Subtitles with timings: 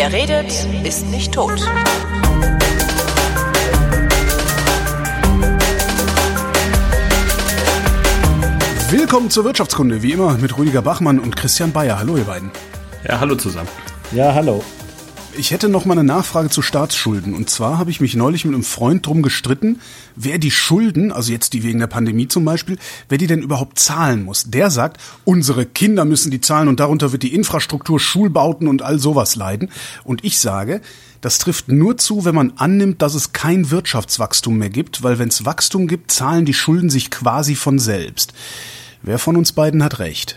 [0.00, 0.50] Wer redet,
[0.82, 1.60] ist nicht tot.
[8.88, 11.98] Willkommen zur Wirtschaftskunde, wie immer mit Rüdiger Bachmann und Christian Bayer.
[11.98, 12.50] Hallo ihr beiden.
[13.06, 13.68] Ja, hallo zusammen.
[14.12, 14.64] Ja, hallo.
[15.40, 17.32] Ich hätte noch mal eine Nachfrage zu Staatsschulden.
[17.32, 19.80] Und zwar habe ich mich neulich mit einem Freund drum gestritten,
[20.14, 22.76] wer die Schulden, also jetzt die wegen der Pandemie zum Beispiel,
[23.08, 24.50] wer die denn überhaupt zahlen muss.
[24.50, 28.98] Der sagt, unsere Kinder müssen die zahlen und darunter wird die Infrastruktur, Schulbauten und all
[28.98, 29.70] sowas leiden.
[30.04, 30.82] Und ich sage,
[31.22, 35.28] das trifft nur zu, wenn man annimmt, dass es kein Wirtschaftswachstum mehr gibt, weil wenn
[35.28, 38.34] es Wachstum gibt, zahlen die Schulden sich quasi von selbst.
[39.00, 40.36] Wer von uns beiden hat recht?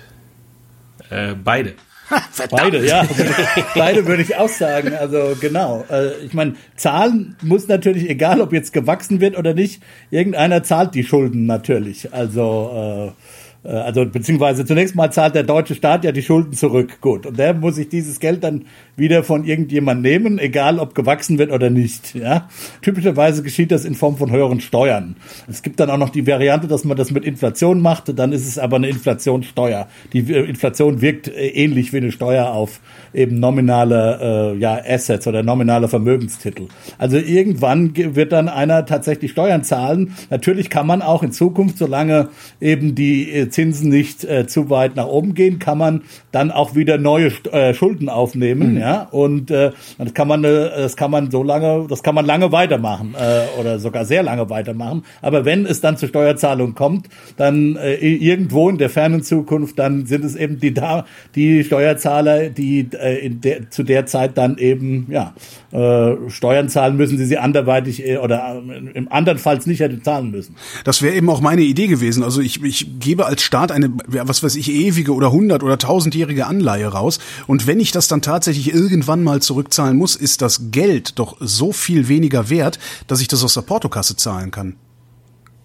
[1.10, 1.74] Äh, beide.
[2.52, 3.06] Beide, ja.
[3.76, 4.94] Beide würde ich auch sagen.
[4.94, 5.86] Also genau.
[5.90, 9.82] Äh, ich meine, zahlen muss natürlich, egal ob jetzt gewachsen wird oder nicht,
[10.12, 12.14] irgendeiner zahlt die Schulden natürlich.
[12.14, 17.00] Also äh, also beziehungsweise zunächst mal zahlt der deutsche Staat ja die Schulden zurück.
[17.02, 17.26] Gut.
[17.26, 21.52] Und der muss sich dieses Geld dann wieder von irgendjemand nehmen, egal ob gewachsen wird
[21.52, 22.14] oder nicht.
[22.16, 22.50] Ja?
[22.82, 25.16] Typischerweise geschieht das in Form von höheren Steuern.
[25.48, 28.48] Es gibt dann auch noch die Variante, dass man das mit Inflation macht, dann ist
[28.48, 29.88] es aber eine Inflationssteuer.
[30.14, 32.82] Die äh, Inflation wirkt äh, ähnlich wie eine Steuer auf
[33.14, 36.68] eben nominale äh, ja, Assets oder nominale Vermögenstitel.
[36.98, 40.16] Also irgendwann wird dann einer tatsächlich Steuern zahlen.
[40.30, 45.08] Natürlich kann man auch in Zukunft, solange eben die Zinsen nicht äh, zu weit nach
[45.08, 46.02] oben gehen, kann man
[46.32, 48.80] dann auch wieder neue äh, Schulden aufnehmen, mhm.
[48.80, 52.26] ja, und äh, das kann man, äh, das kann man so lange, das kann man
[52.26, 55.04] lange weitermachen äh, oder sogar sehr lange weitermachen.
[55.22, 60.06] Aber wenn es dann zur Steuerzahlung kommt, dann äh, irgendwo in der fernen Zukunft, dann
[60.06, 64.58] sind es eben die da die Steuerzahler, die äh, in der, zu der Zeit dann
[64.58, 65.34] eben ja
[65.72, 70.32] äh, Steuern zahlen müssen, die sie anderweitig äh, oder äh, im andernfalls nicht hätte zahlen
[70.32, 70.56] müssen.
[70.84, 72.24] Das wäre eben auch meine Idee gewesen.
[72.24, 76.48] Also ich, ich gebe als Staat eine, was weiß ich, ewige oder hundert oder tausendjährige
[76.48, 77.20] Anleihe raus.
[77.48, 81.72] Und wenn ich das dann tatsächlich irgendwann mal zurückzahlen muss, ist das Geld doch so
[81.72, 84.76] viel weniger wert, dass ich das aus der Portokasse zahlen kann.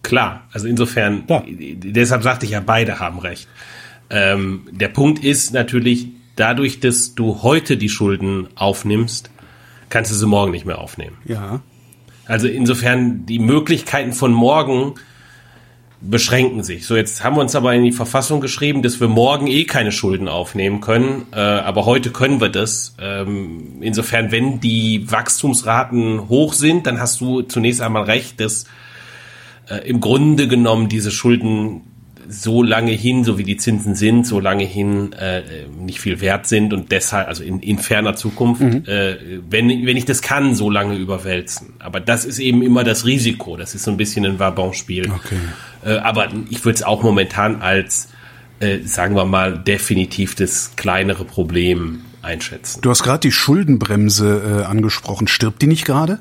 [0.02, 1.42] Klar, also insofern, ja.
[1.46, 3.48] deshalb sagte ich ja, beide haben recht.
[4.10, 9.30] Ähm, der Punkt ist natürlich, dadurch, dass du heute die Schulden aufnimmst,
[9.88, 11.16] kannst du sie morgen nicht mehr aufnehmen.
[11.24, 11.60] Ja.
[12.26, 14.94] Also insofern die Möglichkeiten von morgen
[16.00, 16.86] beschränken sich.
[16.86, 19.90] So, jetzt haben wir uns aber in die Verfassung geschrieben, dass wir morgen eh keine
[19.90, 22.94] Schulden aufnehmen können, äh, aber heute können wir das.
[23.00, 28.66] Ähm, insofern, wenn die Wachstumsraten hoch sind, dann hast du zunächst einmal recht, dass
[29.68, 31.82] äh, im Grunde genommen diese Schulden
[32.28, 35.42] so lange hin, so wie die Zinsen sind, so lange hin äh,
[35.78, 38.84] nicht viel wert sind und deshalb, also in, in ferner Zukunft, mhm.
[38.86, 39.16] äh,
[39.48, 41.74] wenn, wenn ich das kann, so lange überwälzen.
[41.78, 43.56] Aber das ist eben immer das Risiko.
[43.56, 45.10] Das ist so ein bisschen ein Vabon-Spiel.
[45.10, 45.38] Okay.
[45.84, 48.08] Äh, aber ich würde es auch momentan als,
[48.60, 52.80] äh, sagen wir mal, definitiv das kleinere Problem einschätzen.
[52.82, 55.28] Du hast gerade die Schuldenbremse äh, angesprochen.
[55.28, 56.18] Stirbt die nicht gerade?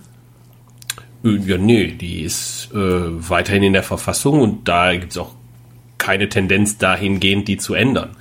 [1.24, 5.37] Äh, ja, nee, die ist äh, weiterhin in der Verfassung und da gibt es auch
[5.98, 8.16] keine Tendenz dahingehend, die zu ändern.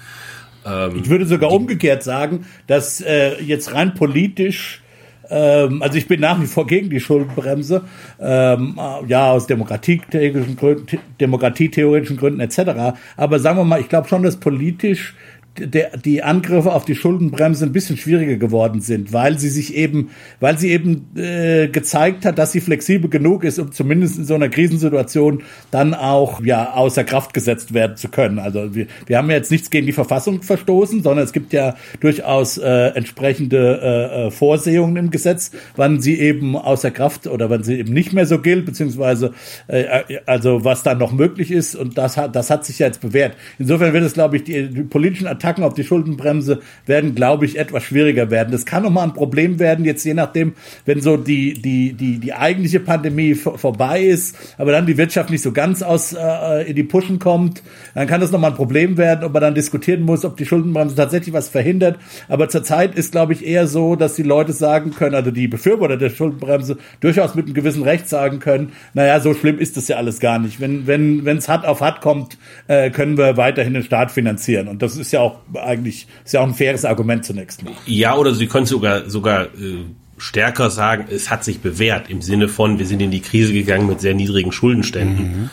[0.64, 4.82] Ähm, ich würde sogar umgekehrt sagen, dass äh, jetzt rein politisch
[5.28, 7.82] ähm, also ich bin nach wie vor gegen die Schuldenbremse,
[8.20, 8.78] ähm,
[9.09, 12.97] ja, aus demokratietheoretischen Gründen, demokratietheoretischen Gründen etc.
[13.16, 15.14] Aber sagen wir mal, ich glaube schon, dass politisch
[15.59, 20.11] der, die Angriffe auf die Schuldenbremse ein bisschen schwieriger geworden sind, weil sie sich eben,
[20.41, 24.34] weil sie eben äh, gezeigt hat, dass sie flexibel genug ist, um zumindest in so
[24.34, 28.39] einer Krisensituation dann auch ja außer Kraft gesetzt werden zu können.
[28.39, 31.77] Also wir, wir haben ja jetzt nichts gegen die Verfassung verstoßen, sondern es gibt ja
[32.00, 37.62] durchaus äh, entsprechende äh, äh Vorsehungen im Gesetz, wann sie eben außer Kraft oder wann
[37.62, 39.33] sie eben nicht mehr so gilt, beziehungsweise
[39.69, 42.87] äh, äh also was dann noch möglich ist und das hat das hat sich ja
[42.87, 43.37] jetzt bewährt.
[43.59, 47.44] Insofern wird es, glaube ich, die, die politischen Attacken Attacken auf die Schuldenbremse werden, glaube
[47.44, 48.50] ich, etwas schwieriger werden.
[48.50, 52.34] Das kann nochmal ein Problem werden, jetzt je nachdem, wenn so die, die, die, die
[52.34, 56.82] eigentliche Pandemie vorbei ist, aber dann die Wirtschaft nicht so ganz aus äh, in die
[56.82, 57.62] Puschen kommt,
[57.94, 60.96] dann kann das nochmal ein Problem werden, ob man dann diskutieren muss, ob die Schuldenbremse
[60.96, 61.99] tatsächlich was verhindert.
[62.28, 65.96] Aber zurzeit ist, glaube ich, eher so, dass die Leute sagen können, also die Befürworter
[65.96, 69.96] der Schuldenbremse durchaus mit einem gewissen Recht sagen können, naja, so schlimm ist das ja
[69.96, 70.60] alles gar nicht.
[70.60, 74.69] Wenn wenn wenn es hart auf hart kommt, äh, können wir weiterhin den Staat finanzieren.
[74.69, 77.73] Und das ist ja auch eigentlich, ist ja auch ein faires Argument zunächst mal.
[77.87, 79.85] Ja, oder Sie können sogar, sogar äh,
[80.19, 83.87] stärker sagen, es hat sich bewährt im Sinne von, wir sind in die Krise gegangen
[83.87, 85.27] mit sehr niedrigen Schuldenständen.
[85.27, 85.50] Mhm.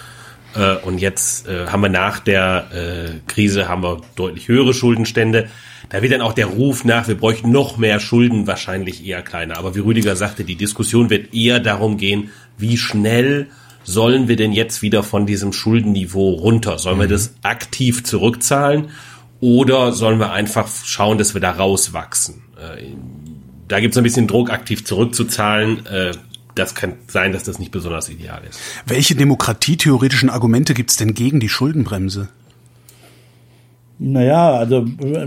[0.55, 5.49] Äh, und jetzt äh, haben wir nach der Krise haben wir deutlich höhere Schuldenstände.
[5.89, 9.57] Da wird dann auch der Ruf nach, wir bräuchten noch mehr Schulden wahrscheinlich eher kleiner.
[9.57, 13.47] Aber wie Rüdiger sagte, die Diskussion wird eher darum gehen, wie schnell
[13.83, 16.79] sollen wir denn jetzt wieder von diesem Schuldenniveau runter?
[16.79, 17.01] Sollen mhm.
[17.01, 18.89] wir das aktiv zurückzahlen?
[19.43, 22.43] Oder sollen wir einfach schauen, dass wir da rauswachsen?
[22.55, 22.85] Äh,
[23.67, 25.85] da gibt es ein bisschen Druck, aktiv zurückzuzahlen.
[25.85, 26.13] Äh,
[26.55, 28.57] das kann sein, dass das nicht besonders ideal ist.
[28.85, 32.29] Welche demokratietheoretischen Argumente gibt es denn gegen die Schuldenbremse?
[33.99, 34.85] Naja, also,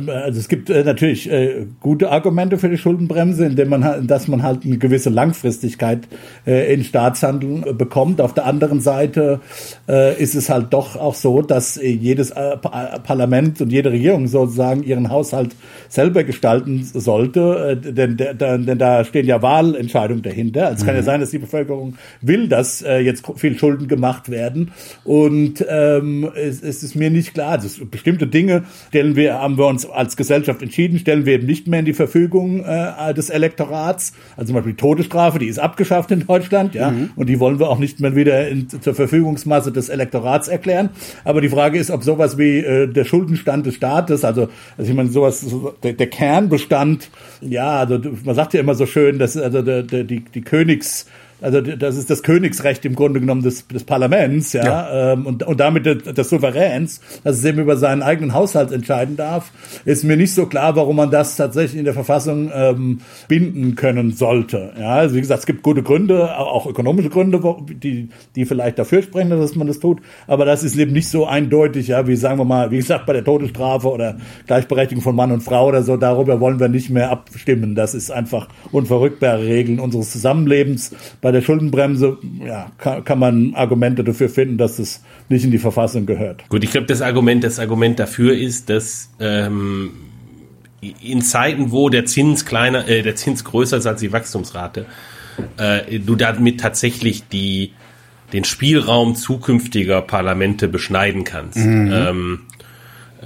[0.09, 4.43] also es gibt äh, natürlich äh, gute Argumente für die Schuldenbremse, indem man, dass man
[4.43, 6.09] halt eine gewisse Langfristigkeit
[6.47, 8.21] äh, in Staatshandeln äh, bekommt.
[8.21, 9.41] Auf der anderen Seite
[9.89, 14.27] äh, ist es halt doch auch so, dass äh, jedes äh, Parlament und jede Regierung
[14.27, 15.55] sozusagen ihren Haushalt
[15.89, 20.67] selber gestalten sollte, äh, denn, denn, denn da stehen ja Wahlentscheidungen dahinter.
[20.67, 20.87] Also es mhm.
[20.87, 21.07] kann ja mhm.
[21.07, 24.73] sein, dass die Bevölkerung will, dass äh, jetzt viel Schulden gemacht werden
[25.05, 28.56] und ähm, es, es ist mir nicht klar, also bestimmte Dinge
[28.89, 31.95] stellen wir, haben wir uns als Gesellschaft entschieden, stellen wir eben nicht mehr in die
[31.95, 34.13] Verfügung äh, des Elektorats.
[34.37, 37.11] Also zum Beispiel die Todesstrafe, die ist abgeschafft in Deutschland, ja, mhm.
[37.17, 40.91] und die wollen wir auch nicht mehr wieder in, zur Verfügungsmasse des Elektorats erklären.
[41.25, 44.97] Aber die Frage ist, ob sowas wie äh, der Schuldenstand des Staates, also, also ich
[44.97, 47.11] meine, sowas, so, der, der Kernbestand,
[47.41, 51.07] ja, also man sagt ja immer so schön, dass also der, der, die, die Königs
[51.41, 55.13] also das ist das Königsrecht im Grunde genommen des, des Parlaments, ja, ja.
[55.13, 59.17] Ähm, und, und damit des, des Souveräns, dass es eben über seinen eigenen Haushalt entscheiden
[59.17, 59.51] darf,
[59.85, 64.13] ist mir nicht so klar, warum man das tatsächlich in der Verfassung ähm, binden können
[64.13, 64.73] sollte.
[64.79, 67.41] Ja, also wie gesagt, es gibt gute Gründe, auch ökonomische Gründe,
[67.71, 71.27] die, die vielleicht dafür sprechen, dass man das tut, aber das ist eben nicht so
[71.27, 74.17] eindeutig, ja, wie sagen wir mal, wie gesagt, bei der Todesstrafe oder
[74.47, 77.75] Gleichberechtigung von Mann und Frau oder so, darüber wollen wir nicht mehr abstimmen.
[77.75, 84.03] Das ist einfach unverrückbare Regeln unseres Zusammenlebens bei der Schuldenbremse ja, kann, kann man Argumente
[84.03, 86.49] dafür finden, dass es nicht in die Verfassung gehört.
[86.49, 89.91] Gut, ich glaube, das Argument, das Argument dafür ist, dass ähm,
[90.81, 94.87] in Zeiten, wo der Zins kleiner, äh, der Zins größer ist als die Wachstumsrate,
[95.59, 97.73] äh, du damit tatsächlich die
[98.33, 101.59] den Spielraum zukünftiger Parlamente beschneiden kannst.
[101.59, 101.93] Mhm.
[101.93, 102.41] Ähm,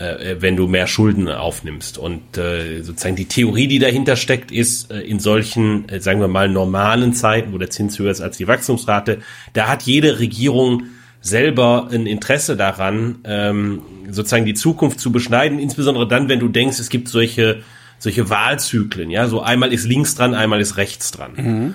[0.00, 1.98] äh, wenn du mehr Schulden aufnimmst.
[1.98, 6.28] Und äh, sozusagen die Theorie, die dahinter steckt, ist, äh, in solchen, äh, sagen wir
[6.28, 9.18] mal, normalen Zeiten, wo der Zins höher ist als die Wachstumsrate,
[9.52, 10.84] da hat jede Regierung
[11.20, 16.78] selber ein Interesse daran, ähm, sozusagen die Zukunft zu beschneiden, insbesondere dann, wenn du denkst,
[16.78, 17.62] es gibt solche
[18.00, 21.32] solche Wahlzyklen, ja, so einmal ist links dran, einmal ist rechts dran.
[21.36, 21.74] Mhm.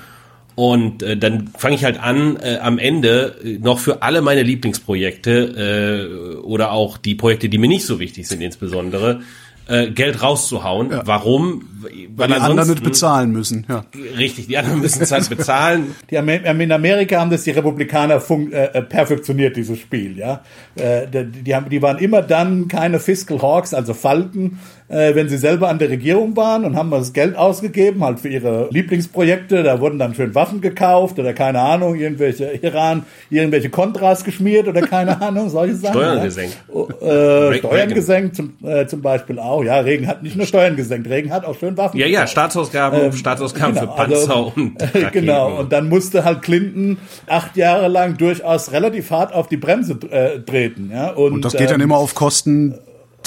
[0.56, 4.42] Und äh, dann fange ich halt an, äh, am Ende äh, noch für alle meine
[4.42, 9.19] Lieblingsprojekte äh, oder auch die Projekte, die mir nicht so wichtig sind, insbesondere,
[9.68, 10.92] äh, Geld rauszuhauen.
[10.92, 11.02] Ja.
[11.06, 11.63] Warum?
[11.81, 13.66] Weil, Weil die anderen nicht bezahlen müssen.
[13.68, 13.86] Ja.
[14.18, 15.96] Richtig, die anderen müssen es halt bezahlen.
[16.10, 20.18] Die, in Amerika haben das die Republikaner äh, äh, perfektioniert, dieses Spiel.
[20.18, 20.42] Ja,
[20.75, 25.29] äh, die, die, haben, die waren immer dann keine Fiscal Hawks, also Falken, äh, wenn
[25.29, 29.63] sie selber an der Regierung waren und haben das Geld ausgegeben, halt für ihre Lieblingsprojekte.
[29.63, 34.81] Da wurden dann schön Waffen gekauft oder keine Ahnung, irgendwelche Iran, irgendwelche Kontras geschmiert oder
[34.81, 35.93] keine Ahnung, solche Sachen.
[35.93, 36.23] Steuern ja.
[36.23, 36.57] gesenkt.
[37.01, 39.63] Äh, Steuern gesenkt zum, äh, zum Beispiel auch.
[39.63, 41.99] Ja, Regen hat nicht nur Steuern gesenkt, Regen hat auch schön Waffen.
[41.99, 45.11] Ja, ja, Staatsausgaben, ähm, Staatsausgaben genau, für Panzer also, und Raketen.
[45.11, 46.97] Genau, und dann musste halt Clinton
[47.27, 50.91] acht Jahre lang durchaus relativ hart auf die Bremse äh, treten.
[50.93, 52.75] Ja, und, und das geht ähm, dann immer auf Kosten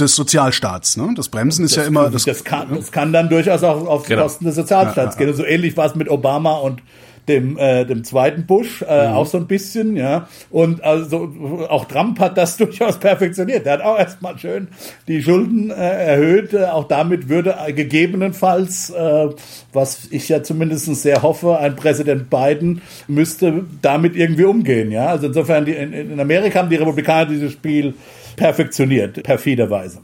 [0.01, 0.97] des Sozialstaats.
[0.97, 1.13] Ne?
[1.17, 2.11] Das Bremsen ist das, ja immer.
[2.11, 4.23] Das, das, kann, das kann dann durchaus auch auf genau.
[4.23, 5.37] Kosten des Sozialstaats ja, ja, gehen.
[5.37, 6.83] So ähnlich war es mit Obama und
[7.29, 9.15] dem, äh, dem zweiten Bush äh, mhm.
[9.15, 10.29] auch so ein bisschen, ja.
[10.51, 13.67] Und also auch Trump hat das durchaus perfektioniert.
[13.67, 14.69] Der hat auch erstmal schön
[15.07, 16.57] die Schulden äh, erhöht.
[16.57, 19.29] Auch damit würde gegebenenfalls, äh,
[19.73, 25.07] was ich ja zumindest sehr hoffe, ein Präsident Biden müsste damit irgendwie umgehen, ja.
[25.07, 27.95] Also insofern, die, in, in Amerika haben die Republikaner dieses Spiel
[28.39, 30.01] perfektioniert, perfiderweise.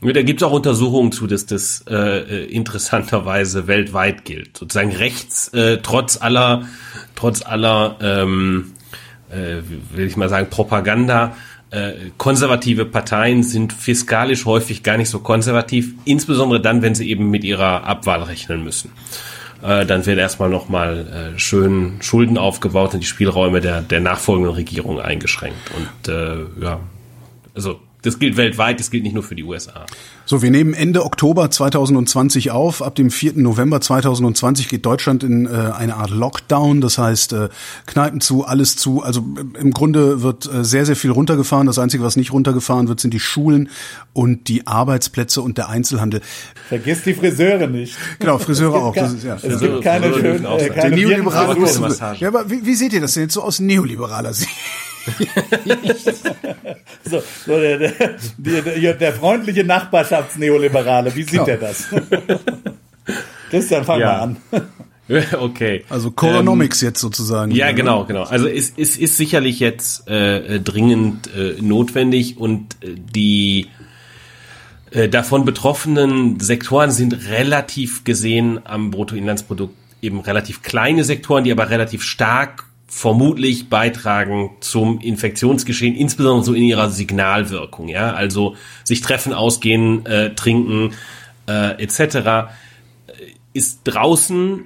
[0.00, 4.56] Da gibt es auch Untersuchungen zu, dass das äh, äh, interessanterweise weltweit gilt.
[4.56, 6.68] Sozusagen rechts, äh, trotz aller,
[7.16, 8.74] trotz aller, ähm,
[9.30, 9.56] äh,
[9.92, 11.34] will ich mal sagen, Propaganda,
[11.70, 17.30] äh, konservative Parteien sind fiskalisch häufig gar nicht so konservativ, insbesondere dann, wenn sie eben
[17.30, 18.92] mit ihrer Abwahl rechnen müssen.
[19.62, 24.54] Äh, dann wird erstmal nochmal äh, schön Schulden aufgebaut und die Spielräume der, der nachfolgenden
[24.54, 25.72] Regierung eingeschränkt.
[25.76, 26.80] Und äh, ja,
[27.58, 29.84] also das gilt weltweit, das gilt nicht nur für die USA.
[30.24, 32.82] So, wir nehmen Ende Oktober 2020 auf.
[32.82, 33.32] Ab dem 4.
[33.34, 36.80] November 2020 geht Deutschland in äh, eine Art Lockdown.
[36.80, 37.48] Das heißt, äh,
[37.86, 39.02] Kneipen zu, alles zu.
[39.02, 41.66] Also äh, im Grunde wird äh, sehr, sehr viel runtergefahren.
[41.66, 43.68] Das Einzige, was nicht runtergefahren wird, sind die Schulen
[44.12, 46.20] und die Arbeitsplätze und der Einzelhandel.
[46.68, 47.96] Vergiss die Friseure nicht.
[48.20, 48.94] Genau, Friseure auch.
[48.94, 49.34] Kein, ist, ja.
[49.34, 51.56] Es Friseure, gibt keine schönen, äh, keine neoliberale
[52.20, 54.50] Ja, aber wie, wie seht ihr das denn jetzt so aus neoliberaler Sicht?
[57.04, 57.92] so, so der, der,
[58.36, 61.46] der, der, freundliche Nachbarschaftsneoliberale, wie sieht genau.
[61.46, 61.88] er das?
[63.50, 64.06] Christian, fang ja.
[64.06, 64.36] mal an.
[65.40, 65.86] Okay.
[65.88, 67.50] Also Coronomics ähm, jetzt sozusagen.
[67.52, 68.24] Ja, genau, genau.
[68.24, 73.68] Also es, es ist sicherlich jetzt äh, dringend äh, notwendig und äh, die
[74.90, 81.70] äh, davon betroffenen Sektoren sind relativ gesehen am Bruttoinlandsprodukt eben relativ kleine Sektoren, die aber
[81.70, 89.34] relativ stark vermutlich beitragen zum Infektionsgeschehen, insbesondere so in ihrer Signalwirkung, ja, also sich treffen,
[89.34, 90.94] ausgehen, äh, trinken
[91.46, 92.50] äh, etc.
[93.52, 94.64] ist draußen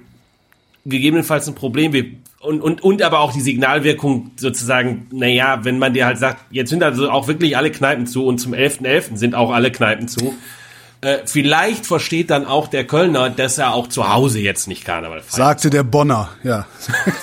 [0.86, 1.92] gegebenenfalls ein Problem.
[1.92, 2.06] Wir,
[2.40, 6.70] und, und, und aber auch die Signalwirkung sozusagen, naja, wenn man dir halt sagt, jetzt
[6.70, 8.82] sind also auch wirklich alle Kneipen zu und zum 11.11.
[8.82, 9.16] .11.
[9.16, 10.34] sind auch alle Kneipen zu,
[11.02, 15.20] äh, vielleicht versteht dann auch der Kölner, dass er auch zu Hause jetzt nicht Karneval
[15.20, 15.32] feiert.
[15.32, 16.66] Sagte der Bonner, ja.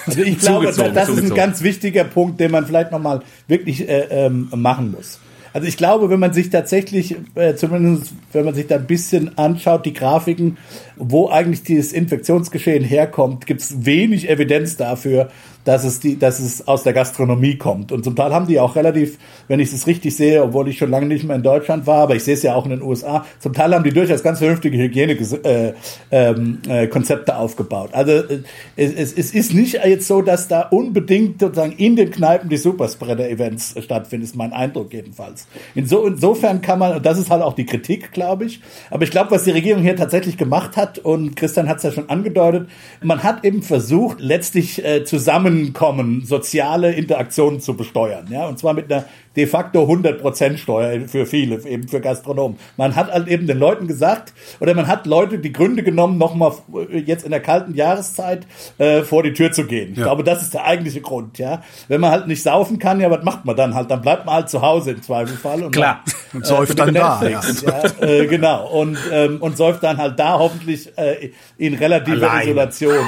[0.05, 1.17] Also ich glaube, das zugezogen.
[1.17, 5.19] ist ein ganz wichtiger Punkt, den man vielleicht nochmal wirklich äh, ähm, machen muss.
[5.53, 9.37] Also ich glaube, wenn man sich tatsächlich, äh, zumindest wenn man sich da ein bisschen
[9.37, 10.57] anschaut, die Grafiken,
[10.95, 15.29] wo eigentlich dieses Infektionsgeschehen herkommt, gibt es wenig Evidenz dafür,
[15.65, 17.91] dass es, die, dass es aus der Gastronomie kommt.
[17.91, 20.89] Und zum Teil haben die auch relativ, wenn ich es richtig sehe, obwohl ich schon
[20.89, 23.25] lange nicht mehr in Deutschland war, aber ich sehe es ja auch in den USA,
[23.39, 25.73] zum Teil haben die durchaus ganz vernünftige Hygienekonzepte
[26.11, 27.89] äh, ähm, äh, aufgebaut.
[27.93, 28.41] Also äh,
[28.75, 33.75] es, es ist nicht jetzt so, dass da unbedingt sozusagen in den Kneipen die Superspreader-Events
[33.83, 35.47] stattfinden, ist mein Eindruck jedenfalls.
[35.75, 39.11] Inso, insofern kann man, und das ist halt auch die Kritik, glaube ich, aber ich
[39.11, 42.69] glaube, was die Regierung hier tatsächlich gemacht hat, und Christian hat es ja schon angedeutet,
[43.01, 48.27] man hat eben versucht, letztlich äh, zusammen Zusammenkommen, soziale Interaktionen zu besteuern.
[48.29, 52.57] Ja, und zwar mit einer de facto 100% Steuer für viele, eben für Gastronomen.
[52.77, 56.53] Man hat halt eben den Leuten gesagt, oder man hat Leute die Gründe genommen, nochmal
[56.91, 59.91] jetzt in der kalten Jahreszeit äh, vor die Tür zu gehen.
[59.91, 60.05] Ich ja.
[60.05, 61.37] glaube, das ist der eigentliche Grund.
[61.37, 63.91] Ja, Wenn man halt nicht saufen kann, ja, was macht man dann halt?
[63.91, 65.63] Dann bleibt man halt zu Hause im Zweifelsfall.
[65.63, 67.21] Und Klar, und säuft äh, dann da.
[67.27, 67.41] Ja.
[67.41, 72.47] ja äh, genau, und, ähm, und säuft dann halt da hoffentlich äh, in relativer Allein.
[72.47, 73.05] Isolation.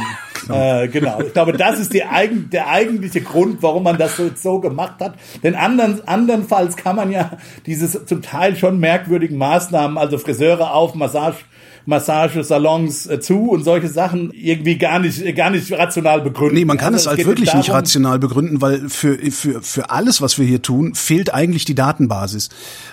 [0.48, 0.82] Genau.
[0.82, 1.22] Äh, genau.
[1.22, 4.96] Ich glaube, das ist die eigen, der eigentliche Grund, warum man das so, so gemacht
[5.00, 5.14] hat.
[5.44, 7.32] Denn anderen, andernfalls kann man ja
[7.66, 11.38] diese zum Teil schon merkwürdigen Maßnahmen, also Friseure auf, Massage,
[11.86, 16.56] Massagesalons äh, zu und solche Sachen irgendwie gar nicht, gar nicht rational begründen.
[16.56, 19.90] Nee, man kann also, es halt wirklich darum, nicht rational begründen, weil für, für, für
[19.90, 22.50] alles, was wir hier tun, fehlt eigentlich die Datenbasis.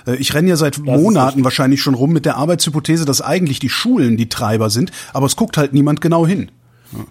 [0.06, 3.68] Äh, ich renne ja seit Monaten wahrscheinlich schon rum mit der Arbeitshypothese, dass eigentlich die
[3.68, 6.50] Schulen die Treiber sind, aber es guckt halt niemand genau hin.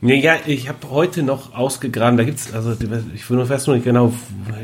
[0.01, 2.75] Ja, ich habe heute noch ausgegraben, da gibt's, also
[3.13, 4.11] ich weiß nur nicht genau,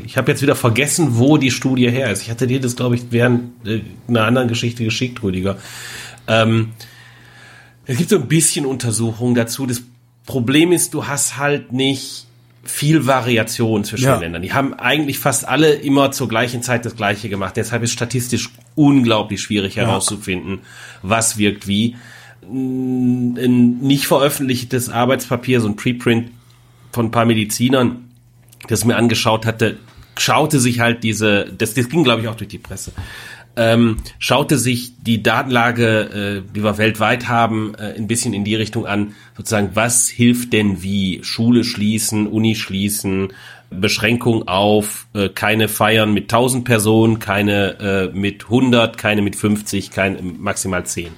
[0.03, 2.23] ich habe jetzt wieder vergessen, wo die Studie her ist.
[2.23, 5.57] Ich hatte dir das, glaube ich, während äh, einer anderen Geschichte geschickt, Rüdiger.
[6.27, 6.71] Ähm,
[7.85, 9.67] es gibt so ein bisschen Untersuchungen dazu.
[9.67, 9.83] Das
[10.25, 12.25] Problem ist, du hast halt nicht
[12.63, 14.15] viel Variation zwischen ja.
[14.15, 14.41] den Ländern.
[14.41, 17.57] Die haben eigentlich fast alle immer zur gleichen Zeit das Gleiche gemacht.
[17.57, 20.59] Deshalb ist statistisch unglaublich schwierig herauszufinden,
[21.01, 21.97] was wirkt wie
[22.49, 26.31] ein nicht veröffentlichtes Arbeitspapier, so ein Preprint
[26.91, 28.09] von ein paar Medizinern,
[28.67, 29.77] das mir angeschaut hatte,
[30.17, 32.91] schaute sich halt diese, das, das ging glaube ich auch durch die Presse,
[33.55, 38.55] ähm, schaute sich die Datenlage, äh, die wir weltweit haben, äh, ein bisschen in die
[38.55, 41.23] Richtung an, sozusagen, was hilft denn wie?
[41.23, 43.33] Schule schließen, Uni schließen,
[43.69, 49.91] Beschränkung auf äh, keine Feiern mit 1000 Personen, keine äh, mit 100, keine mit 50,
[49.91, 51.09] kein, maximal 10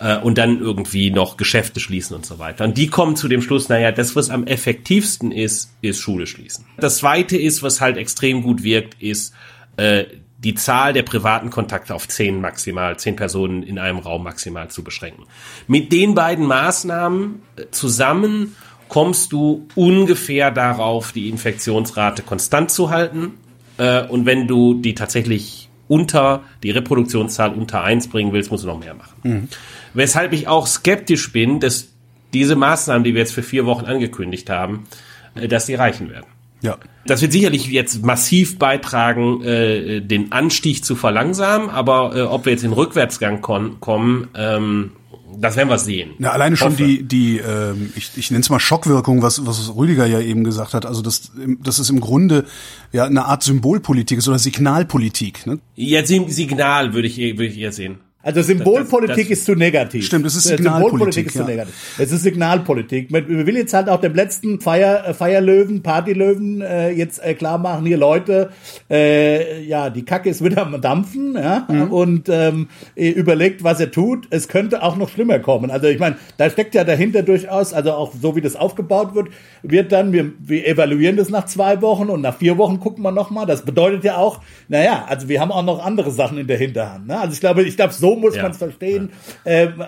[0.00, 2.64] äh, und dann irgendwie noch Geschäfte schließen und so weiter.
[2.64, 6.64] Und die kommen zu dem Schluss, naja, das, was am effektivsten ist, ist Schule schließen.
[6.78, 9.34] Das zweite ist, was halt extrem gut wirkt, ist
[9.76, 10.04] äh,
[10.38, 14.84] die Zahl der privaten Kontakte auf zehn maximal, zehn Personen in einem Raum maximal zu
[14.84, 15.24] beschränken.
[15.66, 18.54] Mit den beiden Maßnahmen äh, zusammen
[18.88, 23.34] kommst du ungefähr darauf, die Infektionsrate konstant zu halten.
[23.78, 28.68] Äh, und wenn du die tatsächlich unter die Reproduktionszahl unter eins bringen willst, musst du
[28.68, 29.14] noch mehr machen.
[29.22, 29.48] Mhm.
[29.94, 31.88] Weshalb ich auch skeptisch bin, dass
[32.32, 34.86] diese Maßnahmen, die wir jetzt für vier Wochen angekündigt haben,
[35.34, 36.26] äh, dass die reichen werden.
[36.60, 36.78] Ja.
[37.06, 42.52] Das wird sicherlich jetzt massiv beitragen, äh, den Anstieg zu verlangsamen, aber äh, ob wir
[42.52, 44.92] jetzt in Rückwärtsgang kommen, ähm,
[45.38, 46.12] das werden wir sehen.
[46.18, 50.06] Ja, alleine schon die, die ähm, ich, ich nenne es mal Schockwirkung, was, was Rüdiger
[50.06, 50.86] ja eben gesagt hat.
[50.86, 52.44] Also das, das ist im Grunde
[52.92, 55.46] ja eine Art Symbolpolitik ist oder Signalpolitik.
[55.46, 55.58] Ne?
[55.74, 57.98] Ja, Signal würde ich, würde ich eher sehen.
[58.24, 60.06] Also Symbolpolitik das, das, ist zu negativ.
[60.06, 61.26] Stimmt, es ist Signalpolitik.
[61.26, 61.42] ist ja.
[61.42, 61.74] zu negativ.
[61.98, 63.10] Es ist Signalpolitik.
[63.10, 67.58] Man will jetzt halt auch dem letzten Feier, äh, Feierlöwen, Partylöwen äh, jetzt äh, klar
[67.58, 68.48] machen, hier Leute,
[68.88, 71.92] äh, ja, die Kacke ist wieder am Dampfen, ja, mhm.
[71.92, 74.26] und ähm, überlegt, was er tut.
[74.30, 75.70] Es könnte auch noch schlimmer kommen.
[75.70, 79.28] Also ich meine, da steckt ja dahinter durchaus, also auch so wie das aufgebaut wird,
[79.62, 83.12] wird dann, wir, wir evaluieren das nach zwei Wochen und nach vier Wochen gucken wir
[83.12, 83.44] nochmal.
[83.44, 87.06] Das bedeutet ja auch, naja, also wir haben auch noch andere Sachen in der Hinterhand.
[87.06, 87.20] Ne?
[87.20, 88.42] Also ich glaube, ich glaube, so so muss Ja.
[88.42, 89.10] man es verstehen.
[89.44, 89.82] Ähm,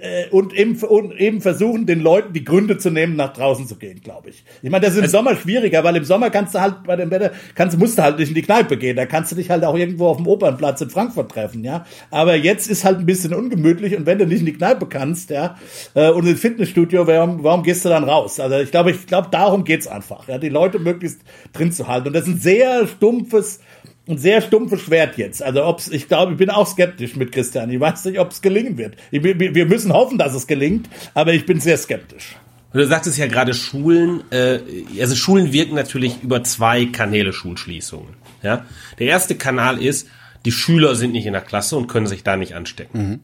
[0.00, 3.76] äh, und, eben, und eben versuchen, den Leuten die Gründe zu nehmen, nach draußen zu
[3.76, 4.44] gehen, glaube ich.
[4.62, 7.10] Ich meine, das ist im Sommer schwieriger, weil im Sommer kannst du halt bei dem
[7.10, 8.96] Wetter, kannst, musst du halt nicht in die Kneipe gehen.
[8.96, 11.84] Da kannst du dich halt auch irgendwo auf dem Opernplatz in Frankfurt treffen, ja.
[12.10, 15.30] Aber jetzt ist halt ein bisschen ungemütlich und wenn du nicht in die Kneipe kannst,
[15.30, 15.56] ja,
[15.94, 18.40] äh, und ins Fitnessstudio, warum, warum gehst du dann raus?
[18.40, 21.20] Also ich glaube, ich glaube, darum geht's einfach, ja, die Leute möglichst
[21.52, 22.08] drin zu halten.
[22.08, 23.60] Und das ist ein sehr stumpfes,
[24.08, 25.42] ein sehr stumpfes Schwert jetzt.
[25.42, 27.70] Also ob's, ich glaube, ich bin auch skeptisch mit Christian.
[27.70, 28.96] Ich weiß nicht, ob es gelingen wird.
[29.10, 32.36] Ich, wir, müssen hoffen, dass es gelingt, aber ich bin sehr skeptisch.
[32.72, 34.58] Und du sagtest ja gerade Schulen, äh,
[35.00, 38.14] also Schulen wirken natürlich über zwei Kanäle Schulschließungen.
[38.42, 38.66] Ja?
[38.98, 40.08] Der erste Kanal ist,
[40.44, 43.20] die Schüler sind nicht in der Klasse und können sich da nicht anstecken.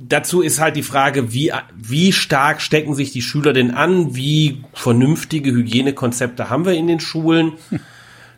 [0.00, 4.14] Dazu ist halt die Frage, wie, wie stark stecken sich die Schüler denn an?
[4.14, 7.52] Wie vernünftige Hygienekonzepte haben wir in den Schulen?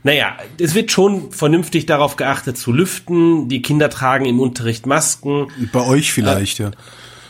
[0.04, 3.48] Naja, es wird schon vernünftig darauf geachtet zu lüften.
[3.48, 5.48] Die Kinder tragen im Unterricht Masken.
[5.72, 6.72] Bei euch vielleicht, ja.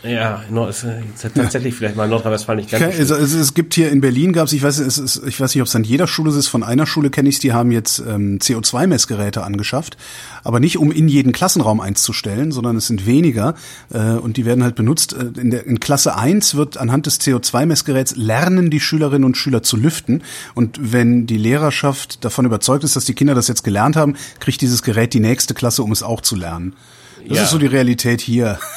[0.04, 1.00] Ja, ist, äh,
[1.34, 4.32] tatsächlich vielleicht mal in Nordrhein-Westfalen nicht ganz Okay, also, es, es gibt hier in Berlin
[4.32, 6.48] gab es, ich weiß, es ist, ich weiß nicht, ob es an jeder Schule ist.
[6.48, 9.96] Von einer Schule kenne ich die haben jetzt ähm, CO2-Messgeräte angeschafft,
[10.42, 13.54] aber nicht um in jeden Klassenraum eins zu stellen, sondern es sind weniger
[13.90, 15.12] äh, und die werden halt benutzt.
[15.12, 19.62] Äh, In, der, in Klasse 1 wird anhand des CO2-Messgeräts lernen die Schülerinnen und Schüler
[19.62, 20.22] zu lüften
[20.54, 24.60] und wenn die Lehrerschaft davon überzeugt ist, dass die Kinder das jetzt gelernt haben, kriegt
[24.60, 26.74] dieses Gerät die nächste Klasse, um es auch zu lernen.
[27.28, 27.44] Das Ja.
[27.44, 28.58] ist so die Realität hier.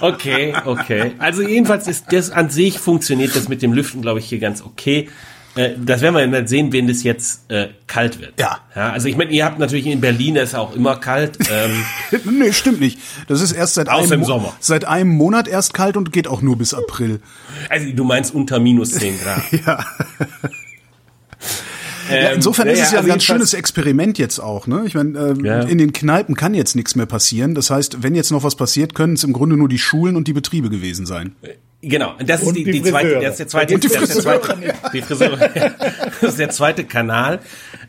[0.00, 1.12] Okay, okay.
[1.18, 4.62] Also jedenfalls ist das an sich funktioniert das mit dem Lüften, glaube ich, hier ganz
[4.62, 5.08] okay.
[5.56, 8.38] Äh, Das werden wir dann sehen, wenn das jetzt äh, kalt wird.
[8.40, 8.58] Ja.
[8.74, 8.90] ja.
[8.90, 11.38] Also ich meine, ihr habt natürlich in Berlin ist auch immer kalt.
[11.50, 11.84] Ähm,
[12.38, 12.98] nee, stimmt nicht.
[13.28, 14.52] Das ist erst seit einem, im Sommer.
[14.60, 17.20] seit einem Monat erst kalt und geht auch nur bis April.
[17.70, 19.42] also du meinst unter minus 10 Grad.
[19.66, 19.84] Ja.
[22.10, 24.66] Ähm, Ja, insofern ist naja, es ja ein also ganz jedenfalls- schönes Experiment jetzt auch.
[24.66, 24.82] Ne?
[24.86, 25.60] Ich meine, ähm, Ja.
[25.62, 27.54] in den Kneipen kann jetzt nichts mehr passieren.
[27.54, 30.28] Das heißt, wenn jetzt noch was passiert, können es im Grunde nur die Schulen und
[30.28, 31.34] die Betriebe gewesen sein.
[31.86, 33.20] Genau, und das ist die, die die zweite, Friseure.
[33.22, 34.40] das ist der zweite, die das ist der Friseure.
[34.42, 35.38] zweite, die Friseure.
[36.22, 37.40] Das ist der zweite Kanal.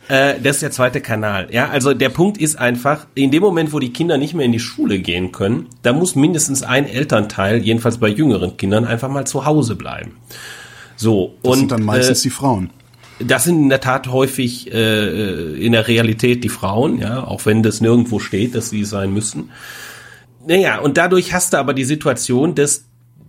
[0.09, 1.47] Äh, das ist der zweite Kanal.
[1.51, 4.51] Ja, also der Punkt ist einfach, in dem Moment, wo die Kinder nicht mehr in
[4.51, 9.25] die Schule gehen können, da muss mindestens ein Elternteil, jedenfalls bei jüngeren Kindern, einfach mal
[9.25, 10.11] zu Hause bleiben.
[10.97, 12.71] So Das und sind dann meistens äh, die Frauen.
[13.19, 17.63] Das sind in der Tat häufig äh, in der Realität die Frauen, ja, auch wenn
[17.63, 19.51] das nirgendwo steht, dass sie es sein müssen.
[20.45, 22.85] Naja, und dadurch hast du aber die Situation, dass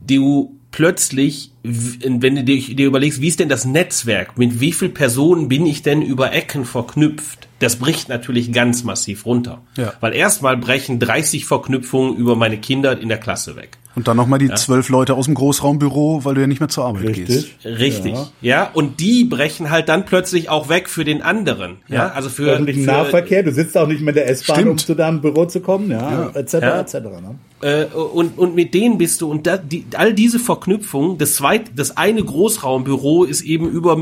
[0.07, 4.90] du plötzlich, wenn du dir, dir überlegst, wie ist denn das Netzwerk, mit wie viel
[4.90, 9.62] Personen bin ich denn über Ecken verknüpft, das bricht natürlich ganz massiv runter.
[9.77, 9.94] Ja.
[10.01, 13.79] Weil erstmal brechen 30 Verknüpfungen über meine Kinder in der Klasse weg.
[13.97, 16.85] Und dann nochmal die zwölf Leute aus dem Großraumbüro, weil du ja nicht mehr zur
[16.85, 17.31] Arbeit gehst.
[17.65, 17.65] Richtig.
[17.65, 18.13] Richtig.
[18.15, 18.27] Ja.
[18.43, 18.71] Ja.
[18.73, 21.79] und die brechen halt dann plötzlich auch weg für den anderen.
[21.89, 23.43] Ja, also für, öffentlichen für Nahverkehr.
[23.43, 26.29] Du sitzt auch nicht mehr in der S-Bahn, um zu deinem Büro zu kommen, ja,
[26.35, 26.53] etc.
[26.55, 26.81] Ja.
[26.81, 26.95] etc.
[26.95, 27.37] Ne?
[27.63, 31.17] äh, und und mit denen bist du und da, die, all diese Verknüpfungen.
[31.19, 33.99] Das zweite, das eine Großraumbüro ist eben über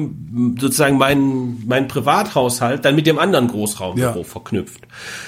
[0.58, 4.24] sozusagen mein mein Privathaushalt dann mit dem anderen Großraumbüro Ja.
[4.24, 4.80] verknüpft.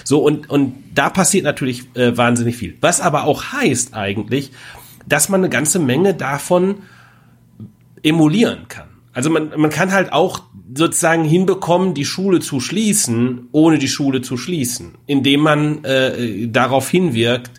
[0.03, 2.77] So und und da passiert natürlich äh, wahnsinnig viel.
[2.81, 4.53] Was aber auch heißt eigentlich,
[5.07, 6.77] dass man eine ganze Menge davon
[8.03, 8.89] emulieren kann.
[9.13, 10.43] Also man, man kann halt auch
[10.75, 16.91] sozusagen hinbekommen, die Schule zu schließen, ohne die Schule zu schließen, indem man äh, darauf
[16.91, 17.53] hinwirkt.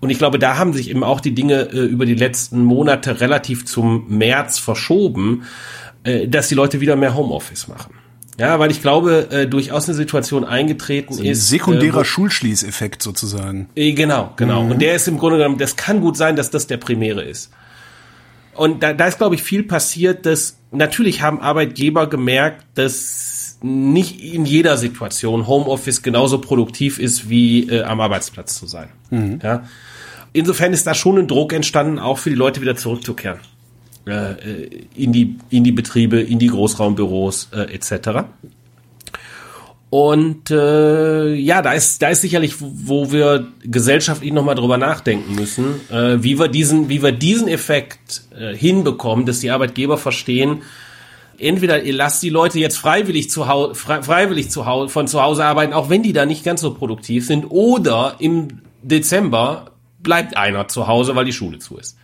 [0.00, 3.20] Und ich glaube, da haben sich eben auch die Dinge äh, über die letzten Monate
[3.20, 5.44] relativ zum März verschoben,
[6.04, 7.94] äh, dass die Leute wieder mehr Homeoffice machen.
[8.38, 11.48] Ja, weil ich glaube, äh, durchaus eine Situation eingetreten Ein ist.
[11.48, 13.68] sekundärer äh, Schulschließeffekt sozusagen.
[13.74, 14.62] äh, Genau, genau.
[14.62, 17.50] Und der ist im Grunde genommen, das kann gut sein, dass das der primäre ist.
[18.54, 24.20] Und da, da ist, glaube ich, viel passiert, dass natürlich haben Arbeitgeber gemerkt, dass nicht
[24.22, 28.88] in jeder Situation Homeoffice genauso produktiv ist, wie äh, am Arbeitsplatz zu sein.
[29.42, 29.64] Ja?
[30.32, 33.40] Insofern ist da schon ein Druck entstanden, auch für die Leute wieder zurückzukehren.
[34.08, 38.24] Äh, in, die, in die Betriebe, in die Großraumbüros äh, etc.
[39.90, 45.80] Und äh, ja, da ist, da ist sicherlich, wo wir gesellschaftlich nochmal drüber nachdenken müssen,
[45.90, 50.62] äh, wie wir diesen, wie wir diesen Effekt äh, hinbekommen, dass die Arbeitgeber verstehen,
[51.38, 55.22] entweder ihr lasst die Leute jetzt freiwillig zu Hause, frei, freiwillig zu Hause, von zu
[55.22, 60.36] Hause arbeiten, auch wenn die da nicht ganz so produktiv sind, oder im Dezember bleibt
[60.36, 61.96] einer zu Hause, weil die Schule zu ist.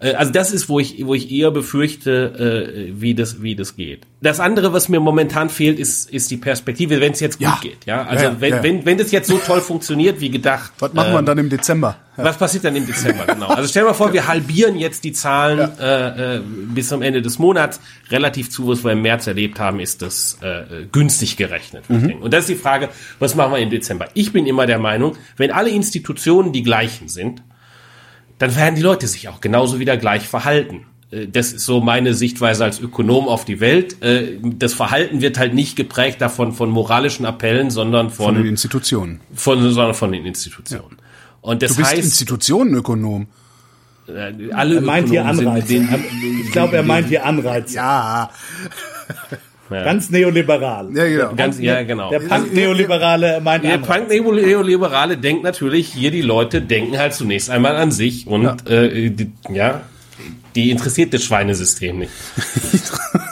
[0.00, 3.76] Äh, also das ist, wo ich, wo ich eher befürchte, äh, wie das, wie das
[3.76, 4.06] geht.
[4.20, 7.58] Das andere, was mir momentan fehlt, ist, ist die Perspektive, wenn es jetzt gut Ja.
[7.62, 7.86] geht.
[7.86, 10.72] Ja, also Ja, ja, wenn, wenn, wenn das jetzt so toll funktioniert, wie gedacht.
[10.80, 11.96] Was machen wir ähm, dann im Dezember?
[12.20, 13.46] was passiert dann im Dezember, genau?
[13.46, 16.40] Also stell dir mal vor, wir halbieren jetzt die Zahlen äh, äh,
[16.74, 17.80] bis zum Ende des Monats.
[18.10, 21.84] Relativ zu, was wir im März erlebt haben, ist das äh, günstig gerechnet.
[21.88, 22.20] denken.
[22.20, 22.88] Und das ist die Frage,
[23.20, 24.08] was machen wir im Dezember?
[24.14, 27.42] Ich bin immer der Meinung, wenn alle Institutionen die gleichen sind,
[28.38, 30.86] dann werden die Leute sich auch genauso wieder gleich verhalten.
[31.10, 34.02] Äh, Das ist so meine Sichtweise als Ökonom auf die Welt.
[34.02, 38.48] Äh, Das Verhalten wird halt nicht geprägt davon von moralischen Appellen, sondern Von den von,
[38.50, 39.20] Institutionen.
[39.34, 40.96] von sondern von den Institutionen.
[41.40, 43.26] Und das Du bist heißt, Institutionenökonom.
[44.08, 45.66] äh, alle Er meint hier Ökonomen Anreize.
[45.68, 45.98] sind, Er-
[46.44, 47.74] ich glaube, er meint hier Anreize.
[47.76, 48.30] Ja.
[49.70, 50.88] Ganz neoliberal.
[50.94, 51.34] Ja, genau.
[51.34, 52.10] ganz, ja, genau.
[52.10, 53.78] Der Punk-Neoliberale meint Der.
[53.78, 59.30] Punk-Neoliberale denkt natürlich, hier die Leute denken halt zunächst einmal an sich und Äh, die,
[59.50, 59.82] ja,
[60.54, 62.12] die interessiert das Schweinesystem nicht.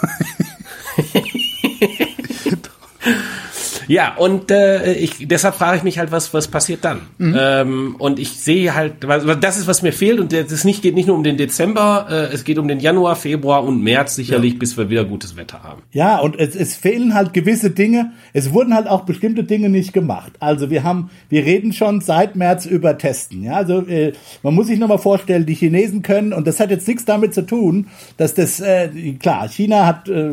[3.88, 7.00] Ja, und äh, ich, deshalb frage ich mich halt, was, was passiert dann?
[7.18, 10.94] Ähm, und ich sehe halt, weil das ist, was mir fehlt, und das nicht, geht
[10.94, 14.58] nicht nur um den Dezember, äh, es geht um den Januar, Februar und März sicherlich,
[14.58, 15.82] bis wir wieder gutes Wetter haben.
[15.92, 18.12] Ja, und es, es fehlen halt gewisse Dinge.
[18.32, 20.32] Es wurden halt auch bestimmte Dinge nicht gemacht.
[20.40, 23.44] Also wir haben, wir reden schon seit März über Testen.
[23.44, 26.88] Ja, also äh, man muss sich nochmal vorstellen, die Chinesen können, und das hat jetzt
[26.88, 30.32] nichts damit zu tun, dass das, äh, klar, China hat äh,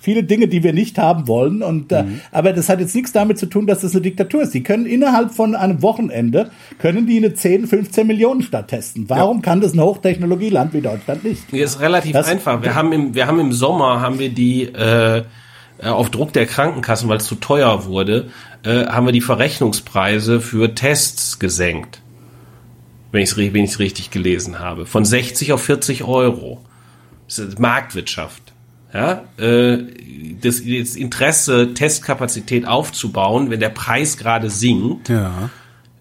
[0.00, 3.38] viele Dinge, die wir nicht haben wollen, und äh, aber das hat jetzt nichts damit
[3.38, 4.54] zu tun, dass das eine Diktatur ist.
[4.54, 9.08] Die können innerhalb von einem Wochenende, können die eine 10, 15 Millionen Stadt testen.
[9.08, 11.42] Warum kann das ein Hochtechnologieland wie Deutschland nicht?
[11.50, 12.62] Hier ist relativ Das- einfach.
[12.62, 15.22] Wir haben im, wir haben im Sommer haben wir die äh,
[15.78, 18.28] äh, auf Druck der Krankenkassen, weil es zu teuer wurde,
[18.64, 22.00] äh, haben wir die Verrechnungspreise für Tests gesenkt.
[23.10, 24.86] Wenn ich es richtig gelesen habe.
[24.86, 26.64] Von 60 auf 40 Euro.
[27.26, 28.51] Das ist Marktwirtschaft.
[28.94, 29.78] Ja, äh,
[30.42, 35.50] das, das Interesse, Testkapazität aufzubauen, wenn der Preis gerade sinkt, Ja.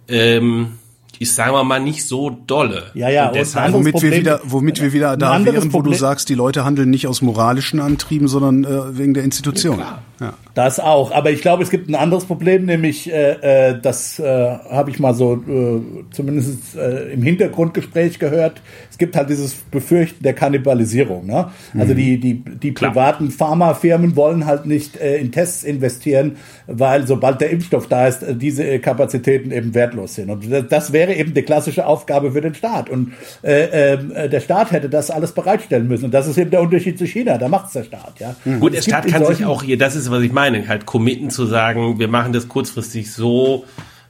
[0.08, 0.74] ähm,
[1.20, 2.92] ist, sagen wir mal, nicht so dolle.
[2.96, 5.84] Ja, ja, Und deshalb, Womit wir Problem- wieder, womit wir wieder da wären, wo du
[5.84, 9.78] Problem- sagst, die Leute handeln nicht aus moralischen Antrieben, sondern äh, wegen der Institution.
[9.78, 10.02] klar.
[10.22, 10.36] Ja.
[10.54, 14.24] Das auch, aber ich glaube, es gibt ein anderes Problem, nämlich äh, äh, das äh,
[14.24, 15.82] habe ich mal so äh,
[16.12, 18.62] zumindest äh, im Hintergrundgespräch gehört.
[18.92, 21.26] Es gibt halt dieses Befürchten der Kannibalisierung.
[21.26, 21.50] Ne?
[21.76, 22.92] Also die die die Klar.
[22.92, 28.22] privaten Pharmafirmen wollen halt nicht äh, in Tests investieren, weil sobald der Impfstoff da ist,
[28.22, 30.30] äh, diese äh, Kapazitäten eben wertlos sind.
[30.30, 32.90] Und das, wäre eben die klassische Aufgabe für den Staat.
[32.90, 36.06] Und äh, äh, der Staat hätte das alles bereitstellen müssen.
[36.06, 37.38] Und das ist eben der Unterschied zu China.
[37.38, 38.20] Da macht's der Staat.
[38.20, 38.36] Ja.
[38.60, 41.46] Gut, der Staat kann sich auch hier, das ist, was ich meine, halt committen zu
[41.46, 43.66] sagen, wir machen das kurzfristig so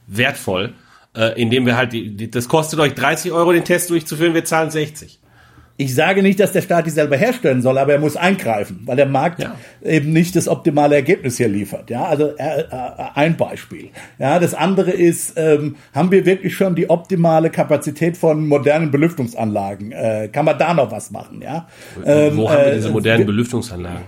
[0.06, 0.74] wertvoll,
[1.16, 4.44] äh, indem wir halt, die, die, das kostet euch 30 Euro, den Test durchzuführen, wir
[4.44, 5.18] zahlen 60.
[5.78, 8.94] Ich sage nicht, dass der Staat die selber herstellen soll, aber er muss eingreifen, weil
[8.96, 9.56] der Markt Ja.
[9.82, 11.88] eben nicht das optimale Ergebnis hier liefert.
[11.88, 12.66] Ja, also äh, äh,
[13.14, 13.88] ein Beispiel.
[14.18, 19.92] Ja, das andere ist, ähm, haben wir wirklich schon die optimale Kapazität von modernen Belüftungsanlagen?
[19.92, 21.40] Äh, kann man da noch was machen?
[21.42, 21.66] Ja,
[22.04, 24.04] Ähm, Wo haben wir äh, diese modernen Belüftungsanlagen?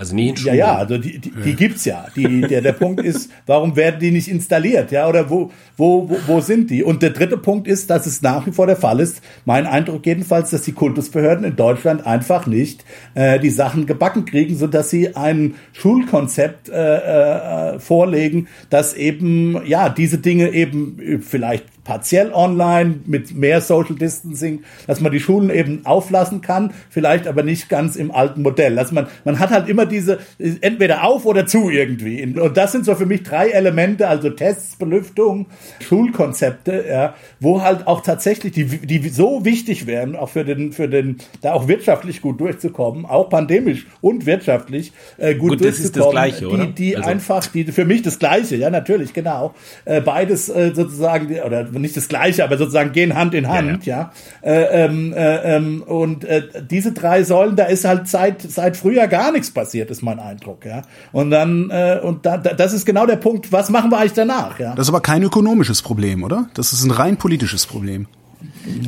[0.00, 0.56] Also nie in ja, Schulen.
[0.56, 2.06] ja, also die, die, die gibt's ja.
[2.16, 4.90] Die, der, der Punkt ist, warum werden die nicht installiert?
[4.92, 6.82] Ja, oder wo, wo, wo, wo sind die?
[6.82, 10.06] Und der dritte Punkt ist, dass es nach wie vor der Fall ist, mein Eindruck
[10.06, 12.82] jedenfalls, dass die Kultusbehörden in Deutschland einfach nicht
[13.12, 19.60] äh, die Sachen gebacken kriegen, so dass sie ein Schulkonzept äh, äh, vorlegen, das eben,
[19.66, 25.20] ja, diese Dinge eben äh, vielleicht partiell online mit mehr Social Distancing, dass man die
[25.20, 28.74] Schulen eben auflassen kann, vielleicht aber nicht ganz im alten Modell.
[28.76, 30.18] Dass man, man hat halt immer diese,
[30.60, 32.22] entweder auf oder zu irgendwie.
[32.38, 35.46] Und das sind so für mich drei Elemente, also Tests, Belüftung,
[35.80, 40.88] Schulkonzepte, ja, wo halt auch tatsächlich, die, die so wichtig wären, auch für den, für
[40.88, 45.96] den, da auch wirtschaftlich gut durchzukommen, auch pandemisch und wirtschaftlich äh, gut, Gut, das ist
[45.96, 46.12] das durchzukommen.
[46.12, 46.66] Gleiche, oder?
[46.66, 49.54] Die, die Also- einfach, die für mich das Gleiche, ja, natürlich, genau.
[49.84, 54.12] Äh, beides äh, sozusagen, oder nicht das Gleiche, aber sozusagen gehen Hand in Hand, ja.
[54.42, 59.08] Äh, ähm, äh, ähm, und äh, diese drei Säulen, da ist halt seit seit Frühjahr
[59.08, 60.82] gar nichts passiert, ist mein Eindruck, ja.
[61.12, 63.52] Und dann äh, und da, da, das ist genau der Punkt.
[63.52, 64.74] Was machen wir eigentlich danach, ja?
[64.74, 66.48] Das ist aber kein ökonomisches Problem, oder?
[66.54, 68.06] Das ist ein rein politisches Problem.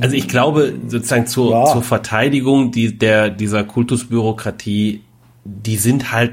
[0.01, 1.65] Also ich glaube sozusagen zur, Ja.
[1.67, 5.03] zur Verteidigung die, der, dieser Kultusbürokratie,
[5.45, 6.33] die sind halt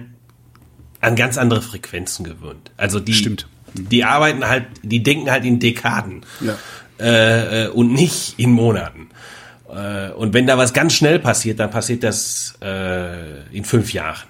[1.01, 2.71] an ganz andere Frequenzen gewöhnt.
[2.77, 3.47] Also die, Stimmt.
[3.73, 6.57] Die arbeiten halt, die denken halt in Dekaden Ja.
[6.99, 9.09] äh, äh, und nicht in Monaten.
[9.69, 14.27] Äh, und wenn da was ganz schnell passiert, dann passiert das äh, in fünf Jahren.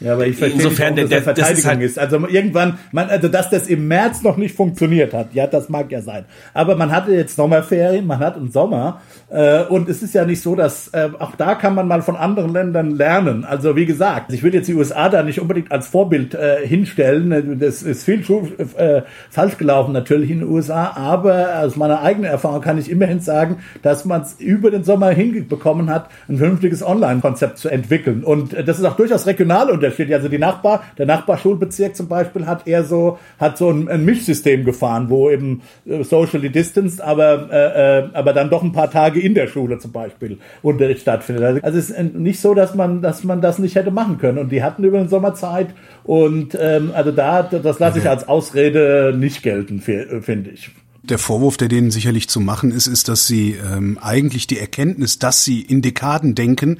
[0.00, 3.08] Ja, aber ich verstehe Insofern, nicht, der- das ist Verteidigung halt- ist, Also irgendwann, man,
[3.10, 6.24] also dass das im März noch nicht funktioniert hat, ja, das mag ja sein.
[6.54, 10.40] Aber man hatte jetzt Sommerferien, man hat einen Sommer äh, und es ist ja nicht
[10.40, 13.44] so, dass äh, auch da kann man mal von anderen Ländern lernen.
[13.44, 17.58] Also wie gesagt, ich würde jetzt die USA da nicht unbedingt als Vorbild äh, hinstellen.
[17.60, 22.30] Das ist viel schu- äh, falsch gelaufen natürlich in den USA, aber aus meiner eigenen
[22.30, 26.82] Erfahrung kann ich immerhin sagen, dass man es über den Sommer hinbekommen hat, ein vernünftiges
[26.82, 28.24] Online-Konzept zu entwickeln.
[28.24, 30.14] Und äh, das ist auch durchaus regional unterschiedlich.
[30.14, 34.64] Also die Nachbar, der Nachbarschulbezirk zum Beispiel hat eher so, hat so ein, ein Mischsystem
[34.64, 39.20] gefahren, wo eben äh, socially distanced, aber, äh, äh, aber dann doch ein paar Tage
[39.20, 41.44] in der Schule zum Beispiel Unterricht stattfindet.
[41.44, 44.18] Also also es ist äh, nicht so, dass man, dass man das nicht hätte machen
[44.18, 44.38] können.
[44.38, 45.68] Und die hatten über den Sommer Zeit
[46.04, 50.70] und ähm, also da, das lasse ich als Ausrede nicht gelten, fi- finde ich.
[51.02, 55.18] Der Vorwurf, der denen sicherlich zu machen ist, ist, dass sie ähm, eigentlich die Erkenntnis,
[55.18, 56.78] dass sie in Dekaden denken,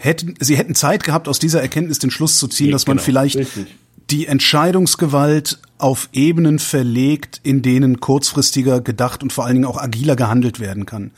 [0.00, 2.96] hätten, sie hätten Zeit gehabt, aus dieser Erkenntnis den Schluss zu ziehen, Ja, dass man
[2.96, 3.04] genau.
[3.04, 3.66] vielleicht Richtig.
[4.10, 10.16] die Entscheidungsgewalt auf Ebenen verlegt, in denen kurzfristiger gedacht und vor allen Dingen auch agiler
[10.16, 11.10] gehandelt werden kann.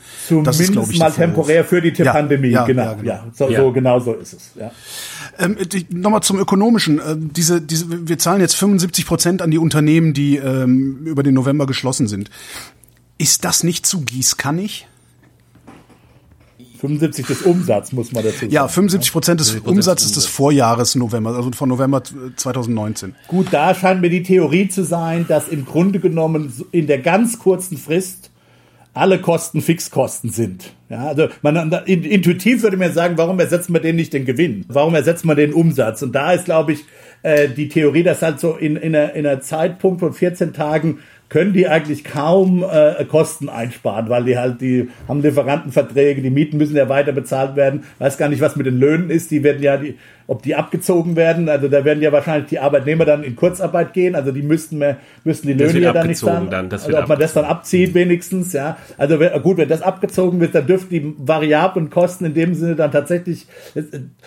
[0.43, 2.83] das ist, Zumindest ich, mal temporär für die Ja, Pandemie, ja, genau.
[2.83, 3.23] ja, Ja, genau.
[3.33, 3.59] so, Ja.
[3.61, 4.51] so genau so ist es.
[4.59, 4.71] Ja.
[5.39, 5.57] Ähm,
[5.89, 7.01] Nochmal zum Ökonomischen.
[7.05, 11.33] Ähm, diese, diese, wir zahlen jetzt 75 Prozent an die Unternehmen, die ähm, über den
[11.33, 12.29] November geschlossen sind.
[13.17, 14.87] Ist das nicht zu gießkannig?
[16.83, 18.51] 75 des Umsatz, muss man dazu sagen.
[18.51, 22.03] Ja, 75 Prozent des 75% Umsatzes des Vorjahres November, also von November
[22.35, 23.15] 2019.
[23.27, 27.39] Gut, da scheint mir die Theorie zu sein, dass im Grunde genommen in der ganz
[27.39, 28.31] kurzen Frist
[28.93, 30.73] alle Kosten Fixkosten sind.
[30.89, 34.65] Ja, also man in- intuitiv würde man sagen, warum ersetzt man den nicht den Gewinn?
[34.67, 36.01] Warum ersetzt man den Umsatz?
[36.03, 36.83] Und da ist, glaube ich,
[37.23, 40.99] äh, die Theorie, dass halt so in, in, einer, in einer Zeitpunkt von 14 Tagen
[41.33, 46.57] können die eigentlich kaum äh, Kosten einsparen, weil die halt, die haben Lieferantenverträge, die Mieten
[46.57, 47.85] müssen ja weiter bezahlt werden.
[47.97, 49.31] Weiß gar nicht, was mit den Löhnen ist.
[49.31, 51.49] Die werden ja, die, ob die abgezogen werden.
[51.49, 54.15] Also da werden ja wahrscheinlich die Arbeitnehmer dann in Kurzarbeit gehen.
[54.15, 56.49] Also die müssten mehr, müssten die Löhne ja dann nicht abgezogen zahlen.
[56.49, 58.77] dann, das also ob man das dann abzieht wenigstens, ja.
[58.97, 62.91] Also gut, wenn das abgezogen wird, dann dürften die variablen Kosten in dem Sinne dann
[62.91, 63.47] tatsächlich,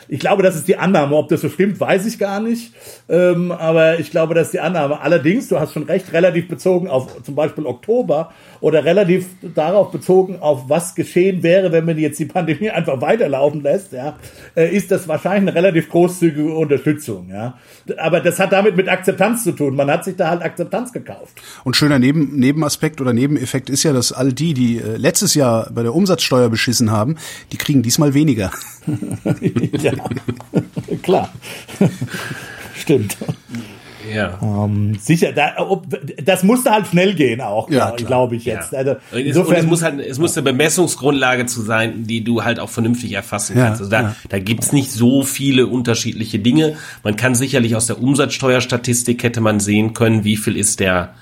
[0.08, 1.16] ich glaube, das ist die Annahme.
[1.16, 2.72] Ob das so stimmt, weiß ich gar nicht.
[3.08, 5.00] Ähm, aber ich glaube, das ist die Annahme.
[5.00, 10.38] Allerdings, du hast schon recht, relativ bezogen auf zum Beispiel Oktober oder relativ darauf bezogen
[10.40, 14.16] auf was geschehen wäre, wenn man jetzt die Pandemie einfach weiterlaufen lässt, ja,
[14.56, 17.58] äh, ist das wahrscheinlich eine relativ großzügige Unterstützung, ja.
[17.98, 19.76] Aber das hat damit mit Akzeptanz zu tun.
[19.76, 21.40] Man hat sich da halt Akzeptanz gekauft.
[21.64, 25.70] Und schöner Neben, Nebenaspekt oder Nebeneffekt ist ja, dass all die, die äh, letztes Jahr
[25.72, 27.16] bei der Umsatzsteuer beschissen haben,
[27.52, 28.50] die kriegen diesmal weniger.
[29.72, 29.92] ja,
[31.02, 31.32] klar.
[32.74, 33.16] Stimmt.
[34.14, 34.38] Ja.
[34.42, 35.86] Ähm, sicher, da, ob,
[36.22, 38.72] das musste halt schnell gehen auch, Ja, glaube glaub ich jetzt.
[38.72, 38.78] Ja.
[38.78, 42.24] Also, Und es, und insofern, es muss halt, es muss eine Bemessungsgrundlage zu sein, die
[42.24, 43.80] du halt auch vernünftig erfassen Ja, kannst.
[43.80, 44.16] Also da, ja.
[44.28, 46.76] da gibt's nicht so viele unterschiedliche Dinge.
[47.02, 51.14] Man kann sicherlich aus der Umsatzsteuerstatistik hätte man sehen können, wie viel ist der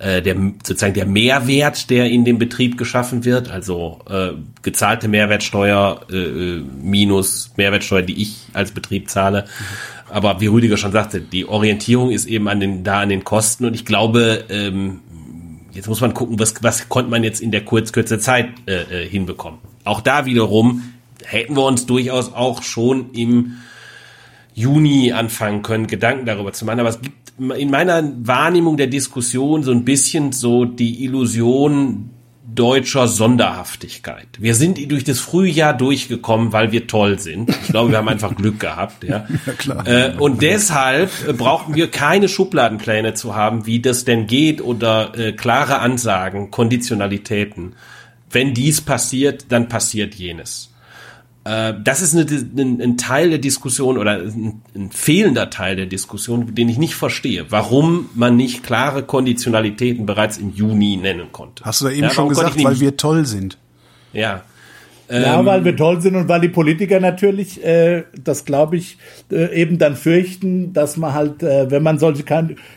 [0.00, 4.30] äh, der sozusagen der Mehrwert, der in dem Betrieb geschaffen wird, also äh,
[4.62, 9.44] gezahlte Mehrwertsteuer äh, äh, minus Mehrwertsteuer, die ich als Betrieb zahle.
[10.10, 13.64] Aber wie Rüdiger schon sagte, die Orientierung ist eben an den da an den Kosten
[13.64, 15.00] und ich glaube, ähm,
[15.72, 19.04] Jetzt muss man gucken, was, was konnte man jetzt in der kurz, kürze Zeit äh,
[19.04, 19.60] äh, hinbekommen.
[19.84, 20.82] Auch da wiederum
[21.24, 23.58] hätten wir uns durchaus auch schon im
[24.54, 26.80] Juni anfangen können, Gedanken darüber zu machen.
[26.80, 32.10] Aber es gibt in meiner Wahrnehmung der Diskussion so ein bisschen so die Illusion
[32.54, 34.26] deutscher Sonderhaftigkeit.
[34.38, 37.50] Wir sind durch das Frühjahr durchgekommen, weil wir toll sind.
[37.50, 39.04] Ich glaube, wir haben einfach Glück gehabt.
[39.04, 39.26] Ja,
[39.58, 39.86] klar.
[39.86, 45.16] Äh, und deshalb äh, brauchen wir keine Schubladenpläne zu haben, wie das denn geht oder
[45.18, 47.74] äh, klare Ansagen, Konditionalitäten.
[48.30, 50.69] Wenn dies passiert, dann passiert jenes.
[51.44, 55.86] Äh, das ist eine, ein, ein Teil der Diskussion oder ein, ein fehlender Teil der
[55.86, 57.46] Diskussion, den ich nicht verstehe.
[57.50, 61.64] Warum man nicht klare Konditionalitäten bereits im Juni nennen konnte.
[61.64, 63.56] Hast du da eben Ja, schon gesagt, weil wir toll sind.
[64.12, 64.42] Ja.
[65.10, 68.96] Ja, Ähm, weil wir toll sind und weil die Politiker natürlich, äh, das glaube ich,
[69.32, 72.22] äh, eben dann fürchten, dass man halt, äh, wenn man solche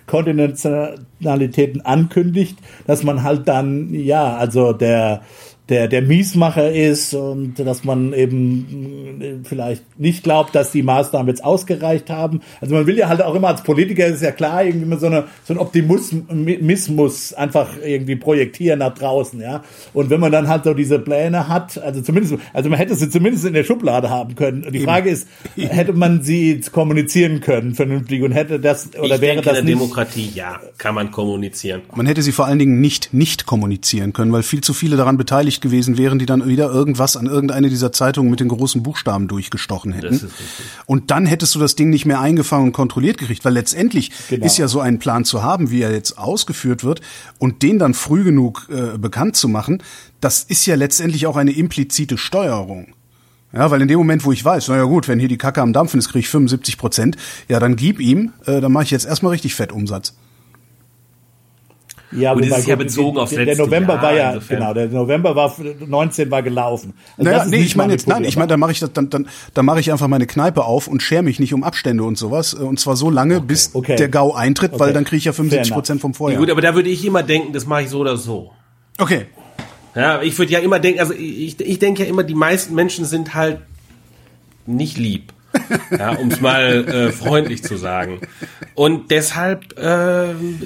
[0.07, 5.21] Kontinentalitäten ankündigt, dass man halt dann, ja, also der
[5.73, 11.27] der der Miesmacher ist und dass man eben äh, vielleicht nicht glaubt, dass die Maßnahmen
[11.27, 12.41] jetzt ausgereicht haben.
[12.61, 15.07] Also man will ja halt auch immer als Politiker, ist ja klar, irgendwie immer so,
[15.07, 19.63] eine, so ein Optimismus einfach irgendwie projektieren nach draußen, ja.
[19.93, 23.09] Und wenn man dann halt so diese Pläne hat, also zumindest, also man hätte sie
[23.09, 24.63] zumindest in der Schublade haben können.
[24.63, 29.21] Und die Frage ist, hätte man sie kommunizieren können vernünftig und hätte das oder ich
[29.21, 29.81] wäre denke, das in der nicht?
[29.81, 31.81] Demokratie, ja, kann man kommunizieren.
[31.95, 35.17] Man hätte sie vor allen Dingen nicht nicht kommunizieren können, weil viel zu viele daran
[35.17, 39.27] beteiligt gewesen wären, die dann wieder irgendwas an irgendeine dieser Zeitungen mit den großen Buchstaben
[39.27, 40.29] durchgestochen hätten.
[40.85, 44.45] Und dann hättest du das Ding nicht mehr eingefangen und kontrolliert gekriegt, weil letztendlich Genau.
[44.45, 47.01] ist ja so ein Plan zu haben, wie er jetzt ausgeführt wird
[47.39, 49.81] und den dann früh genug äh, bekannt zu machen,
[50.21, 52.93] das ist ja letztendlich auch eine implizite Steuerung.
[53.53, 55.73] Ja, weil in dem Moment, wo ich weiß, naja gut, wenn hier die Kacke am
[55.73, 59.05] Dampfen ist, kriege ich 75 Prozent, ja, dann gib ihm, äh, dann mache ich jetzt
[59.05, 60.15] erstmal richtig Fettumsatz.
[62.15, 64.57] Ja, Und das ist ja bezogen aufs der, der letzte November Jahr, war ja, insofern.
[64.59, 65.55] genau, der November war,
[65.87, 66.93] 19 war gelaufen.
[67.17, 69.27] Also Naja, nee, ich meine jetzt, nein, ich meine, da mache ich das, dann, dann,
[69.53, 72.53] dann mache ich einfach meine Kneipe auf und schere mich nicht um Abstände und sowas.
[72.53, 73.95] äh, Und zwar so lange, bis Okay.
[73.95, 74.93] der GAU eintritt, weil Okay.
[74.93, 76.39] dann kriege ich ja 75 Fair Prozent vom Ja, Vorjahr.
[76.39, 78.51] gut, aber da würde ich immer denken, das mache ich so oder so.
[78.99, 79.25] Okay.
[79.95, 83.05] Ja, ich würde ja immer denken, also ich, ich denke ja immer, die meisten Menschen
[83.05, 83.59] sind halt
[84.65, 85.33] nicht lieb.
[85.91, 88.19] Ja, um es mal äh, freundlich zu sagen.
[88.73, 90.59] Und deshalb, ähm,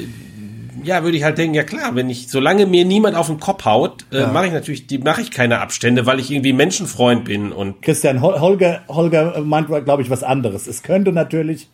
[0.84, 3.66] ja, würde ich halt denken, ja klar, wenn ich, solange mir niemand auf den Kopf
[3.66, 7.52] haut, äh, mache ich natürlich, die mache ich keine Abstände, weil ich irgendwie Menschenfreund bin
[7.52, 10.68] und Christian, Hol- Holger, Holger meint, glaube ich, was anderes.
[10.68, 11.68] Es könnte natürlich,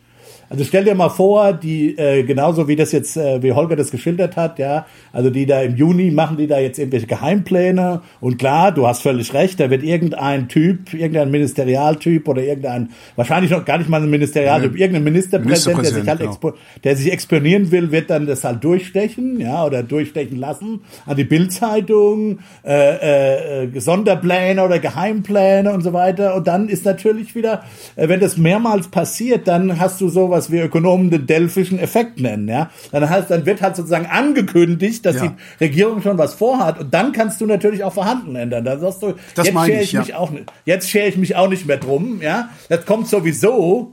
[0.53, 3.89] also stell dir mal vor, die, äh, genauso wie das jetzt, äh, wie Holger das
[3.89, 8.37] geschildert hat, ja, also die da im Juni machen die da jetzt irgendwelche Geheimpläne und
[8.37, 13.65] klar, du hast völlig recht, da wird irgendein Typ, irgendein Ministerialtyp oder irgendein, wahrscheinlich noch
[13.65, 16.53] gar nicht mal ein Ministerialtyp, irgendein Ministerpräsident, der sich Ministerpräsident, halt genau.
[16.83, 21.23] der sich exponieren will, wird dann das halt durchstechen, ja, oder durchstechen lassen an die
[21.23, 26.35] Bildzeitung, äh, äh, Sonderpläne oder Geheimpläne und so weiter.
[26.35, 27.63] Und dann ist natürlich wieder,
[27.95, 32.47] äh, wenn das mehrmals passiert, dann hast du sowas wie Ökonomen den Delphischen Effekt nennen,
[32.47, 32.69] ja.
[32.91, 35.27] Dann heißt, dann wird halt sozusagen angekündigt, dass Ja.
[35.60, 36.79] die Regierung schon was vorhat.
[36.79, 38.65] Und dann kannst du natürlich auch Verhandeln ändern.
[38.65, 39.99] Da sagst du, Das jetzt schere ich, ich ja.
[40.01, 42.49] mich auch nicht, jetzt schere ich mich auch nicht mehr drum, ja.
[42.69, 43.91] Das kommt sowieso.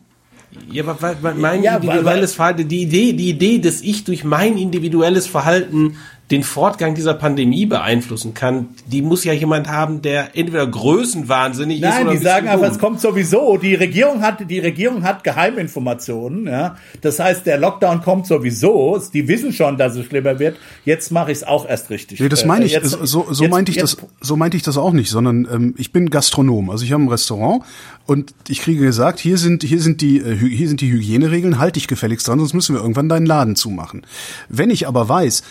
[0.73, 4.03] Ja, aber weil- weil mein Ja, weil- individuelles Verhalten, die Idee, die Idee, dass ich
[4.05, 5.97] durch mein individuelles Verhalten
[6.31, 11.89] den Fortgang dieser Pandemie beeinflussen kann, die muss ja jemand haben, der entweder größenwahnsinnig ist
[11.89, 13.57] Nein, oder die ein sagen einfach, es kommt sowieso.
[13.57, 16.77] Die Regierung hat, die Regierung hat Geheiminformationen, ja.
[17.01, 19.01] Das heißt, der Lockdown kommt sowieso.
[19.13, 20.57] Die wissen schon, dass es schlimmer wird.
[20.85, 22.21] Jetzt mache ich es auch erst richtig.
[22.21, 24.57] Nee, das Äh, meine ich, jetzt- so, so jetzt- meinte ich jetzt- das, so meinte
[24.57, 27.63] ich das auch nicht, sondern ähm, ich bin Gastronom, also ich habe ein Restaurant
[28.07, 31.79] und ich kriege gesagt, hier sind hier sind die äh, hier sind die Hygieneregeln, halte
[31.79, 34.03] ich gefälligst dran, sonst müssen wir irgendwann deinen Laden zumachen.
[34.49, 35.47] Wenn ich aber weiß, äh, äh,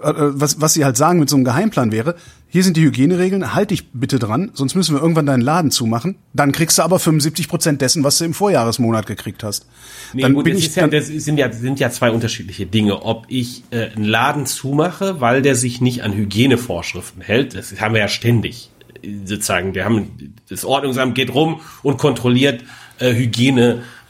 [0.00, 2.16] was was sie halt sagen mit so einem Geheimplan wäre,
[2.48, 6.16] hier sind die Hygieneregeln, halte ich bitte dran, sonst müssen wir irgendwann deinen Laden zumachen,
[6.32, 9.66] dann kriegst du aber 75 Prozent dessen, was du im Vorjahresmonat gekriegt hast.
[10.12, 13.02] Nee, dann gut, bin das, ich ja, das sind ja sind ja zwei unterschiedliche Dinge.
[13.02, 17.94] Ob ich äh, einen Laden zumache, weil der sich nicht an Hygienevorschriften hält, das haben
[17.94, 18.70] wir ja ständig.
[19.02, 22.64] äh, Sozusagen, wir haben das Ordnungsamt geht rum und kontrolliert
[22.98, 23.12] äh,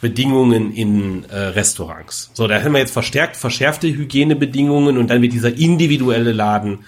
[0.03, 2.31] Hygienebedingungen in äh, Restaurants.
[2.35, 6.81] So, da haben wir jetzt verstärkt verschärfte Hygienebedingungen und dann wird dieser individuelle Laden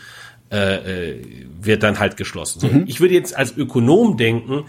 [0.51, 1.23] äh, äh,
[1.61, 2.61] wird dann halt geschlossen.
[2.61, 4.65] So, Ich würde jetzt als Ökonom denken,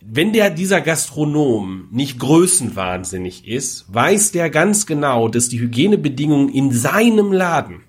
[0.00, 6.72] wenn der dieser Gastronom nicht größenwahnsinnig ist, weiß der ganz genau, dass die Hygienebedingungen in
[6.72, 7.82] seinem Laden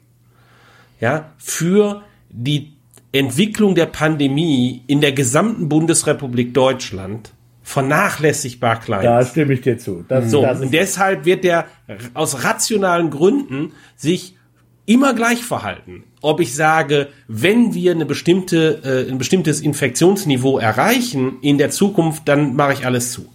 [0.99, 2.73] ja für die
[3.11, 7.31] Entwicklung der Pandemie in der gesamten Bundesrepublik Deutschland
[7.69, 10.03] vernachlässigbar klein Da stimme ich dir zu.
[10.07, 11.65] Das, So, das und deshalb wird der
[12.13, 14.35] aus rationalen Gründen sich
[14.85, 16.03] immer gleich verhalten.
[16.21, 22.23] Ob ich sage, wenn wir eine bestimmte, äh, ein bestimmtes Infektionsniveau erreichen in der Zukunft,
[22.27, 23.27] dann mache ich alles zu.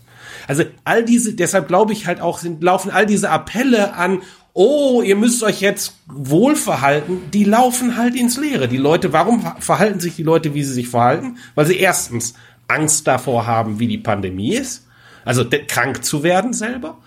[0.49, 4.20] Also all diese, deshalb glaube ich halt auch, sind, laufen all diese Appelle an,
[4.53, 8.68] oh, ihr müsst euch jetzt wohl verhalten, die laufen halt ins Leere.
[8.68, 11.38] Die Leute, warum ver- verhalten sich die Leute, wie sie sich verhalten?
[11.55, 12.35] Weil sie erstens
[12.68, 14.87] Angst davor haben, wie die Pandemie ist,
[15.24, 16.98] also krank zu werden selber,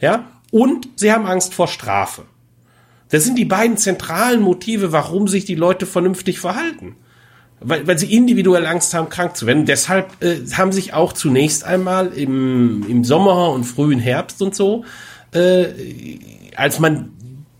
[0.00, 2.24] ja, und sie haben Angst vor Strafe.
[3.08, 6.96] Das sind die beiden zentralen Motive, warum sich die Leute vernünftig verhalten.
[7.60, 9.66] Weil, weil sie individuell Angst haben, krank zu werden.
[9.66, 14.84] Deshalb äh, haben sich auch zunächst einmal im, im Sommer und frühen Herbst und so,
[15.32, 15.66] äh,
[16.56, 17.10] als man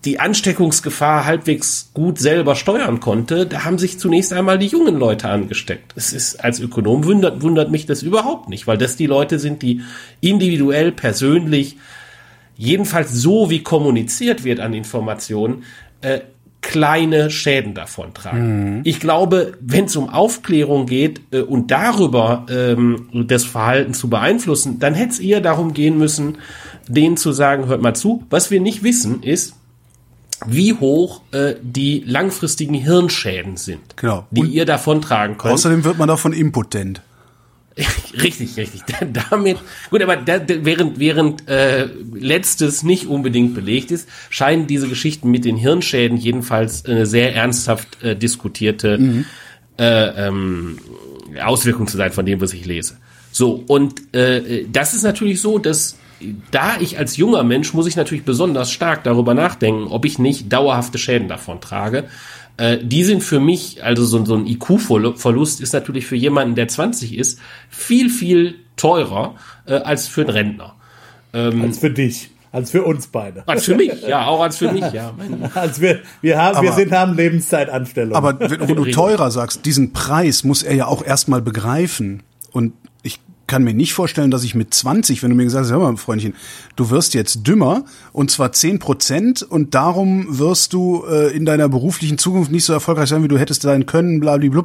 [0.05, 5.29] die Ansteckungsgefahr halbwegs gut selber steuern konnte, da haben sich zunächst einmal die jungen Leute
[5.29, 5.93] angesteckt.
[5.95, 9.63] Es ist als Ökonom wundert, wundert mich das überhaupt nicht, weil das die Leute sind,
[9.63, 9.83] die
[10.21, 11.77] individuell, persönlich
[12.57, 15.65] jedenfalls so wie kommuniziert wird an Informationen,
[16.01, 16.21] äh,
[16.63, 18.81] kleine Schäden davon tragen.
[18.85, 24.79] Ich glaube, wenn es um Aufklärung geht äh, und darüber ähm, das Verhalten zu beeinflussen,
[24.79, 26.39] dann hätte es eher darum gehen müssen,
[26.89, 29.57] denen zu sagen, hört mal zu, was wir nicht wissen ist,
[30.47, 34.27] wie hoch äh, die langfristigen Hirnschäden sind, Genau.
[34.31, 35.55] die Und ihr davontragen könnt.
[35.55, 37.01] außerdem wird man davon impotent.
[38.23, 38.83] Richtig, richtig.
[39.31, 39.57] Damit,
[39.89, 45.47] gut, aber da, während, während äh, letztes nicht unbedingt belegt ist, scheinen diese Geschichten mit
[45.47, 49.25] den Hirnschäden jedenfalls eine sehr ernsthaft äh, diskutierte Mhm.
[49.79, 50.79] äh, ähm,
[51.43, 52.99] Auswirkung zu sein von dem, was ich lese.
[53.31, 55.97] So, und äh, das ist natürlich so, dass
[56.51, 60.53] da ich als junger Mensch muss ich natürlich besonders stark darüber nachdenken, ob ich nicht
[60.53, 62.05] dauerhafte Schäden davon trage.
[62.57, 66.69] Äh, die sind für mich, also so, so ein IQ-Verlust ist natürlich für jemanden, der
[66.69, 67.39] 20 ist,
[67.71, 70.75] viel, viel teurer äh, als für einen Rentner.
[71.33, 72.31] Ähm, als für dich.
[72.53, 73.45] Als für uns beide.
[73.47, 75.15] Als für mich, ja, auch als für mich, ja.
[75.55, 78.15] als wir, wir haben, aber, wir sind, haben Lebenszeitanstellungen.
[78.15, 82.23] Aber wo du teurer sagst, diesen Preis muss er ja auch erstmal begreifen.
[82.53, 82.75] Und
[83.53, 85.95] kann mir nicht vorstellen, dass ich mit 20, wenn du mir gesagt hast, hör mal,
[85.99, 86.33] Freundchen,
[86.75, 87.85] du wirst jetzt dümmer
[88.15, 92.73] und zwar 10 Prozent und darum wirst du äh, in deiner beruflichen Zukunft nicht so
[92.73, 94.65] erfolgreich sein, wie du hättest sein können, blablabla.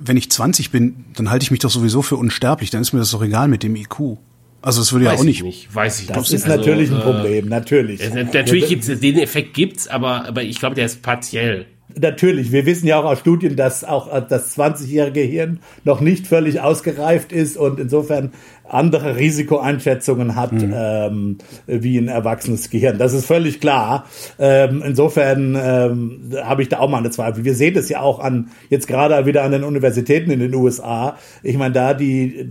[0.00, 3.00] Wenn ich 20 bin, dann halte ich mich doch sowieso für unsterblich, dann ist mir
[3.00, 4.16] das doch egal mit dem IQ.
[4.62, 5.42] Also es würde weiß ja auch nicht.
[5.42, 5.74] nicht.
[5.74, 6.32] Weiß ich das nicht.
[6.32, 8.00] ist also, natürlich ein Problem, natürlich.
[8.00, 11.66] Äh, natürlich gibt's den Effekt gibt's, aber aber ich glaube, der ist partiell.
[12.00, 16.60] Natürlich, wir wissen ja auch aus Studien, dass auch das 20-jährige Hirn noch nicht völlig
[16.60, 18.32] ausgereift ist und insofern
[18.72, 20.72] andere Risikoeinschätzungen hat mhm.
[20.74, 22.98] ähm, wie ein erwachsenes Gehirn.
[22.98, 24.06] Das ist völlig klar.
[24.38, 27.44] Ähm, insofern ähm, habe ich da auch mal eine Zweifel.
[27.44, 31.16] Wir sehen das ja auch an jetzt gerade wieder an den Universitäten in den USA.
[31.42, 32.50] Ich meine, da die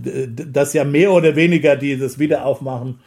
[0.52, 3.00] das ja mehr oder weniger die das Wiederaufmachen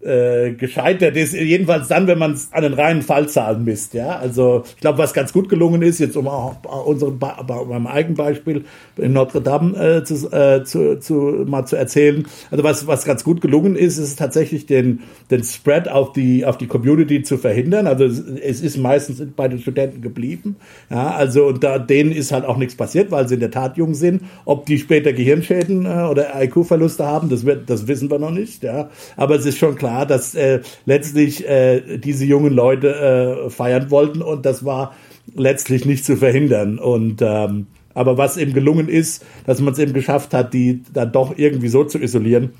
[0.00, 3.94] äh, gescheitert ist, jedenfalls dann, wenn man es an den reinen Fallzahlen misst.
[3.94, 6.54] Ja, also ich glaube, was ganz gut gelungen ist, jetzt um auch
[6.86, 8.64] unseren beim eigenen Beispiel
[8.96, 11.14] in Notre Dame äh, zu, äh, zu, zu,
[11.46, 12.26] mal zu erzählen.
[12.52, 15.00] Also was was ganz gut gelungen ist, ist tatsächlich den
[15.32, 17.88] den Spread auf die auf die Community zu verhindern.
[17.88, 20.56] Also es ist meistens bei den Studenten geblieben.
[20.90, 23.76] Ja, also und da denen ist halt auch nichts passiert, weil sie in der Tat
[23.76, 24.22] jung sind.
[24.44, 28.62] Ob die später Gehirnschäden äh, oder IQ-Verluste haben, das wird das wissen wir noch nicht.
[28.62, 33.50] Ja, aber es ist schon klar klar, dass äh, letztlich äh, diese jungen Leute äh,
[33.50, 34.94] feiern wollten und das war
[35.34, 36.78] letztlich nicht zu verhindern.
[36.78, 41.10] Und ähm, aber was eben gelungen ist, dass man es eben geschafft hat, die dann
[41.10, 42.50] doch irgendwie so zu isolieren,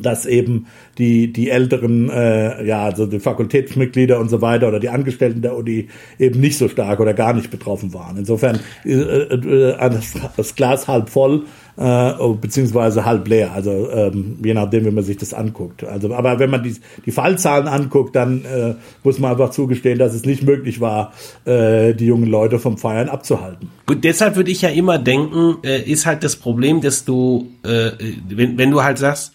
[0.00, 0.66] dass eben
[0.98, 5.56] die die älteren äh, ja also die Fakultätsmitglieder und so weiter oder die Angestellten der
[5.56, 5.88] Uni
[6.18, 8.16] eben nicht so stark oder gar nicht betroffen waren.
[8.16, 9.90] Insofern äh, äh,
[10.36, 11.44] das Glas halb voll
[11.76, 13.52] äh, beziehungsweise halb leer.
[13.52, 15.84] Also ähm, je nachdem, wie man sich das anguckt.
[15.84, 20.14] Also, aber wenn man die, die Fallzahlen anguckt, dann äh, muss man einfach zugestehen, dass
[20.14, 21.12] es nicht möglich war,
[21.44, 23.70] äh, die jungen Leute vom Feiern abzuhalten.
[23.86, 27.90] Gut, deshalb würde ich ja immer denken, äh, ist halt das Problem, dass du, äh,
[28.28, 29.32] wenn, wenn du halt sagst,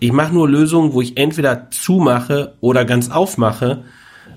[0.00, 3.84] ich mache nur Lösungen, wo ich entweder zumache oder ganz aufmache,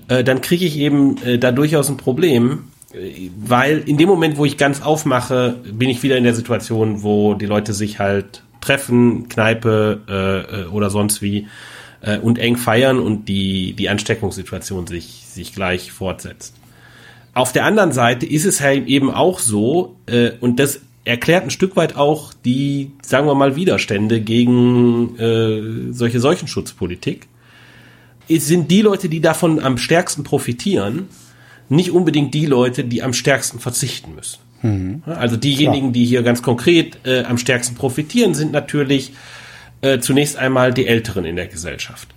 [0.08, 4.44] äh, dann kriege ich eben äh, da durchaus ein Problem, weil in dem Moment, wo
[4.44, 9.28] ich ganz aufmache, bin ich wieder in der Situation, wo die Leute sich halt treffen,
[9.28, 11.48] Kneipe äh, äh, oder sonst wie
[12.00, 16.54] äh, und eng feiern und die, die Ansteckungssituation sich, sich gleich fortsetzt.
[17.34, 21.50] Auf der anderen Seite ist es halt eben auch so, äh, und das erklärt ein
[21.50, 27.28] Stück weit auch die, sagen wir mal, Widerstände gegen äh, solche Seuchenschutzpolitik,
[28.28, 31.08] es sind die Leute, die davon am stärksten profitieren,
[31.68, 34.38] nicht unbedingt die Leute, die am stärksten verzichten müssen.
[34.62, 35.02] Mhm.
[35.06, 35.92] Also diejenigen, Klar.
[35.92, 39.12] die hier ganz konkret äh, am stärksten profitieren, sind natürlich
[39.80, 42.08] äh, zunächst einmal die Älteren in der Gesellschaft.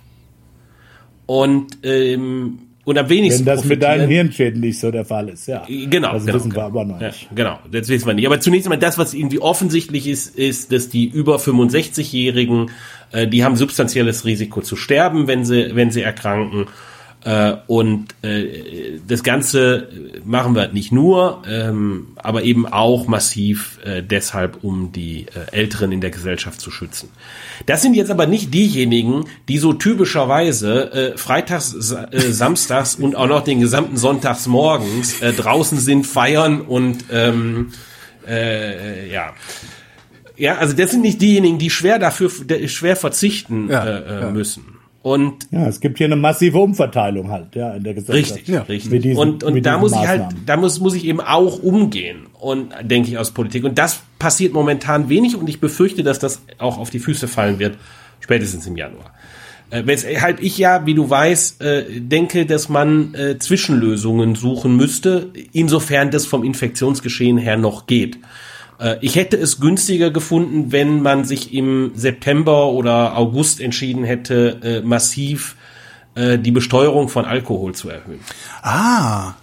[1.26, 3.46] Und ähm, und am wenigsten.
[3.46, 5.64] Wenn das mit deinen Hirnschäden nicht so der Fall ist, ja.
[5.68, 6.14] Genau.
[6.14, 6.62] Das genau, wissen genau.
[6.62, 7.22] wir aber noch nicht.
[7.22, 8.26] Ja, genau, das wissen wir nicht.
[8.26, 12.70] Aber zunächst einmal das, was irgendwie offensichtlich ist, ist, dass die über 65-Jährigen,
[13.12, 16.66] äh, die haben substanzielles Risiko zu sterben, wenn sie, wenn sie erkranken.
[17.24, 19.88] Äh, und äh, das Ganze
[20.24, 25.92] machen wir nicht nur, ähm, aber eben auch massiv äh, deshalb, um die äh, Älteren
[25.92, 27.10] in der Gesellschaft zu schützen.
[27.66, 33.28] Das sind jetzt aber nicht diejenigen, die so typischerweise äh, freitags, äh, samstags und auch
[33.28, 37.68] noch den gesamten Sonntags morgens äh, draußen sind, feiern und ähm,
[38.26, 39.32] äh, ja.
[40.36, 42.30] Ja, also das sind nicht diejenigen, die schwer dafür
[42.66, 44.30] schwer verzichten ja, äh, ja.
[44.30, 44.81] müssen.
[45.02, 48.36] Und ja, es gibt hier eine massive Umverteilung halt, ja, in der Gesellschaft.
[48.36, 48.62] Richtig, ja.
[48.62, 49.02] richtig.
[49.02, 52.72] Diesen, und und da muss ich halt, da muss muss ich eben auch umgehen und
[52.82, 53.64] denke ich aus Politik.
[53.64, 57.58] Und das passiert momentan wenig und ich befürchte, dass das auch auf die Füße fallen
[57.58, 57.78] wird,
[58.20, 59.12] spätestens im Januar.
[59.70, 65.30] Äh, weshalb ich ja, wie du weißt, äh, denke, dass man äh, Zwischenlösungen suchen müsste,
[65.52, 68.18] insofern das vom Infektionsgeschehen her noch geht.
[68.82, 74.58] Äh, ich hätte es günstiger gefunden, wenn man sich im September oder August entschieden hätte,
[74.62, 75.56] äh, massiv
[76.14, 78.20] äh, die Besteuerung von Alkohol zu erhöhen.
[78.62, 79.34] Ah.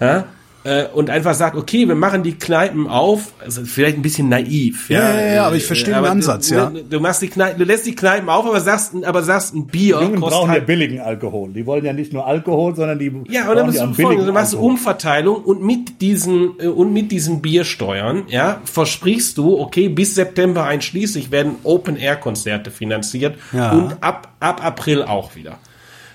[0.00, 0.24] Ja?
[0.68, 4.90] Äh, und einfach sagt, okay, wir machen die Kneipen auf, also vielleicht ein bisschen naiv.
[4.90, 6.70] Ja, ja, ja, ja aber ich verstehe den Ansatz, du, ja.
[6.90, 9.98] Du machst die Kneipen, du lässt die Kneipen auf, aber sagst, aber sagst ein Bier
[9.98, 11.50] Die Jungen brauchen ja halt, billigen Alkohol.
[11.54, 14.26] Die wollen ja nicht nur Alkohol, sondern die ja, und dann bist ja du folgendes,
[14.26, 14.70] du machst Alkohol.
[14.72, 20.64] Umverteilung und mit diesen äh, und mit diesen Biersteuern, ja, versprichst du, okay, bis September
[20.64, 23.72] einschließlich werden Open Air Konzerte finanziert Ja.
[23.72, 25.58] und ab ab April auch wieder.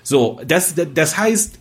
[0.04, 1.60] So, das das heißt,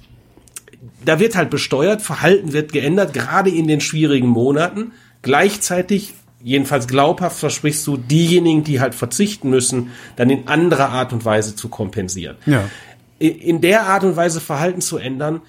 [1.04, 4.92] da wird halt besteuert, Verhalten wird geändert, gerade in den schwierigen Monaten.
[5.22, 11.24] Gleichzeitig, jedenfalls glaubhaft, versprichst du, diejenigen, die halt verzichten müssen, dann in anderer Art und
[11.24, 12.36] Weise zu kompensieren.
[12.46, 12.68] Ja.
[13.18, 15.42] In der Art und Weise Verhalten zu ändern,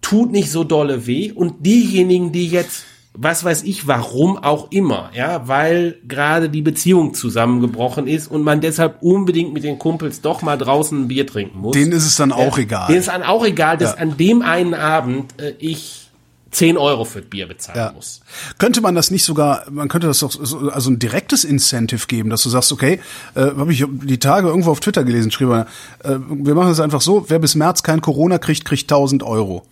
[0.00, 1.32] tut nicht so dolle weh.
[1.32, 7.12] Und diejenigen, die jetzt, was weiß ich, warum auch immer, ja, weil gerade die Beziehung
[7.12, 11.58] zusammengebrochen ist und man deshalb unbedingt mit den Kumpels doch mal draußen ein Bier trinken
[11.58, 11.72] muss.
[11.72, 12.86] Denen ist es dann auch egal.
[12.86, 13.98] Denen ist dann auch egal, dass Ja.
[13.98, 16.06] an dem einen Abend äh, ich
[16.52, 17.92] 10 Euro für das Bier bezahlen Ja.
[17.92, 18.20] muss.
[18.58, 22.30] Könnte man das nicht sogar, man könnte das doch so, also ein direktes Incentive geben,
[22.30, 23.00] dass du sagst, okay,
[23.34, 25.66] äh, habe ich die Tage irgendwo auf Twitter gelesen, schrieb er,
[26.04, 29.62] äh, wir machen es einfach so, wer bis März kein Corona kriegt, kriegt 1000 Euro.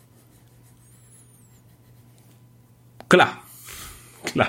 [3.09, 3.39] Klar.
[4.25, 4.49] Klar.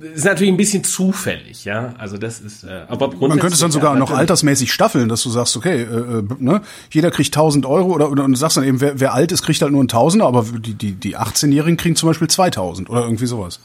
[0.00, 1.94] Ist natürlich ein bisschen zufällig, ja.
[1.96, 5.22] Also das ist, äh, aber Man könnte es dann sogar ja, noch altersmäßig staffeln, dass
[5.22, 6.60] du sagst, okay, äh, äh, ne,
[6.90, 9.42] jeder kriegt 1000 Euro oder, oder und du sagst dann eben, wer, wer alt ist,
[9.42, 13.02] kriegt halt nur ein Tausender, aber die, die, die 18-Jährigen kriegen zum Beispiel 2000 oder
[13.02, 13.60] irgendwie sowas.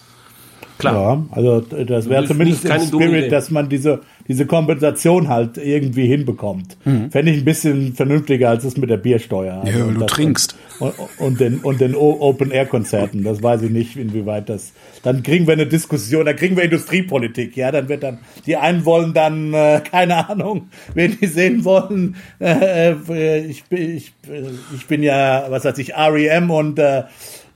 [0.78, 0.94] Klar.
[0.94, 3.30] Ja, also das wäre zumindest im dumme Spirit, Idee.
[3.30, 6.78] dass man diese, diese Kompensation halt irgendwie hinbekommt.
[6.84, 9.64] Fände ich ein bisschen vernünftiger als das mit der Biersteuer.
[9.66, 10.56] Ja, und du das- trinkst.
[10.80, 13.24] Und, und den, und den Open-Air-Konzerten.
[13.24, 14.74] Das weiß ich nicht, inwieweit das.
[15.04, 17.58] Dann kriegen wir eine Diskussion, dann kriegen wir Industriepolitik.
[17.58, 22.16] Ja, dann wird dann, die einen wollen dann, äh, keine Ahnung, wen die sehen wollen.
[22.40, 24.44] Äh, äh, ich, bin- ich, äh,
[24.76, 27.04] ich bin ja, was weiß ich, REM und, äh,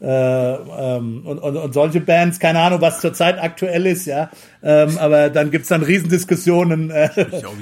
[0.02, 4.32] äh, ähm, und, und, und solche Bands, keine Ahnung, was zurzeit aktuell ist, ja.
[4.64, 7.10] Ähm, aber dann gibt's dann Riesendiskussionen, äh,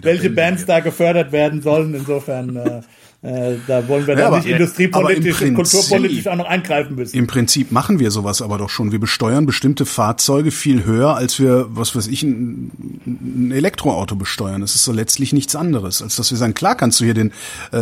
[0.02, 0.68] welche Bands hier.
[0.68, 1.94] da gefördert werden sollen.
[1.94, 2.82] Insofern, äh,
[3.22, 6.96] äh, da wollen wir Ja, dann aber- nicht industriepolitisch und Prinzip- kulturpolitisch auch noch eingreifen
[6.96, 7.18] müssen.
[7.18, 8.92] Im Prinzip machen wir sowas aber doch schon.
[8.94, 12.72] Wir besteuern bestimmte Fahrzeuge viel höher, als wir, was weiß ich, ein,
[13.06, 14.62] ein Elektroauto besteuern.
[14.62, 17.32] Das ist so letztlich nichts anderes, als dass wir sagen, klar kannst du hier den
[17.74, 17.76] äh,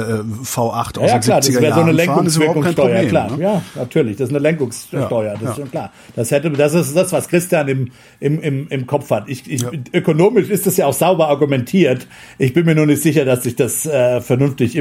[0.43, 2.63] V8 aus Ja, ja, den klar, das 70er wäre so eine fahren, ist überhaupt kein
[2.75, 3.09] Lenkungswirkungssteuer, Problem.
[3.09, 3.37] klar.
[3.37, 3.43] ne?
[3.43, 5.49] Ja, natürlich, das ist eine Lenkungssteuer, Ja, das ja.
[5.51, 5.91] ist schon klar.
[6.15, 9.25] Das hätte, das ist das, was Christian im, im, im, im Kopf hat.
[9.29, 9.63] Ich, ich,
[9.93, 12.07] Ökonomisch ist das ja auch sauber argumentiert.
[12.39, 14.75] Ich bin mir nur nicht sicher, dass sich das äh, vernünftig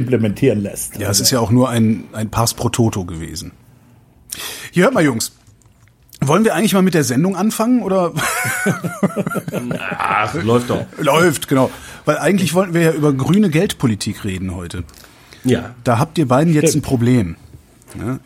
[0.47, 0.97] implementieren lässt.
[0.97, 3.53] Ja, es ist ja auch nur ein, ein Pass pro Toto gewesen.
[4.71, 5.33] Hier hört mal, Jungs.
[6.21, 8.13] Wollen wir eigentlich mal mit der Sendung anfangen oder
[9.99, 10.87] Ach, läuft doch.
[10.99, 11.71] läuft genau?
[12.07, 14.85] Weil eigentlich wollten wir ja über grüne Geldpolitik reden heute.
[15.45, 15.75] Ja.
[15.85, 17.37] Da habt ihr beiden jetzt ein Problem.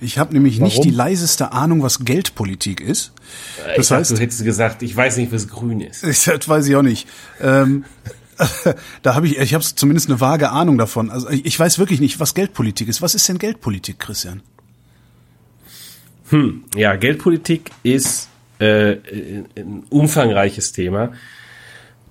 [0.00, 0.88] Ich habe nämlich nicht Warum?
[0.88, 3.12] die leiseste Ahnung, was Geldpolitik ist.
[3.56, 6.02] Das ich dachte, heißt, du hättest gesagt, ich weiß nicht, was grün ist.
[6.26, 7.08] das weiß ich auch nicht.
[7.40, 7.84] Ähm,
[9.02, 11.10] da habe ich, ich habe zumindest eine vage Ahnung davon.
[11.10, 13.02] Also ich, ich weiß wirklich nicht, was Geldpolitik ist.
[13.02, 14.42] Was ist denn Geldpolitik, Christian?
[16.76, 18.28] Ja, Geldpolitik ist
[18.58, 18.96] äh,
[19.56, 21.12] ein umfangreiches Thema.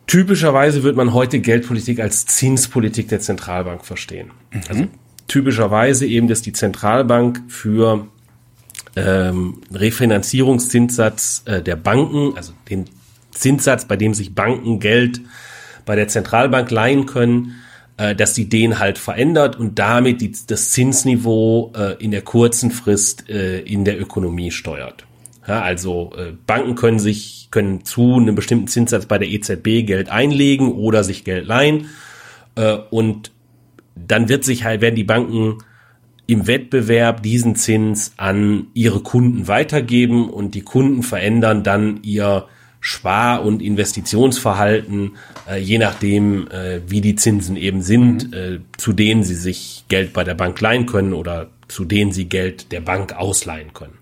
[0.08, 4.32] Typischerweise wird man heute Geldpolitik als Zinspolitik der Zentralbank verstehen.
[4.68, 4.88] Also
[5.28, 8.08] typischerweise eben, dass die Zentralbank für
[8.96, 12.86] ähm, Refinanzierungszinssatz äh, der Banken, also den
[13.32, 15.22] Zinssatz, bei dem sich Banken Geld
[15.90, 17.56] bei der Zentralbank leihen können,
[17.98, 22.70] äh, dass die den halt verändert und damit die, das Zinsniveau äh, in der kurzen
[22.70, 25.08] Frist äh, in der Ökonomie steuert.
[25.48, 30.10] Ja, also äh, Banken können sich können zu einem bestimmten Zinssatz bei der EZB Geld
[30.10, 31.88] einlegen oder sich Geld leihen
[32.54, 33.32] äh, und
[33.96, 35.58] dann wird sich halt werden die Banken
[36.28, 42.46] im Wettbewerb diesen Zins an ihre Kunden weitergeben und die Kunden verändern dann ihr
[42.82, 45.18] Spar- und Investitionsverhalten,
[45.50, 50.14] äh, je nachdem, äh, wie die Zinsen eben sind, äh, zu denen sie sich Geld
[50.14, 53.99] bei der Bank leihen können oder zu denen sie Geld der Bank ausleihen können.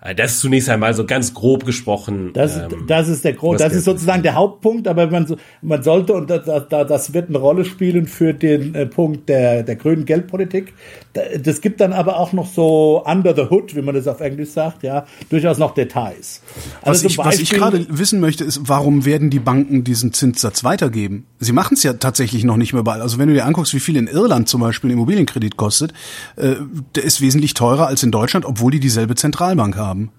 [0.00, 2.30] Äh, das ist zunächst einmal so ganz grob gesprochen.
[2.34, 5.36] Das, ähm, das ist der Grund, was das ist sozusagen der Hauptpunkt, aber man, so-
[5.62, 9.62] man sollte, und das, das, das wird eine Rolle spielen für den äh, Punkt der,
[9.62, 10.72] der grünen Geldpolitik.
[11.14, 14.20] Da- Das gibt dann aber auch noch so under the hood, wie man das auf
[14.20, 16.42] Englisch sagt, ja, durchaus noch Details.
[16.82, 19.82] Was, Also ich, zum was ich Beispiel- gerade wissen möchte, ist, warum werden die Banken
[19.84, 21.26] diesen Zinssatz weitergeben?
[21.40, 23.02] Sie machen es ja tatsächlich noch nicht mehr überall.
[23.02, 25.92] Also wenn du dir anguckst, wie viel in Irland zum Beispiel ein Immobilienkredit kostet,
[26.36, 26.54] äh,
[26.94, 30.10] der ist wesentlich teurer als in Deutschland, obwohl die dieselbe Zentralbank haben haben,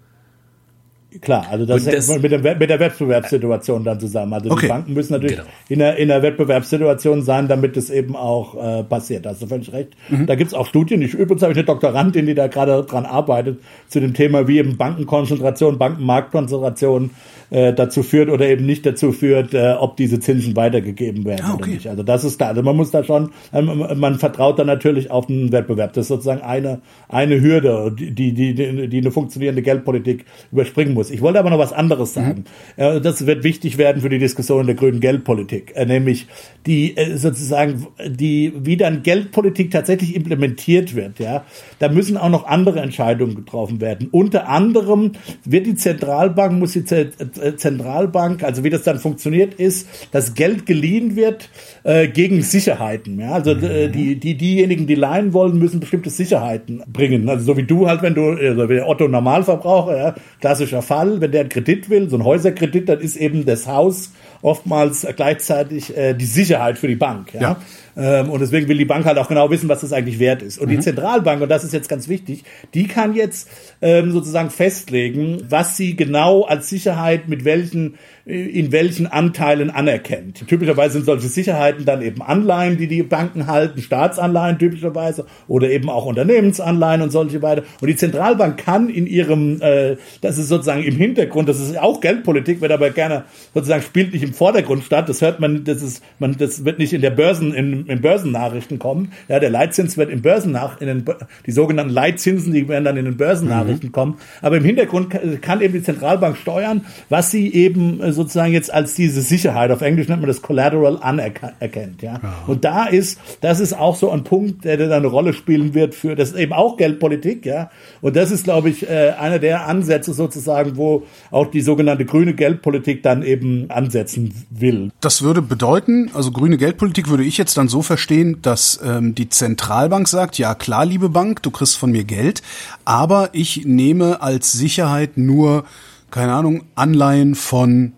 [1.22, 4.32] Klar, also das, das- hängt mit, der, mit der Wettbewerbssituation dann zusammen.
[4.34, 4.62] Also Okay.
[4.62, 5.50] die Banken müssen natürlich Genau.
[5.68, 9.26] in, der, in der Wettbewerbssituation sein, damit es eben auch äh, passiert.
[9.26, 9.90] Da hast du völlig recht.
[10.28, 11.02] Da gibt's auch Studien.
[11.02, 13.58] Ich, übrigens habe ich eine Doktorandin, die da gerade dran arbeitet,
[13.88, 17.10] zu dem Thema, wie eben Bankenkonzentration, Bankenmarktkonzentration
[17.52, 21.54] äh, dazu führt oder eben nicht dazu führt, äh, ob diese Zinsen weitergegeben werden Ah,
[21.56, 21.72] oder okay.
[21.74, 21.88] nicht.
[21.88, 22.50] Also das ist da.
[22.50, 25.94] Also man muss da schon, ähm, man vertraut da natürlich auf den Wettbewerb.
[25.94, 30.99] Das ist sozusagen eine, eine Hürde, die, die, die, die eine funktionierende Geldpolitik überspringen muss.
[31.12, 32.46] Ich wollte aber noch was anderes sagen.
[32.76, 36.28] Äh, Das wird wichtig werden für die Diskussion der grünen Geldpolitik, äh, nämlich
[36.66, 41.20] die äh, sozusagen die, wie dann Geldpolitik tatsächlich implementiert wird.
[41.20, 41.46] Ja,
[41.80, 44.10] da müssen auch noch andere Entscheidungen getroffen werden.
[44.12, 45.14] Unter anderem
[45.46, 51.16] wird die Zentralbank, muss die Zentralbank, also wie das dann funktioniert, ist, dass Geld geliehen
[51.16, 51.50] wird
[51.84, 53.20] äh, gegen Sicherheiten.
[53.20, 57.30] Ja, also äh, die, die diejenigen, die leihen wollen, müssen bestimmte Sicherheiten bringen.
[57.30, 61.22] Also so wie du halt, wenn du, also wie der Otto Normalverbraucher, ja, klassischer Fall,
[61.22, 64.12] wenn der einen Kredit will, so ein Häuserkredit, dann ist eben das Haus
[64.42, 67.34] oftmals gleichzeitig äh, die Sicherheit für die Bank.
[67.34, 67.42] Ja?
[67.42, 67.58] Ja.
[67.98, 70.58] Ähm, und deswegen will die Bank halt auch genau wissen, was das eigentlich wert ist.
[70.58, 73.50] Und die Zentralbank, und das ist jetzt ganz wichtig, die kann jetzt
[73.82, 77.96] ähm, sozusagen festlegen, was sie genau als Sicherheit mit welchen
[78.30, 80.48] äh, in welchen Anteilen anerkennt.
[80.48, 85.90] Typischerweise sind solche Sicherheiten dann eben Anleihen, die die Banken halten, Staatsanleihen typischerweise oder eben
[85.90, 87.64] auch Unternehmensanleihen und solche weiter.
[87.82, 92.02] Und die Zentralbank kann in ihrem, äh, das ist sozusagen im Hintergrund, das ist auch
[92.02, 93.24] Geldpolitik, wird aber gerne
[93.54, 95.10] sozusagen spielt nicht im Vordergrund statt.
[95.10, 98.80] Das hört man, das ist, man, das wird nicht in der Börsen, in, in Börsennachrichten
[98.80, 99.12] kommen.
[99.28, 101.06] Ja, der Leitzins wird in Börsennach, in den,
[101.46, 104.18] die sogenannten Leitzinsen, die werden dann in den Börsennachrichten kommen.
[104.42, 105.10] Aber im Hintergrund
[105.42, 109.82] kann, eben die Zentralbank steuern, was sie eben äh, sozusagen jetzt als diese Sicherheit, auf
[109.82, 112.20] Englisch nennt man das Collateral anerkennt, ja.
[112.48, 115.96] Und da ist, das ist auch so ein Punkt, der dann eine Rolle spielen wird
[115.96, 117.70] für, das ist eben auch Geldpolitik, ja.
[118.02, 122.34] Und das ist, glaube ich, äh, einer der Ansätze sozusagen, wo auch die sogenannte grüne
[122.34, 124.19] Geldpolitik dann eben ansetzen
[124.50, 124.92] will.
[125.02, 129.30] Das würde bedeuten, also grüne Geldpolitik würde ich jetzt dann so verstehen, dass ähm, die
[129.30, 132.42] Zentralbank sagt, ja klar, liebe Bank, du kriegst von mir Geld,
[132.86, 135.66] aber ich nehme als Sicherheit nur,
[136.12, 137.94] keine Ahnung, Anleihen von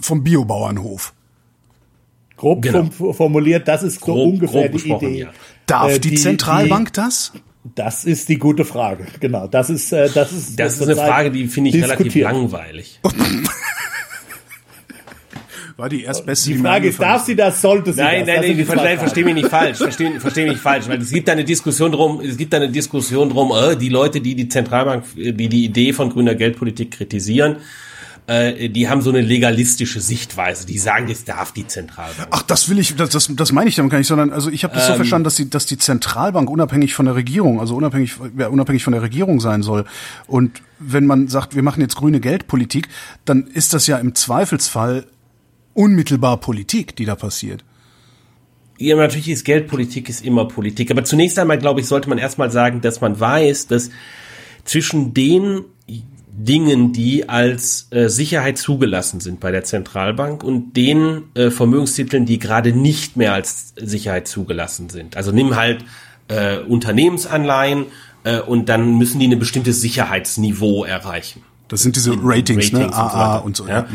[0.00, 1.12] vom Biobauernhof.
[2.36, 2.84] Grob Genau.
[2.90, 5.18] form- formuliert, das ist so Grob- ungefähr grob die Idee.
[5.20, 5.28] ja.
[5.66, 7.32] Darf Äh, die, Zentralbank das?
[7.76, 9.06] Das ist die gute Frage.
[9.20, 12.98] Genau, das ist äh, das ist Das ist eine Frage, die finde ich relativ langweilig.
[15.76, 16.50] War die erstbeste.
[16.50, 18.26] Die Frage ist, darf sie das, sollte sie Nein, das?
[18.26, 19.78] nein, das nein, die verstehe, versteh mich nicht falsch.
[19.78, 22.58] Verstehe versteh mich nicht falsch, weil es gibt da eine Diskussion drum, es gibt da
[22.58, 26.90] eine Diskussion drum, äh, die Leute, die die Zentralbank, die die Idee von grüner Geldpolitik
[26.92, 27.56] kritisieren,
[28.26, 30.66] äh, die haben so eine legalistische Sichtweise.
[30.66, 32.28] Die sagen, das darf die Zentralbank.
[32.30, 34.64] Ach, das will ich, das, das, das meine ich damit gar nicht, sondern also ich
[34.64, 38.14] habe das so verstanden, dass die, dass die Zentralbank unabhängig von der Regierung, also unabhängig,
[38.38, 39.84] ja, unabhängig von der Regierung sein soll.
[40.26, 42.88] Und wenn man sagt, wir machen jetzt grüne Geldpolitik,
[43.24, 45.04] dann ist das ja im Zweifelsfall
[45.74, 47.64] unmittelbar Politik, die da passiert.
[48.78, 50.90] Ja, natürlich ist Geldpolitik ist immer Politik.
[50.90, 53.90] Aber zunächst einmal, glaube ich, sollte man erstmal sagen, dass man weiß, dass
[54.64, 55.64] zwischen den
[56.34, 62.38] Dingen, die als äh, Sicherheit zugelassen sind bei der Zentralbank und den äh, Vermögenstiteln, die
[62.38, 65.16] gerade nicht mehr als Sicherheit zugelassen sind.
[65.16, 65.84] Also nimm halt
[66.28, 67.86] äh, Unternehmensanleihen
[68.24, 71.42] äh, und dann müssen die ein bestimmtes Sicherheitsniveau erreichen.
[71.68, 72.86] Das sind diese Ratings, ne?
[72.86, 73.68] und so AA und so.
[73.68, 73.86] Ja.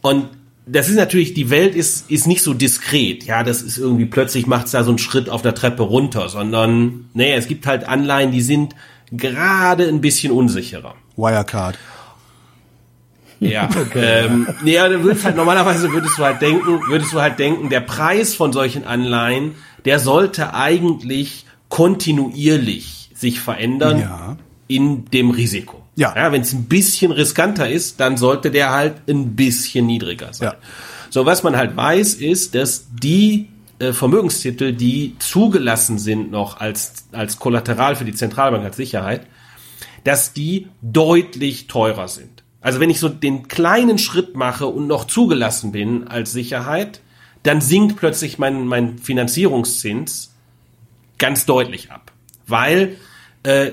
[0.00, 0.28] Und
[0.70, 3.24] das ist natürlich, die Welt ist, ist nicht so diskret.
[3.24, 7.08] Ja, das ist irgendwie plötzlich macht's da so einen Schritt auf der Treppe runter, sondern,
[7.14, 8.74] nee, es gibt halt Anleihen, die sind
[9.10, 10.94] gerade ein bisschen unsicherer.
[11.16, 11.78] Wirecard.
[13.40, 17.38] Ja, ähm, nee, ja, du würdest halt, normalerweise würdest du halt denken, würdest du halt
[17.38, 19.54] denken, der Preis von solchen Anleihen,
[19.84, 24.36] der sollte eigentlich kontinuierlich sich verändern Ja.
[24.66, 25.77] in dem Risiko.
[25.98, 26.14] Ja.
[26.16, 30.52] ja Wenn es ein bisschen riskanter ist, dann sollte der halt ein bisschen niedriger sein.
[30.52, 30.56] Ja.
[31.10, 33.48] So, was man halt weiß, ist, dass die
[33.80, 39.26] äh, Vermögenstitel, die zugelassen sind noch als, als Kollateral für die Zentralbank als Sicherheit,
[40.04, 42.44] dass die deutlich teurer sind.
[42.60, 47.00] Also wenn ich so den kleinen Schritt mache und noch zugelassen bin als Sicherheit,
[47.42, 50.32] dann sinkt plötzlich mein, mein Finanzierungszins
[51.18, 52.12] ganz deutlich ab.
[52.46, 52.96] Weil
[53.42, 53.72] äh,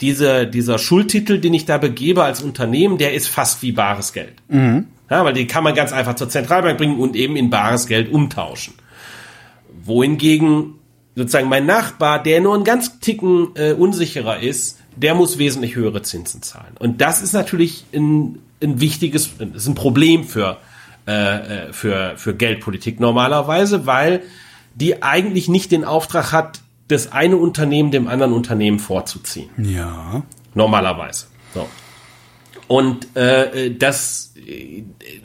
[0.00, 4.34] diese, dieser Schuldtitel, den ich da begebe als Unternehmen, der ist fast wie bares Geld.
[5.10, 8.10] Ja, weil die kann man ganz einfach zur Zentralbank bringen und eben in bares Geld
[8.10, 8.74] umtauschen.
[9.84, 10.74] Wohingegen
[11.14, 16.02] sozusagen mein Nachbar, der nur einen ganz Ticken äh, unsicherer ist, der muss wesentlich höhere
[16.02, 16.74] Zinsen zahlen.
[16.78, 20.58] Und das ist natürlich ein, ein wichtiges, ist ein Problem für,
[21.06, 21.12] äh,
[21.68, 24.22] äh, für, für Geldpolitik normalerweise, weil
[24.74, 29.50] die eigentlich nicht den Auftrag hat, das eine Unternehmen dem anderen Unternehmen vorzuziehen.
[29.56, 30.22] Ja.
[30.54, 31.26] Normalerweise.
[31.54, 31.68] So.
[32.66, 34.84] Und äh, das, äh,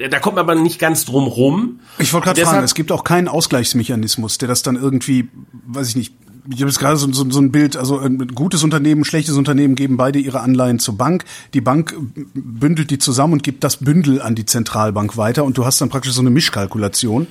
[0.09, 1.79] da kommt man aber nicht ganz drum rum.
[1.97, 5.29] Ich wollte gerade fragen, es gibt auch keinen Ausgleichsmechanismus, der das dann irgendwie,
[5.67, 6.13] weiß ich nicht,
[6.51, 9.75] ich habe jetzt gerade so, so, so ein Bild, also ein gutes Unternehmen, schlechtes Unternehmen
[9.75, 11.25] geben beide ihre Anleihen zur Bank.
[11.53, 11.95] Die Bank
[12.33, 15.89] bündelt die zusammen und gibt das Bündel an die Zentralbank weiter und du hast dann
[15.89, 17.27] praktisch so eine Mischkalkulation.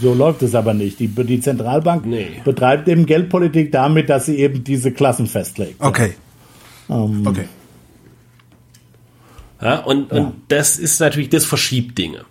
[0.00, 0.98] So läuft es aber nicht.
[1.00, 2.40] Die, die Zentralbank nee.
[2.44, 5.80] betreibt eben Geldpolitik damit, dass sie eben diese Klassen festlegt.
[5.80, 6.14] Okay.
[6.88, 7.46] Ähm, okay.
[9.60, 10.18] Ja, und, ja.
[10.18, 12.24] und das ist natürlich, das verschiebt Dinge.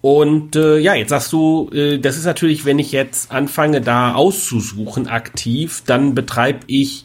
[0.00, 4.14] Und äh, ja, jetzt sagst du, äh, das ist natürlich, wenn ich jetzt anfange, da
[4.14, 7.04] auszusuchen aktiv, dann betreibe ich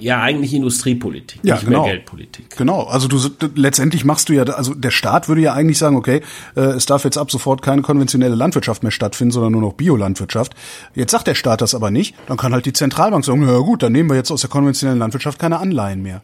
[0.00, 1.82] ja eigentlich Industriepolitik, ja, nicht genau.
[1.82, 2.56] mehr Geldpolitik.
[2.56, 3.18] Genau, also du
[3.54, 6.22] letztendlich machst du ja, also der Staat würde ja eigentlich sagen, okay,
[6.56, 10.54] äh, es darf jetzt ab sofort keine konventionelle Landwirtschaft mehr stattfinden, sondern nur noch Biolandwirtschaft.
[10.94, 13.82] Jetzt sagt der Staat das aber nicht, dann kann halt die Zentralbank sagen, ja gut,
[13.82, 16.22] dann nehmen wir jetzt aus der konventionellen Landwirtschaft keine Anleihen mehr.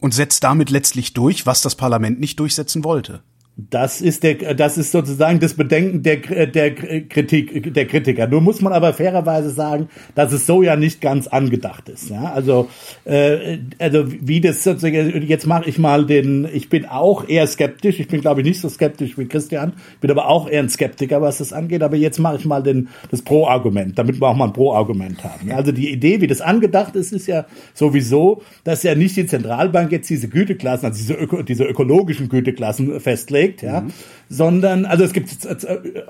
[0.00, 3.22] Und setzt damit letztlich durch, was das Parlament nicht durchsetzen wollte.
[3.54, 8.26] Das ist der, das ist sozusagen das Bedenken der, der Kritik, der Kritiker.
[8.26, 12.08] Nur muss man aber fairerweise sagen, dass es so ja nicht ganz angedacht ist.
[12.08, 12.70] Ja, also,
[13.04, 18.00] äh, also wie das sozusagen, jetzt mache ich mal den, ich bin auch eher skeptisch.
[18.00, 19.74] Ich bin glaube ich nicht so skeptisch wie Christian.
[20.00, 21.82] bin aber auch eher ein Skeptiker, was das angeht.
[21.82, 25.48] Aber jetzt mache ich mal den, das Pro-Argument, damit wir auch mal ein Pro-Argument haben.
[25.48, 27.44] Ja, also die Idee, wie das angedacht ist, ist ja
[27.74, 32.98] sowieso, dass ja nicht die Zentralbank jetzt diese Güteklassen, also diese, öko, diese ökologischen Güteklassen
[32.98, 33.92] festlegt trägt, ja, mhm.
[34.28, 35.30] sondern also es gibt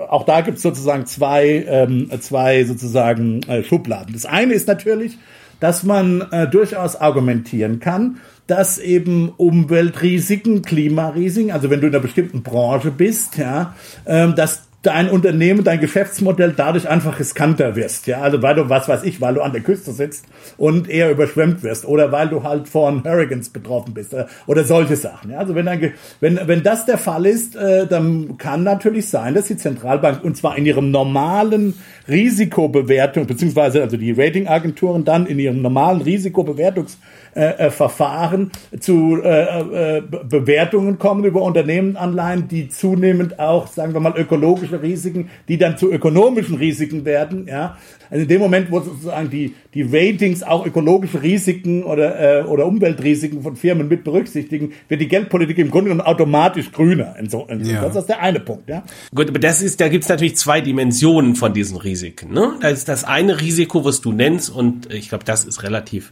[0.09, 4.13] auch da gibt es sozusagen zwei ähm, zwei sozusagen äh, Schubladen.
[4.13, 5.17] Das eine ist natürlich,
[5.59, 8.17] dass man äh, durchaus argumentieren kann,
[8.47, 13.75] dass eben Umweltrisiken, Klimarisiken, also wenn du in einer bestimmten Branche bist, ja,
[14.05, 18.05] ähm, dass dein Unternehmen, dein Geschäftsmodell dadurch einfach riskanter wirst.
[18.05, 20.25] Ja, also weil du, was weiß ich, weil du an der Küste sitzt
[20.57, 24.97] und eher überschwemmt wirst oder weil du halt von Hurricanes betroffen bist oder, oder solche
[24.97, 25.31] Sachen.
[25.31, 29.33] Ja, also wenn, ein, wenn, wenn das der Fall ist, äh, dann kann natürlich sein,
[29.33, 31.75] dass die Zentralbank und zwar in ihrem normalen
[32.07, 36.97] Risikobewertung, beziehungsweise also die Ratingagenturen dann in ihrem normalen Risikobewertungs
[37.35, 43.99] äh, äh, Verfahren zu äh, äh, Bewertungen kommen über Unternehmensanleihen, die zunehmend auch, sagen wir
[43.99, 47.47] mal, ökologische Risiken, die dann zu ökonomischen Risiken werden.
[47.47, 47.77] Ja,
[48.11, 52.65] also in dem Moment, wo sozusagen die die Ratings auch ökologische Risiken oder äh, oder
[52.65, 57.15] Umweltrisiken von Firmen mit berücksichtigen, wird die Geldpolitik im Grunde genommen automatisch grüner.
[57.19, 57.47] In so.
[57.49, 57.81] Ja.
[57.81, 58.69] Das ist der eine Punkt.
[58.69, 58.83] Ja.
[59.13, 62.33] Gut, aber das ist, da gibt's natürlich zwei Dimensionen von diesen Risiken.
[62.33, 62.53] Ne?
[62.61, 66.11] Da ist das eine Risiko, was du nennst, und ich glaube, das ist relativ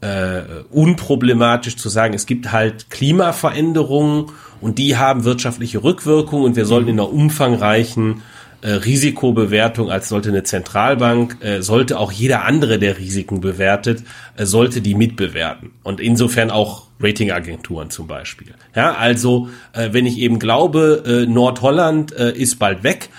[0.00, 4.26] äh, unproblematisch zu sagen, es gibt halt Klimaveränderungen
[4.60, 8.22] und die haben wirtschaftliche Rückwirkungen und wir sollten in einer umfangreichen
[8.64, 14.02] äh, Risikobewertung, als sollte eine Zentralbank, äh, sollte auch jeder andere, der Risiken bewertet,
[14.38, 15.72] äh, sollte die mitbewerten.
[15.82, 18.54] Und insofern auch Ratingagenturen zum Beispiel.
[18.74, 23.10] Ja, also äh, wenn ich eben glaube, äh, Nordholland ist bald weg,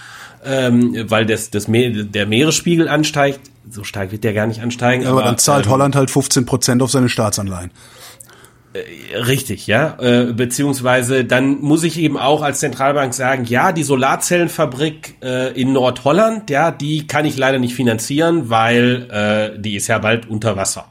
[0.43, 5.03] ähm, weil das, das Meer, der Meeresspiegel ansteigt, so stark wird der gar nicht ansteigen.
[5.03, 7.69] Ja, aber, aber dann zahlt ähm, Holland halt 15 Prozent auf seine Staatsanleihen.
[8.75, 9.97] Äh, richtig, ja.
[9.99, 15.71] Äh, beziehungsweise dann muss ich eben auch als Zentralbank sagen, ja, die Solarzellenfabrik äh, in
[15.73, 19.07] Nordholland, ja, die kann ich leider nicht finanzieren, weil
[19.55, 20.85] äh, die ist ja bald unter Wasser.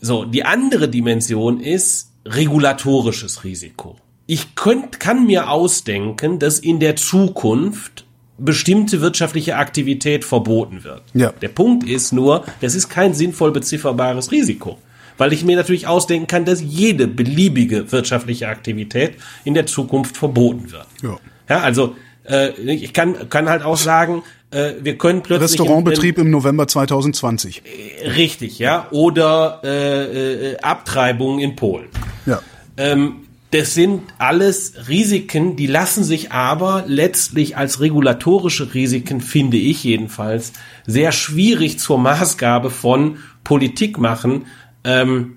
[0.00, 3.96] So, die andere Dimension ist regulatorisches Risiko.
[4.26, 8.06] Ich könnt, kann mir ausdenken, dass in der Zukunft
[8.38, 11.02] bestimmte wirtschaftliche Aktivität verboten wird.
[11.12, 11.32] Ja.
[11.32, 14.78] Der Punkt ist nur, das ist kein sinnvoll bezifferbares Risiko.
[15.16, 20.72] Weil ich mir natürlich ausdenken kann, dass jede beliebige wirtschaftliche Aktivität in der Zukunft verboten
[20.72, 20.86] wird.
[21.02, 21.94] Ja, ja also
[22.24, 25.50] äh, ich kann, kann halt auch sagen, äh, wir können plötzlich.
[25.50, 27.62] Restaurantbetrieb im November 2020.
[27.64, 28.88] Äh, richtig, ja.
[28.90, 31.88] Oder äh, äh, Abtreibungen in Polen.
[32.26, 32.40] Ja.
[32.76, 39.84] Ähm, das sind alles Risiken, die lassen sich aber letztlich als regulatorische Risiken, finde ich
[39.84, 40.52] jedenfalls,
[40.86, 44.46] sehr schwierig zur Maßgabe von Politik machen,
[44.84, 45.36] ähm,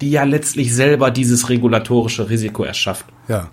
[0.00, 3.06] die ja letztlich selber dieses regulatorische Risiko erschafft.
[3.28, 3.50] Ja.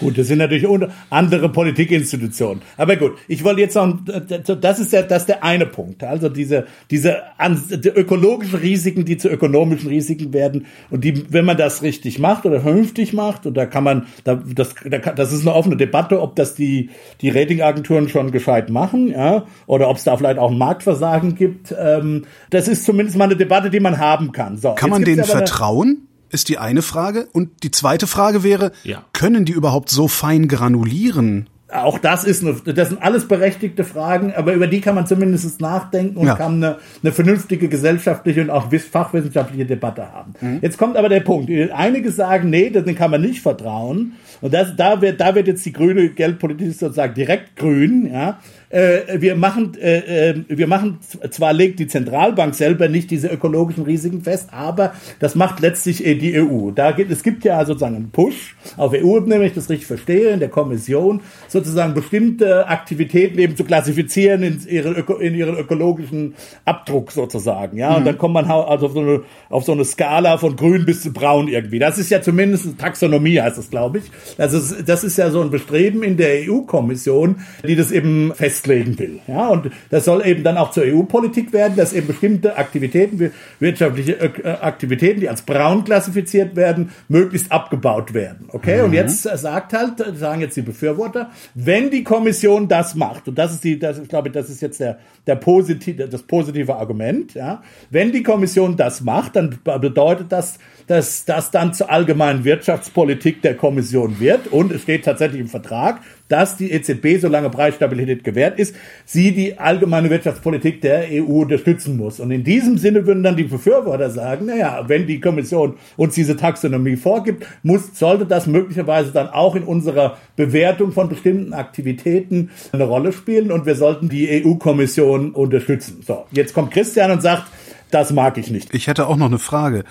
[0.00, 0.66] Gut, das sind natürlich
[1.10, 2.62] andere Politikinstitutionen.
[2.76, 6.04] Aber gut, ich wollte jetzt noch, das ist der, das ist der eine Punkt.
[6.04, 7.22] Also diese, diese
[7.70, 10.66] die ökologischen Risiken, die zu ökonomischen Risiken werden.
[10.90, 14.34] Und die, wenn man das richtig macht oder vernünftig macht, und da kann man, da,
[14.54, 14.74] das,
[15.16, 16.90] das ist eine offene Debatte, ob das die,
[17.20, 21.74] die Ratingagenturen schon gescheit machen, ja, oder ob es da vielleicht auch ein Marktversagen gibt.
[21.78, 24.56] Ähm, das ist zumindest mal eine Debatte, die man haben kann.
[24.56, 26.07] So, kann man denen vertrauen?
[26.30, 27.28] Ist die eine Frage.
[27.32, 29.04] Und die zweite Frage wäre, ja.
[29.12, 34.32] können die überhaupt so fein granulieren, auch das ist eine, das sind alles berechtigte Fragen,
[34.34, 36.34] aber über die kann man zumindest nachdenken und ja.
[36.34, 40.32] kann eine, eine vernünftige gesellschaftliche und auch fachwissenschaftliche Debatte haben.
[40.40, 40.60] Mhm.
[40.62, 41.50] Jetzt kommt aber der Punkt.
[41.74, 44.14] Einige sagen, nee, den kann man nicht vertrauen.
[44.40, 48.38] Und das, da wird, da wird jetzt die grüne Geldpolitik sozusagen direkt grün, ja
[48.70, 50.98] äh, wir machen, äh, äh, wir machen,
[51.30, 56.14] zwar legt die Zentralbank selber nicht diese ökologischen Risiken fest, aber das macht letztlich äh,
[56.14, 56.70] die EU.
[56.70, 60.30] Da gibt, es gibt ja sozusagen einen Push auf EU-Ebene, wenn ich das richtig verstehe,
[60.30, 67.12] in der Kommission, sozusagen bestimmte Aktivitäten eben zu klassifizieren in, ihre, in ihren ökologischen Abdruck
[67.12, 67.78] sozusagen.
[67.78, 67.96] Ja, mhm.
[67.96, 71.02] und dann kommt man also auf so, eine, auf so eine Skala von grün bis
[71.02, 71.78] zu braun irgendwie.
[71.78, 74.04] Das ist ja zumindest Taxonomie, heißt das, glaube ich.
[74.36, 78.98] Also das ist ja so ein Bestreben in der EU-Kommission, die das eben fest festlegen
[78.98, 79.20] will.
[79.26, 84.18] Ja, und das soll eben dann auch zur EU-Politik werden, dass eben bestimmte Aktivitäten, wirtschaftliche
[84.18, 88.48] äh, Aktivitäten, die als braun klassifiziert werden, möglichst abgebaut werden.
[88.52, 88.78] Okay?
[88.78, 88.84] Mhm.
[88.84, 93.52] Und jetzt sagt halt, sagen jetzt die Befürworter, wenn die Kommission das macht, und das
[93.52, 97.62] ist die, das, ich glaube, das ist jetzt der, der positive, das positive Argument, ja,
[97.90, 100.58] wenn die Kommission das macht, dann bedeutet das,
[100.88, 104.48] dass das dann zur allgemeinen Wirtschaftspolitik der Kommission wird.
[104.48, 108.74] Und es steht tatsächlich im Vertrag, dass die EZB, solange Preisstabilität gewährt ist,
[109.04, 112.20] sie die allgemeine Wirtschaftspolitik der EU unterstützen muss.
[112.20, 116.36] Und in diesem Sinne würden dann die Befürworter sagen, naja, wenn die Kommission uns diese
[116.36, 122.84] Taxonomie vorgibt, muss, sollte das möglicherweise dann auch in unserer Bewertung von bestimmten Aktivitäten eine
[122.84, 126.02] Rolle spielen und wir sollten die EU-Kommission unterstützen.
[126.06, 127.44] So, jetzt kommt Christian und sagt,
[127.90, 128.74] das mag ich nicht.
[128.74, 129.84] Ich hätte auch noch eine Frage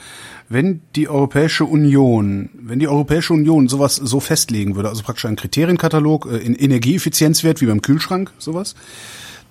[0.50, 5.36] wenn die Europäische Union, wenn die Europäische Union sowas so festlegen würde, also praktisch einen
[5.36, 8.76] Kriterienkatalog äh, in Energieeffizienzwert wie beim Kühlschrank, sowas,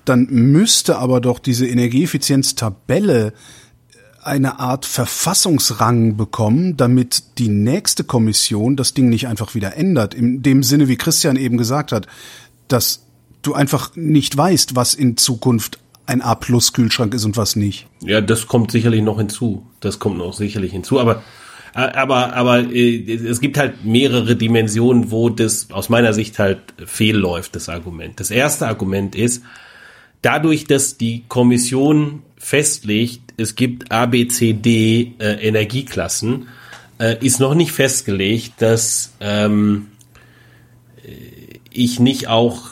[0.05, 3.33] dann müsste aber doch diese Energieeffizienztabelle
[4.23, 10.15] eine Art Verfassungsrang bekommen, damit die nächste Kommission das Ding nicht einfach wieder ändert.
[10.15, 12.07] In dem Sinne, wie Christian eben gesagt hat,
[12.67, 13.05] dass
[13.43, 17.87] du einfach nicht weißt, was in Zukunft ein A-Plus-Kühlschrank ist und was nicht.
[18.01, 19.67] Ja, das kommt sicherlich noch hinzu.
[19.81, 21.01] Das kommt noch sicherlich hinzu.
[21.01, 21.23] Aber
[21.75, 26.61] äh, aber aber äh, es gibt halt mehrere Dimensionen, wo das aus meiner Sicht halt
[26.85, 28.19] fehlläuft, das Argument.
[28.19, 29.43] Das erste Argument ist,
[30.23, 36.49] dadurch, dass die Kommission festlegt, es gibt A, B, C, D äh, Energieklassen,
[36.99, 39.89] äh, ist noch nicht festgelegt, dass ähm,
[41.05, 42.71] äh, ich nicht auch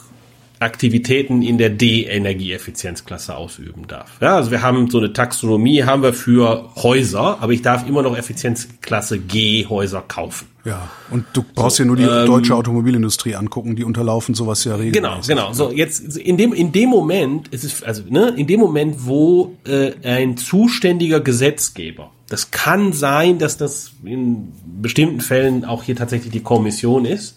[0.64, 4.10] Aktivitäten in der D-Energieeffizienzklasse ausüben darf.
[4.20, 8.02] Ja, also wir haben so eine Taxonomie haben wir für Häuser, aber ich darf immer
[8.02, 10.48] noch Effizienzklasse G Häuser kaufen.
[10.64, 14.76] Ja, und du brauchst so, nur die ähm, deutsche Automobilindustrie angucken, die unterlaufen sowas ja
[14.76, 15.28] regelmäßig.
[15.28, 15.52] Genau, genau.
[15.52, 19.56] So jetzt in dem in dem Moment ist es also ne in dem Moment, wo
[19.66, 26.32] äh, ein zuständiger Gesetzgeber, das kann sein, dass das in bestimmten Fällen auch hier tatsächlich
[26.32, 27.36] die Kommission ist,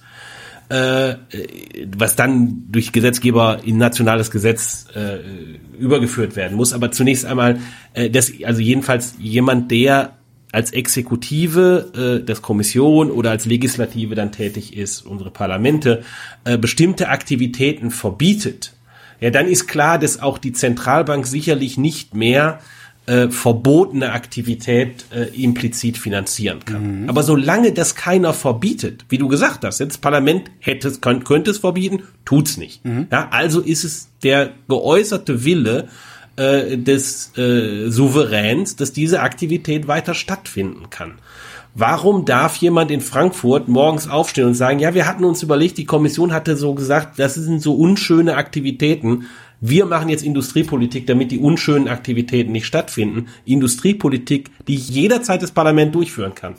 [0.69, 1.15] äh,
[1.95, 5.19] was dann durch Gesetzgeber in nationales Gesetz äh,
[5.77, 6.73] übergeführt werden muss.
[6.73, 7.59] Aber zunächst einmal,
[7.93, 10.17] äh, das, also jedenfalls jemand, der
[10.51, 16.03] als Exekutive äh, des Kommission oder als Legislative dann tätig ist, unsere Parlamente,
[16.45, 18.73] äh, bestimmte Aktivitäten verbietet,
[19.19, 22.59] ja, dann ist klar, dass auch die Zentralbank sicherlich nicht mehr
[23.07, 27.01] äh, verbotene Aktivität äh, implizit finanzieren kann.
[27.01, 27.09] Mhm.
[27.09, 31.23] Aber solange das keiner verbietet, wie du gesagt hast, jetzt das Parlament hätte es, könnte,
[31.25, 32.83] könnte es verbieten, tut's nicht.
[32.85, 33.07] Mhm.
[33.11, 35.87] Ja, also ist es der geäußerte Wille
[36.35, 41.13] äh, des äh, Souveräns, dass diese Aktivität weiter stattfinden kann.
[41.79, 45.85] Warum darf jemand in Frankfurt morgens aufstehen und sagen, ja, wir hatten uns überlegt, die
[45.85, 49.27] Kommission hatte so gesagt, das sind so unschöne Aktivitäten,
[49.59, 53.27] wir machen jetzt Industriepolitik, damit die unschönen Aktivitäten nicht stattfinden.
[53.45, 56.55] Industriepolitik, die jederzeit das Parlament durchführen kann.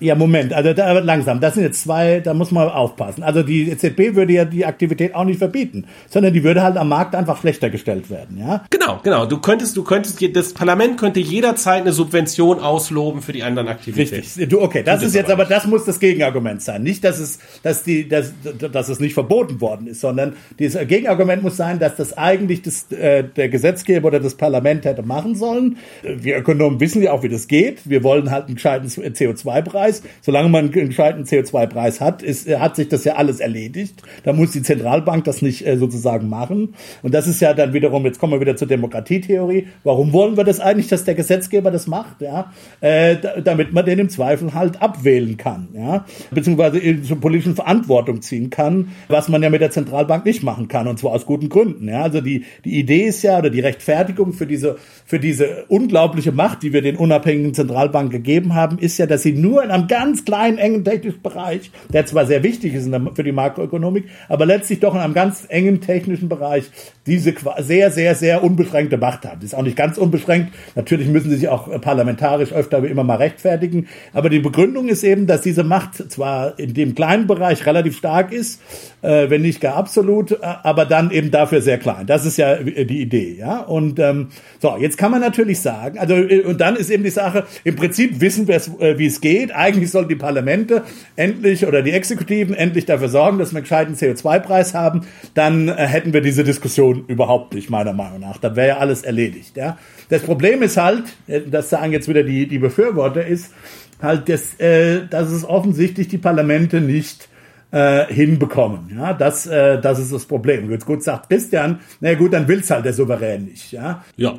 [0.00, 3.22] Ja, Moment, also da, langsam, das sind jetzt zwei, da muss man aufpassen.
[3.22, 6.88] Also die EZB würde ja die Aktivität auch nicht verbieten, sondern die würde halt am
[6.88, 8.64] Markt einfach schlechter gestellt werden, ja?
[8.70, 9.24] Genau, genau.
[9.24, 14.16] Du könntest, du könntest, das Parlament könnte jederzeit eine Subvention ausloben für die anderen Aktivitäten.
[14.16, 14.48] Richtig.
[14.48, 16.82] Du, okay, das ist jetzt aber, das muss das Gegenargument sein.
[16.82, 18.32] Nicht, dass es, dass die, dass,
[18.72, 22.90] dass es nicht verboten worden ist, sondern dieses Gegenargument muss sein, dass das eigentlich das,
[22.90, 25.76] äh, der Gesetzgeber oder das Parlament hätte machen sollen.
[26.02, 27.88] Wir Ökonomen wissen ja auch, wie das geht.
[27.88, 30.02] Wir wollen halt einen gescheiten CO2-Preis CO2-Preis.
[30.20, 34.02] Solange man einen gescheiten CO2-Preis hat, ist, hat sich das ja alles erledigt.
[34.24, 36.74] Da muss die Zentralbank das nicht äh, sozusagen machen.
[37.02, 39.68] Und das ist ja dann wiederum, jetzt kommen wir wieder zur Demokratietheorie.
[39.82, 42.20] Warum wollen wir das eigentlich, dass der Gesetzgeber das macht?
[42.20, 48.22] Ja, äh, damit man den im Zweifel halt abwählen kann, ja, beziehungsweise zur politischen Verantwortung
[48.22, 51.48] ziehen kann, was man ja mit der Zentralbank nicht machen kann, und zwar aus guten
[51.48, 51.88] Gründen.
[51.88, 56.32] Ja, also die die Idee ist ja oder die Rechtfertigung für diese für diese unglaubliche
[56.32, 59.88] Macht, die wir den unabhängigen Zentralbanken gegeben haben, ist ja, dass sie nur in einem
[59.88, 64.80] ganz kleinen, engen technischen Bereich, der zwar sehr wichtig ist für die Makroökonomik, aber letztlich
[64.80, 66.70] doch in einem ganz engen technischen Bereich
[67.06, 69.40] diese sehr, sehr, sehr unbeschränkte Macht haben.
[69.40, 70.54] Das ist auch nicht ganz unbeschränkt.
[70.74, 73.88] Natürlich müssen sie sich auch parlamentarisch öfter wie immer mal rechtfertigen.
[74.12, 78.32] Aber die Begründung ist eben, dass diese Macht zwar in dem kleinen Bereich relativ stark
[78.32, 78.62] ist,
[79.02, 82.06] äh, wenn nicht gar absolut, äh, aber dann eben dafür sehr klein.
[82.06, 83.60] Das ist ja die Idee, ja.
[83.60, 84.28] Und ähm,
[84.60, 87.76] so, jetzt kann man natürlich sagen, also äh, und dann ist eben die Sache, im
[87.76, 89.54] Prinzip wissen wir, äh, wie es geht.
[89.64, 90.82] Eigentlich sollten die Parlamente
[91.16, 95.06] endlich oder die Exekutiven endlich dafür sorgen, dass wir einen gescheiten CO2-Preis haben.
[95.32, 98.36] Dann äh, hätten wir diese Diskussion überhaupt nicht, meiner Meinung nach.
[98.36, 99.78] Dann wäre ja alles erledigt, ja.
[100.10, 103.54] Das Problem ist halt, äh, das sagen jetzt wieder die, die Befürworter, ist
[104.02, 107.30] halt, dass, äh, dass es offensichtlich die Parlamente nicht
[107.70, 108.92] äh, hinbekommen.
[108.94, 110.70] Ja, das, äh, das ist das Problem.
[110.70, 113.72] Jetzt gut sagt Christian, na gut, dann will's halt der Souverän nicht.
[113.72, 114.04] Ja.
[114.16, 114.34] Ja.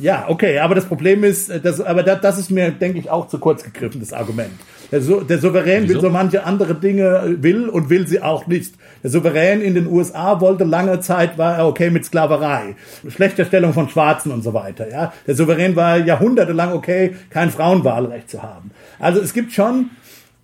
[0.00, 3.10] Ja, okay, aber das Problem ist, äh, das, aber das, das ist mir, denke ich,
[3.10, 4.52] auch zu kurz gegriffen, das Argument.
[4.90, 5.94] Der, so der Souverän Wieso?
[5.94, 8.74] will so manche andere Dinge, äh, will und will sie auch nicht.
[9.02, 12.76] Der Souverän in den USA wollte lange Zeit, war er okay mit Sklaverei,
[13.08, 14.90] schlechter Stellung von Schwarzen und so weiter.
[14.90, 18.70] Ja, Der Souverän war jahrhundertelang okay, kein Frauenwahlrecht zu haben.
[18.98, 19.90] Also es gibt schon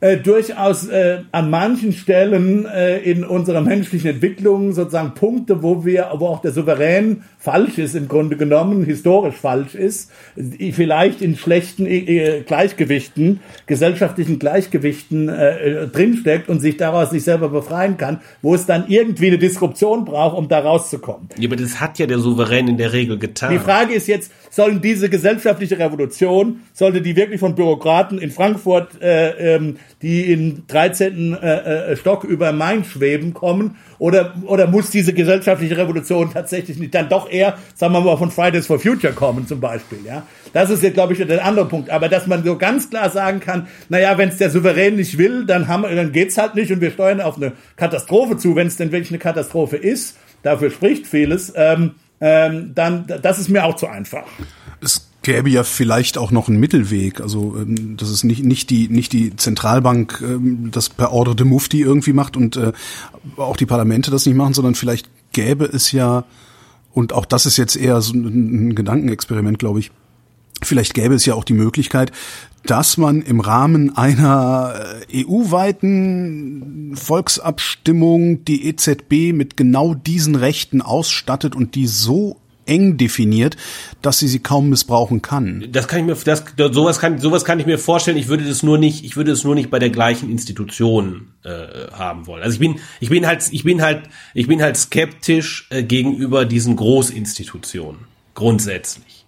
[0.04, 6.10] äh, durchaus äh, an manchen Stellen äh, in unserer menschlichen Entwicklung sozusagen Punkte, wo wir,
[6.16, 10.10] wo auch der Souverän falsch ist im Grunde genommen, historisch falsch ist,
[10.72, 17.50] vielleicht in schlechten äh, äh, Gleichgewichten, gesellschaftlichen Gleichgewichten äh, drinsteckt und sich daraus nicht selber
[17.50, 21.28] befreien kann, wo es dann irgendwie eine Disruption braucht, um da rauszukommen.
[21.36, 23.52] Ja, aber das hat ja der Souverän in der Regel getan.
[23.52, 29.02] Die Frage ist jetzt, sollen diese gesellschaftliche Revolution, sollte die wirklich von Bürokraten in Frankfurt
[29.02, 31.34] äh, ähm, die in 13.
[31.34, 33.76] Äh, äh, Stock über Main schweben, kommen?
[34.04, 38.30] Oder, oder muss diese gesellschaftliche Revolution tatsächlich nicht dann doch eher, sagen wir mal, von
[38.30, 40.00] Fridays for Future kommen zum Beispiel?
[40.04, 41.88] Ja, Das ist jetzt, glaube ich, der andere Punkt.
[41.88, 45.46] Aber dass man so ganz klar sagen kann, naja, wenn es der Souverän nicht will,
[45.46, 48.76] dann, haben, dann geht's halt nicht und wir steuern auf eine Katastrophe zu, wenn es
[48.76, 50.18] denn wirklich eine Katastrophe ist.
[50.42, 51.54] Dafür spricht vieles.
[51.56, 54.26] Ähm, ähm, dann, das ist mir auch zu einfach.
[54.82, 57.20] Es gäbe ja vielleicht auch noch einen Mittelweg.
[57.20, 61.46] Also ähm, das ist nicht nicht die nicht die Zentralbank ähm, das per Ordre de
[61.46, 62.72] Mufti irgendwie macht und äh,
[63.36, 66.24] auch die Parlamente das nicht machen, sondern vielleicht gäbe es ja
[66.92, 69.90] und auch das ist jetzt eher so ein, ein Gedankenexperiment, glaube ich.
[70.62, 72.12] Vielleicht gäbe es ja auch die Möglichkeit,
[72.64, 74.74] dass man im Rahmen einer
[75.10, 83.56] äh, EU-weiten Volksabstimmung die EZB mit genau diesen Rechten ausstattet und die so eng definiert,
[84.02, 85.66] dass sie sie kaum missbrauchen kann.
[85.70, 88.16] Das kann ich mir, das, sowas kann, sowas kann ich mir vorstellen.
[88.16, 91.90] Ich würde das nur nicht, ich würde es nur nicht bei der gleichen Institution äh,
[91.92, 92.42] haben wollen.
[92.42, 94.02] Also ich bin, ich bin halt, ich bin halt,
[94.34, 98.00] ich bin halt skeptisch äh, gegenüber diesen Großinstitutionen
[98.34, 99.24] grundsätzlich.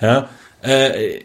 [0.00, 0.28] Ja,
[0.62, 1.20] äh,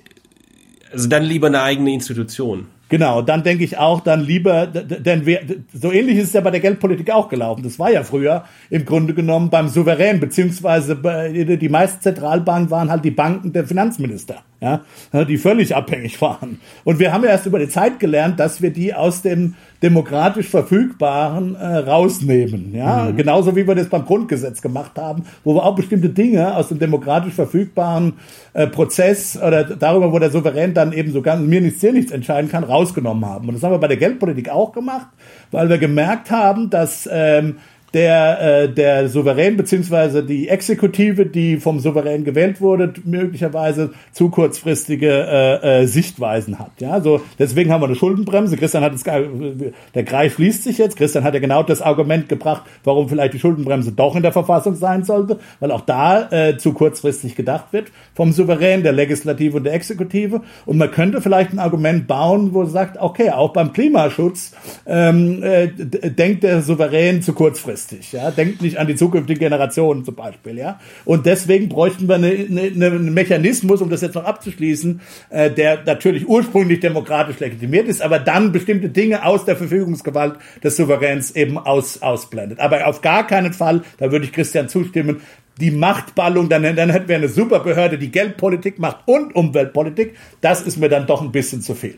[0.91, 2.67] also dann lieber eine eigene Institution.
[2.91, 5.39] Genau, dann denke ich auch, dann lieber, denn wir,
[5.73, 7.63] so ähnlich ist es ja bei der Geldpolitik auch gelaufen.
[7.63, 13.05] Das war ja früher im Grunde genommen beim Souverän, beziehungsweise die meisten Zentralbanken waren halt
[13.05, 14.83] die Banken der Finanzminister ja,
[15.25, 16.59] die völlig abhängig waren.
[16.83, 20.47] Und wir haben ja erst über die Zeit gelernt, dass wir die aus dem demokratisch
[20.47, 22.73] Verfügbaren äh, rausnehmen.
[22.75, 23.17] Ja, mhm.
[23.17, 26.77] genauso wie wir das beim Grundgesetz gemacht haben, wo wir auch bestimmte Dinge aus dem
[26.77, 28.13] demokratisch verfügbaren
[28.53, 32.11] äh, Prozess oder darüber, wo der Souverän dann eben so ganz mir nichts, dir nichts
[32.11, 33.47] entscheiden kann, rausgenommen haben.
[33.47, 35.07] Und das haben wir bei der Geldpolitik auch gemacht,
[35.49, 37.55] weil wir gemerkt haben, dass ähm,
[37.93, 45.09] der, äh, der Souverän beziehungsweise die Exekutive, die vom Souverän gewählt wurde, möglicherweise zu kurzfristige
[45.09, 46.71] äh, äh, Sichtweisen hat.
[46.79, 48.55] Ja, so deswegen haben wir eine Schuldenbremse.
[48.55, 50.95] Christian hat es, der Kreis schließt sich jetzt.
[50.95, 54.75] Christian hat ja genau das Argument gebracht, warum vielleicht die Schuldenbremse doch in der Verfassung
[54.75, 59.65] sein sollte, weil auch da äh, zu kurzfristig gedacht wird vom Souverän, der Legislative und
[59.65, 60.41] der Exekutive.
[60.65, 64.53] Und man könnte vielleicht ein Argument bauen, wo sagt, okay, auch beim Klimaschutz
[64.85, 70.05] ähm, äh, denkt der Souverän zu kurzfristig langfristig, ja, denkt nicht an die zukünftigen Generationen
[70.05, 70.79] zum Beispiel, ja.
[71.05, 75.83] Und deswegen bräuchten wir eine, eine, einen Mechanismus, um das jetzt noch abzuschließen, äh, der
[75.85, 81.57] natürlich ursprünglich demokratisch legitimiert ist, aber dann bestimmte Dinge aus der Verfügungsgewalt des Souveräns eben
[81.57, 82.59] aus, ausblendet.
[82.59, 85.21] Aber auf gar keinen Fall, da würde ich Christian zustimmen,
[85.59, 90.15] die Machtballung, dann, dann hätten wir eine Superbehörde, die Geldpolitik macht und Umweltpolitik.
[90.39, 91.97] Das ist mir dann doch ein bisschen zu viel.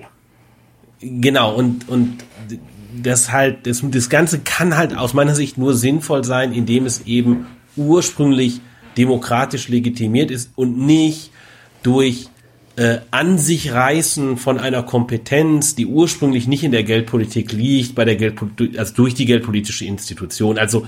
[0.99, 2.23] Genau, und, und
[3.01, 7.05] das halt, das, das Ganze kann halt aus meiner Sicht nur sinnvoll sein, indem es
[7.05, 8.61] eben ursprünglich
[8.97, 11.31] demokratisch legitimiert ist und nicht
[11.81, 12.29] durch
[12.75, 18.05] äh, an sich reißen von einer Kompetenz, die ursprünglich nicht in der Geldpolitik liegt, bei
[18.05, 20.57] der Geldpolitik, also durch die geldpolitische Institution.
[20.57, 20.87] Also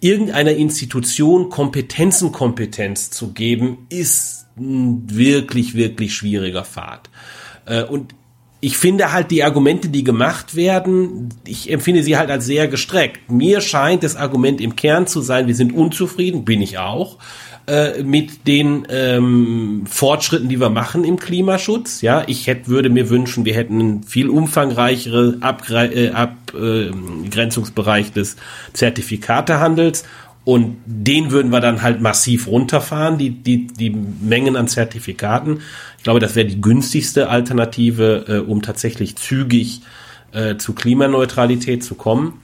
[0.00, 7.08] irgendeiner Institution Kompetenzenkompetenz zu geben, ist ein wirklich, wirklich schwieriger Pfad.
[7.64, 8.14] Äh, und
[8.64, 13.28] ich finde halt die Argumente, die gemacht werden, ich empfinde sie halt als sehr gestreckt.
[13.28, 17.18] Mir scheint das Argument im Kern zu sein, wir sind unzufrieden, bin ich auch,
[17.66, 22.02] äh, mit den ähm, Fortschritten, die wir machen im Klimaschutz.
[22.02, 28.36] Ja, ich hätte, würde mir wünschen, wir hätten einen viel umfangreichere Abgre äh, Abgrenzungsbereich des
[28.74, 30.04] Zertifikatehandels
[30.44, 35.60] und den würden wir dann halt massiv runterfahren, die, die, die Mengen an Zertifikaten.
[35.98, 39.82] Ich glaube, das wäre die günstigste Alternative, äh, um tatsächlich zügig
[40.32, 42.40] äh, zu Klimaneutralität zu kommen.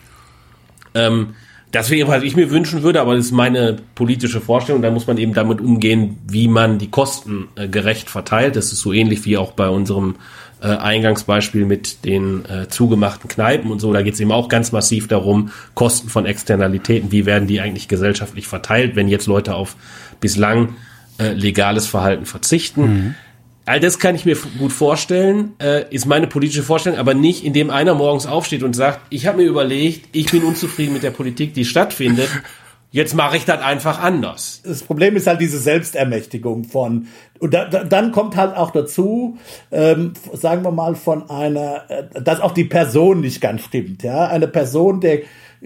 [0.95, 1.35] Ähm,
[1.73, 4.81] das wäre, was ich mir wünschen würde, aber das ist meine politische Vorstellung.
[4.81, 8.57] Da muss man eben damit umgehen, wie man die Kosten äh, gerecht verteilt.
[8.57, 10.15] Das ist so ähnlich wie auch bei unserem
[10.61, 13.93] äh, Eingangsbeispiel mit den äh, zugemachten Kneipen und so.
[13.93, 17.89] Da geht es eben auch ganz massiv darum, Kosten von Externalitäten, wie werden die eigentlich
[17.89, 19.77] gesellschaftlich verteilt, wenn jetzt Leute auf
[20.21, 20.77] bislang
[21.19, 22.83] äh, legales Verhalten verzichten.
[22.83, 23.15] Mhm.
[23.69, 27.69] All das kann ich mir gut vorstellen, äh, ist meine politische Vorstellung, aber nicht, indem
[27.69, 31.53] einer morgens aufsteht und sagt, ich habe mir überlegt, ich bin unzufrieden mit der Politik,
[31.53, 32.31] die stattfindet.
[32.91, 34.63] Jetzt mache ich das einfach anders.
[34.65, 37.09] Das Problem ist halt diese Selbstermächtigung von
[37.39, 39.39] und da, da, dann kommt halt auch dazu,
[39.71, 44.03] ähm, sagen wir mal von einer, äh, dass auch die Person nicht ganz stimmt.
[44.03, 45.21] Ja, eine Person, der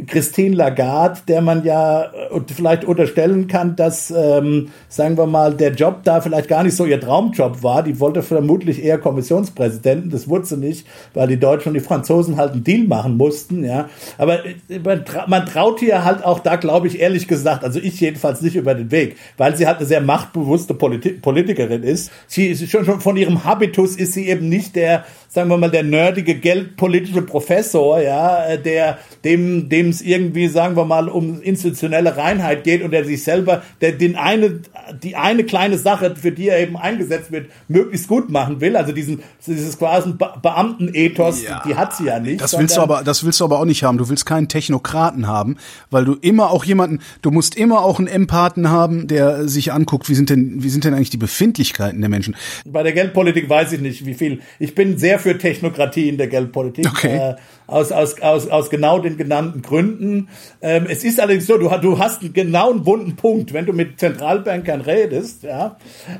[0.06, 5.72] Christine Lagarde, der man ja äh, vielleicht unterstellen kann, dass, ähm, sagen wir mal, der
[5.72, 7.82] Job da vielleicht gar nicht so ihr Traumjob war.
[7.82, 10.10] Die wollte vermutlich eher Kommissionspräsidenten.
[10.10, 13.64] Das wurde sie nicht, weil die Deutschen und die Franzosen halt einen Deal machen mussten.
[13.64, 17.78] Ja, aber äh, man, man traut ihr halt auch da, glaube ich, ehrlich gesagt, also
[17.78, 22.10] ich jedenfalls nicht über den Weg, weil sie halt eine sehr machtbewusste Politi Politikerin ist.
[22.26, 25.70] Sie ist schon, schon von ihrem Habitus ist sie eben nicht der sagen wir mal,
[25.70, 32.18] der nerdige geldpolitische Professor, ja, der, dem, dem es irgendwie, sagen wir mal, um institutionelle
[32.18, 34.60] Reinheit geht und der sich selber, der den eine,
[35.02, 38.76] die eine kleine Sache, für die er eben eingesetzt wird, möglichst gut machen will.
[38.76, 42.42] Also diesen, dieses quasi Beamtenethos, ja, die hat sie ja nicht.
[42.42, 43.96] Das willst du aber, das willst du aber auch nicht haben.
[43.96, 45.56] Du willst keinen Technokraten haben,
[45.90, 50.10] weil du immer auch jemanden, du musst immer auch einen Empathen haben, der sich anguckt,
[50.10, 52.36] wie sind denn, wie sind denn eigentlich die Befindlichkeiten der Menschen?
[52.66, 54.40] Bei der Geldpolitik weiß ich nicht, wie viel.
[54.58, 56.86] Ich bin sehr für Technokratie in der Geldpolitik.
[56.86, 57.16] Okay.
[57.16, 57.34] Äh,
[57.72, 60.28] aus, aus, aus, aus genau den genannten Gründen.
[60.60, 63.52] Ähm, es ist allerdings so, du, du hast einen genauen bunten Punkt.
[63.52, 65.76] Wenn du mit Zentralbankern redest, ja,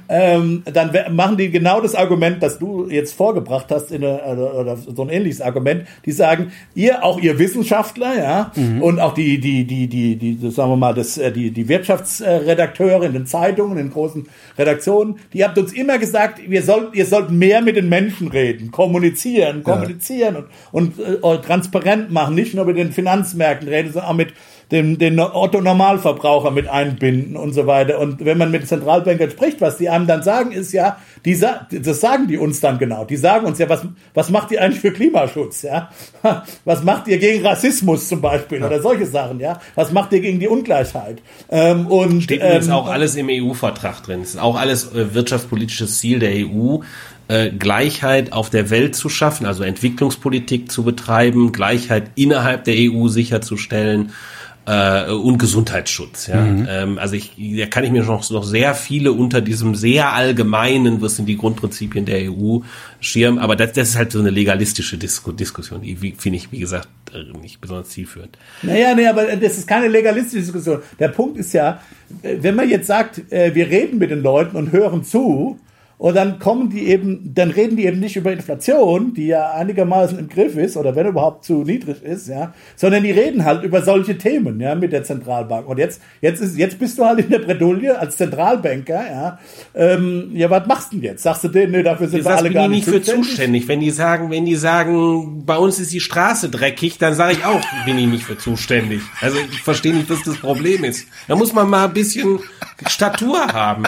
[0.09, 4.55] ähm, dann machen die genau das Argument, das du jetzt vorgebracht hast, in eine, oder,
[4.55, 5.84] oder so ein ähnliches Argument.
[6.05, 8.82] Die sagen, ihr, auch ihr Wissenschaftler, ja, mhm.
[8.82, 13.05] und auch die, die, die, die, die, sagen wir mal, das, äh, die, die Wirtschaftsredakteure
[13.05, 14.26] in den Zeitungen, in den großen
[14.59, 18.70] Redaktionen, die habt uns immer gesagt, wir sollt, ihr sollt mehr mit den Menschen reden,
[18.70, 20.44] kommunizieren, kommunizieren ja.
[20.72, 24.32] und, und äh, transparent machen, nicht nur mit den Finanzmärkten reden, sondern auch mit
[24.72, 27.99] den, den Otto-Normalverbraucher mit einbinden und so weiter.
[27.99, 32.01] Und wenn man mit Zentralbankern spricht, was die einem dann sagen, ist ja, die, das
[32.01, 33.05] sagen die uns dann genau.
[33.05, 33.82] Die sagen uns ja, was,
[34.14, 35.90] was macht ihr eigentlich für Klimaschutz, ja?
[36.64, 38.66] Was macht ihr gegen Rassismus zum Beispiel ja.
[38.66, 39.61] oder solche Sachen, ja?
[39.74, 41.20] Was macht ihr gegen die Ungleichheit?
[41.51, 44.22] Ähm, und, Steht übrigens ähm, auch alles im EU-Vertrag drin.
[44.22, 46.78] Es ist auch alles äh, wirtschaftspolitisches Ziel der EU.
[47.32, 53.08] Äh, Gleichheit auf der Welt zu schaffen, also Entwicklungspolitik zu betreiben, Gleichheit innerhalb der EU
[53.08, 54.12] sicherzustellen
[54.66, 56.26] äh, und Gesundheitsschutz.
[56.26, 56.42] Ja?
[56.42, 56.66] Mhm.
[56.68, 61.00] Ähm, also ich, da kann ich mir noch, noch sehr viele unter diesem sehr allgemeinen,
[61.00, 62.58] was sind die Grundprinzipien der EU,
[63.00, 63.38] schirmen.
[63.38, 66.88] Aber das, das ist halt so eine legalistische Disku Diskussion, die finde ich, wie gesagt,
[67.14, 68.36] äh, nicht besonders zielführend.
[68.60, 70.82] Naja, nee, aber das ist keine legalistische Diskussion.
[70.98, 71.80] Der Punkt ist ja,
[72.20, 75.58] wenn man jetzt sagt, wir reden mit den Leuten und hören zu,
[76.03, 80.18] und dann kommen die eben, dann reden die eben nicht über Inflation, die ja einigermaßen
[80.18, 83.82] im Griff ist oder wenn überhaupt zu niedrig ist, ja, sondern die reden halt über
[83.82, 85.68] solche Themen, ja, mit der Zentralbank.
[85.68, 89.38] Und jetzt, jetzt ist, jetzt bist du halt in der Bredouille als Zentralbanker, ja.
[89.76, 91.22] Ähm, ja, was machst du denn jetzt?
[91.22, 93.68] Sagst du denen, nee, dafür sind wir alle gar nicht, nicht für zuständig.
[93.68, 97.44] Wenn die sagen, wenn die sagen, bei uns ist die Straße dreckig, dann sage ich
[97.44, 99.03] auch, bin ich nicht für zuständig.
[99.20, 101.07] Also ich verstehe nicht, was das Problem ist.
[101.28, 102.40] Da muss man mal ein bisschen
[102.88, 103.84] Statur haben.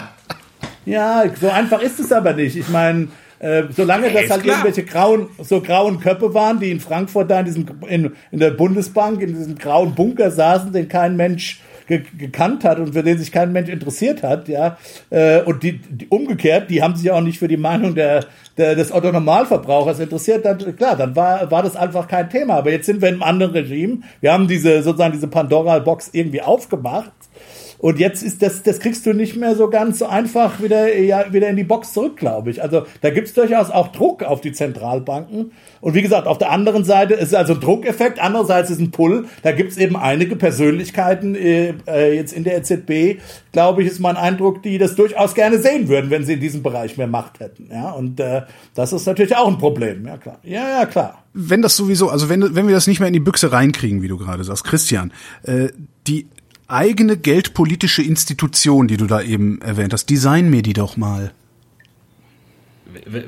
[0.85, 2.55] Ja, so einfach ist es aber nicht.
[2.55, 3.07] Ich meine,
[3.39, 4.57] äh, solange das halt klar.
[4.57, 8.51] irgendwelche grauen, so grauen Köpfe waren, die in Frankfurt da in diesem, in, in der
[8.51, 13.17] Bundesbank, in diesem grauen Bunker saßen, den kein Mensch ge gekannt hat und für den
[13.17, 14.77] sich kein Mensch interessiert hat, ja,
[15.09, 18.25] äh, und die, die umgekehrt, die haben sich auch nicht für die Meinung der,
[18.57, 22.55] der des Otto Normalverbrauchers interessiert, dann klar, dann war war das einfach kein Thema.
[22.55, 23.99] Aber jetzt sind wir in einem anderen Regime.
[24.21, 27.11] Wir haben diese sozusagen diese Pandora Box irgendwie aufgemacht
[27.85, 31.31] Und jetzt ist das, das kriegst du nicht mehr so ganz so einfach wieder, ja,
[31.31, 32.63] wieder in die Box zurück, glaube ich.
[32.63, 35.51] Also da gibt es durchaus auch Druck auf die Zentralbanken.
[35.81, 39.27] Und wie gesagt, auf der anderen Seite ist also ein Druckeffekt, andererseits ist ein Pull.
[39.43, 43.21] Da gibt es eben einige Persönlichkeiten äh, äh, jetzt in der EZB,
[43.51, 46.63] glaube ich, ist mein Eindruck, die das durchaus gerne sehen würden, wenn sie in diesem
[46.63, 47.69] Bereich mehr Macht hätten.
[47.71, 48.41] Ja, und äh,
[48.73, 50.07] das ist natürlich auch ein Problem.
[50.07, 50.39] Ja, klar.
[50.41, 51.23] Ja, ja, klar.
[51.35, 54.07] Wenn das sowieso, also wenn, wenn wir das nicht mehr in die Büchse reinkriegen, wie
[54.07, 55.67] du gerade sagst, Christian, äh,
[56.07, 56.25] die
[56.67, 61.33] eigene geldpolitische Institution, die du da eben erwähnt hast, design mir die doch mal.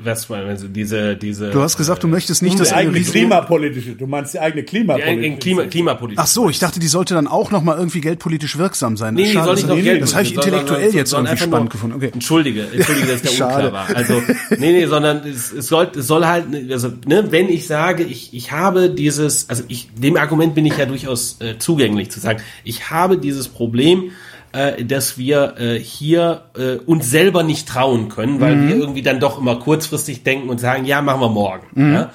[0.02, 1.50] Was also diese, diese.
[1.50, 3.92] Du hast gesagt, du möchtest nicht, dass eigene klimapolitische.
[3.92, 5.30] Du meinst die eigene klimapolitische.
[5.30, 6.22] Die Klima, klimapolitische.
[6.22, 9.14] Ach so, ich dachte, die sollte dann auch noch mal irgendwie geldpolitisch wirksam sein.
[9.14, 10.02] Nee, Schade, die soll nicht noch Geld.
[10.02, 11.96] Das habe ich intellektuell jetzt irgendwie spannend nur, gefunden.
[11.96, 12.10] Okay.
[12.12, 13.96] Entschuldige, entschuldige, dass der unklar war.
[13.96, 18.04] Also nee, nee, sondern es, es soll, es soll halt, also ne, wenn ich sage,
[18.04, 22.20] ich, ich habe dieses, also ich, dem Argument bin ich ja durchaus äh, zugänglich zu
[22.20, 24.10] sagen, ich habe dieses Problem
[24.58, 28.68] äh, dass wir äh, hier äh, uns selber nicht trauen können, weil mhm.
[28.68, 31.66] wir irgendwie dann doch immer kurzfristig denken und sagen, ja, machen wir morgen.
[31.74, 31.94] Mhm.
[31.94, 32.10] Ja?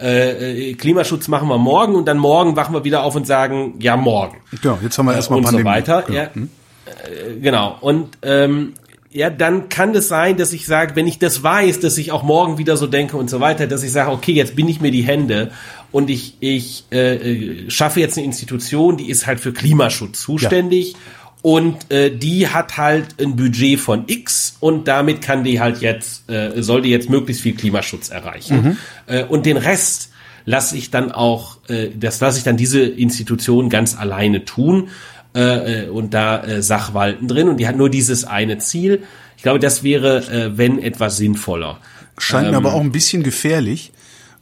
[0.00, 3.74] Äh, äh Klimaschutz machen wir morgen und dann morgen wachen wir wieder auf und sagen,
[3.78, 4.38] ja, morgen.
[4.62, 5.64] Ja, jetzt haben wir erstmal und Pandemie.
[5.64, 6.02] so weiter.
[6.06, 6.18] Genau.
[6.18, 6.48] Ja, mhm.
[6.86, 7.76] äh, genau.
[7.82, 8.72] Und ähm,
[9.10, 12.22] ja, dann kann es sein, dass ich sage, wenn ich das weiß, dass ich auch
[12.22, 14.92] morgen wieder so denke und so weiter, dass ich sage, okay, jetzt bin ich mir
[14.92, 15.50] die Hände
[15.90, 20.92] und ich, ich äh, äh schaffe jetzt eine Institution, die ist halt für Klimaschutz zuständig.
[20.92, 20.98] Ja
[21.42, 26.30] und äh, die hat halt ein Budget von X und damit kann die halt jetzt,
[26.30, 28.62] äh, soll die jetzt möglichst viel Klimaschutz erreichen.
[28.62, 28.76] Mhm.
[29.06, 30.12] Äh, und den Rest
[30.44, 34.88] lasse ich dann auch, äh, das lasse ich dann diese Institution ganz alleine tun
[35.34, 39.02] äh, äh, und da äh, Sachwalten drin und die hat nur dieses eine Ziel.
[39.36, 41.78] Ich glaube, das wäre, äh, wenn etwas sinnvoller.
[42.18, 43.92] Scheint ähm, mir aber auch ein bisschen gefährlich,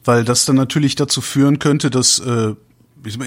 [0.05, 2.55] weil das dann natürlich dazu führen könnte, dass äh,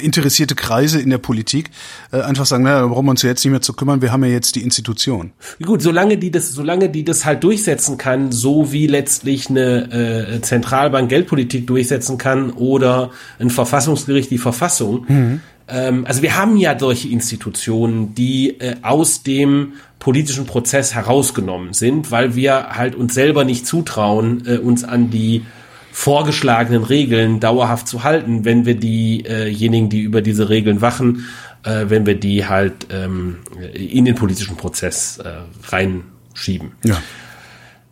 [0.02, 1.72] interessierte Kreise in der Politik
[2.12, 4.12] äh, einfach sagen, naja, da brauchen wir uns ja jetzt nicht mehr zu kümmern, wir
[4.12, 5.32] haben ja jetzt die Institution.
[5.62, 10.42] Gut, solange die das, solange die das halt durchsetzen kann, so wie letztlich eine äh,
[10.42, 15.06] Zentralbank Geldpolitik durchsetzen kann oder ein Verfassungsgericht die Verfassung.
[15.08, 15.42] Mhm.
[15.68, 22.12] Ähm, also wir haben ja solche Institutionen, die äh, aus dem politischen Prozess herausgenommen sind,
[22.12, 25.46] weil wir halt uns selber nicht zutrauen, äh, uns an die
[25.94, 31.28] vorgeschlagenen Regeln dauerhaft zu halten, wenn wir diejenigen, die über diese Regeln wachen,
[31.64, 33.38] äh, wenn wir die halt ähm,
[33.74, 35.30] in den politischen Prozess äh,
[35.72, 36.72] reinschieben.
[36.84, 36.98] Ja.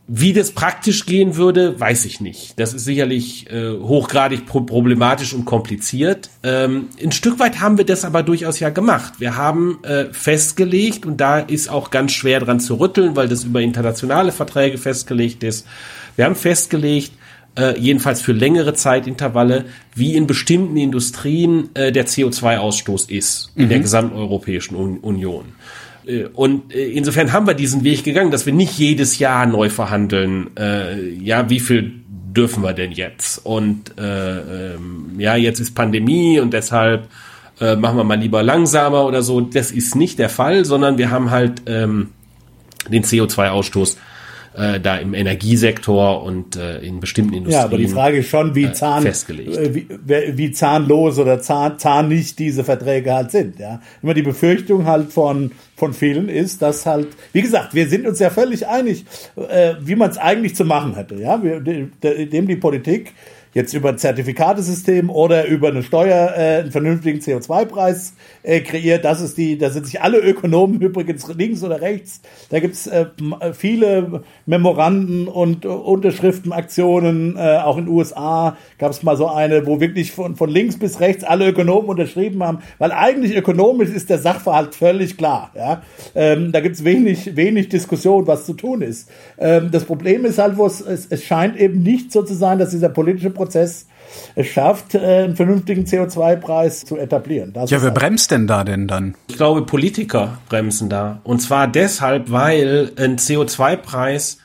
[0.07, 2.59] Wie das praktisch gehen würde, weiß ich nicht.
[2.59, 6.31] Das ist sicherlich äh, hochgradig pro problematisch und kompliziert.
[6.41, 9.13] Ähm, ein Stück weit haben wir das aber durchaus ja gemacht.
[9.19, 13.43] Wir haben äh, festgelegt, und da ist auch ganz schwer dran zu rütteln, weil das
[13.43, 15.67] über internationale Verträge festgelegt ist.
[16.15, 17.13] Wir haben festgelegt,
[17.57, 23.79] äh, jedenfalls für längere Zeitintervalle, wie in bestimmten Industrien äh, der CO2-Ausstoß ist in der
[23.79, 23.81] mhm.
[23.81, 25.45] gesamten Europäischen Un Union.
[26.05, 29.69] Äh, und äh, insofern haben wir diesen Weg gegangen, dass wir nicht jedes Jahr neu
[29.69, 30.51] verhandeln,
[31.21, 31.93] ja, wie viel
[32.33, 33.45] dürfen wir denn jetzt?
[33.45, 37.07] Und äh, ähm, ja, jetzt ist Pandemie und deshalb
[37.59, 39.39] machen wir mal lieber langsamer oder so.
[39.39, 42.09] Das ist nicht der Fall, sondern wir haben halt ähm,
[42.89, 43.97] den CO2-Ausstoß
[44.53, 47.59] äh, da im Energiesektor und äh, in bestimmten Industrien.
[47.59, 49.87] Ja, aber die Frage ist schon, wie, äh, Zahn, äh, wie,
[50.37, 53.59] wie zahnlos oder zahn, zahnlich diese Verträge halt sind.
[53.59, 55.51] Ja, immer die Befürchtung halt von
[55.81, 59.03] von vielen ist, dass halt, wie gesagt, wir sind uns ja völlig einig,
[59.35, 61.15] äh, wie man es eigentlich zu machen hätte.
[61.15, 63.13] Ja, wir, dem die Politik
[63.53, 68.13] jetzt über ein Zertifikatesystem oder über eine Steuer äh, einen vernünftigen CO2-Preis
[68.43, 69.03] äh, kreiert.
[69.03, 72.21] Das ist die, da sind sich alle Ökonomen übrigens links oder rechts.
[72.49, 73.07] Da gibt's äh,
[73.53, 77.35] viele Memoranden und äh, Unterschriftenaktionen.
[77.37, 80.79] Äh, auch in den USA gab es mal so eine, wo wirklich von, von links
[80.79, 85.51] bis rechts alle Ökonomen unterschrieben haben, weil eigentlich ökonomisch ist der Sachverhalt völlig klar.
[85.55, 85.81] Ja?
[86.15, 89.09] Ähm, da gibt's wenig, wenig Diskussion, was zu tun ist.
[89.37, 92.57] Ähm, das Problem ist halt, wo es, es, es scheint eben nicht so zu sein,
[92.57, 93.87] dass dieser politische Prozess
[94.35, 97.53] es schafft, äh, einen vernünftigen CO2-Preis zu etablieren.
[97.53, 99.15] Das ja, wer bremst denn da denn dann?
[99.29, 101.21] Ich glaube, Politiker bremsen da.
[101.23, 104.37] Und zwar deshalb, weil ein CO2-Preis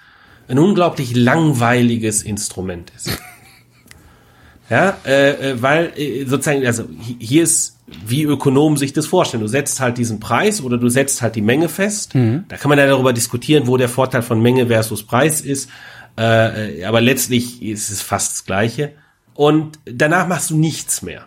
[0.48, 3.10] ein unglaublich langweiliges Instrument ist.
[4.70, 6.85] ja, äh, äh, weil äh, sozusagen, also
[7.18, 9.43] hier ist wie Ökonomen sich das vorstellen.
[9.43, 12.16] Du setzt halt diesen Preis oder du setzt halt die Menge fest.
[12.16, 12.44] Mhm.
[12.48, 15.70] Da kann man ja darüber diskutieren, wo der Vorteil von Menge versus Preis ist.
[16.16, 18.93] Äh, aber letztlich ist es fast das Gleiche.
[19.34, 21.26] Und danach machst du nichts mehr.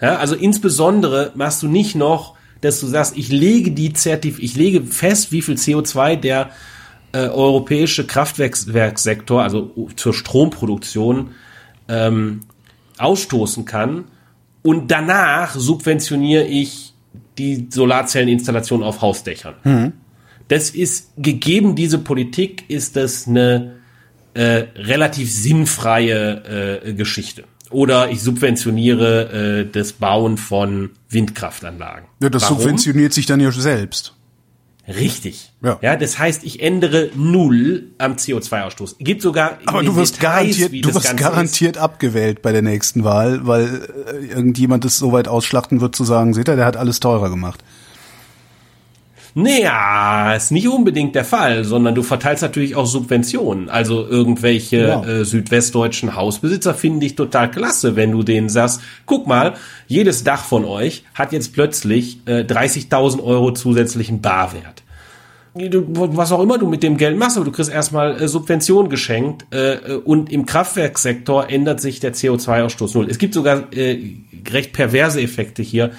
[0.00, 4.56] Ja, also insbesondere machst du nicht noch, dass du sagst, ich lege die Zertif ich
[4.56, 6.50] lege fest, wie viel CO2 der
[7.12, 11.30] äh, europäische Kraftwerkssektor, also zur Stromproduktion,
[11.88, 12.40] ähm,
[12.98, 14.04] ausstoßen kann.
[14.62, 16.94] Und danach subventioniere ich
[17.38, 19.54] die Solarzelleninstallation auf Hausdächern.
[19.64, 19.92] Mhm.
[20.48, 23.76] Das ist gegeben diese Politik, ist das eine
[24.34, 27.44] äh, relativ sinnfreie äh, Geschichte.
[27.70, 32.08] Oder ich subventioniere äh, das Bauen von Windkraftanlagen.
[32.22, 32.58] Ja, das Warum?
[32.58, 34.14] subventioniert sich dann ja selbst.
[34.88, 35.52] Richtig.
[35.62, 35.78] Ja.
[35.82, 38.96] ja, das heißt, ich ändere null am CO2-Ausstoß.
[38.98, 39.58] Gibt sogar.
[39.66, 43.86] Aber du wirst Details, garantiert, du wirst Ganze garantiert abgewählt bei der nächsten Wahl, weil
[44.06, 47.28] äh, irgendjemand es so weit ausschlachten wird zu sagen, seht ihr, der hat alles teurer
[47.28, 47.62] gemacht.
[49.42, 53.68] Naja, ist nicht unbedingt der Fall, sondern du verteilst natürlich auch Subventionen.
[53.68, 55.04] Also irgendwelche Ja.
[55.04, 59.54] äh, südwestdeutschen Hausbesitzer finden dich total klasse, wenn du denen sagst, guck mal,
[59.86, 64.82] jedes Dach von euch hat jetzt plötzlich äh, 30.000 Euro zusätzlichen Barwert.
[65.54, 68.90] Du, was auch immer du mit dem Geld machst, aber du kriegst erstmal äh, Subventionen
[68.90, 73.06] geschenkt äh, und im Kraftwerkssektor ändert sich der CO2-Ausstoß null.
[73.10, 73.98] Es gibt sogar äh,
[74.52, 75.90] recht perverse Effekte hier,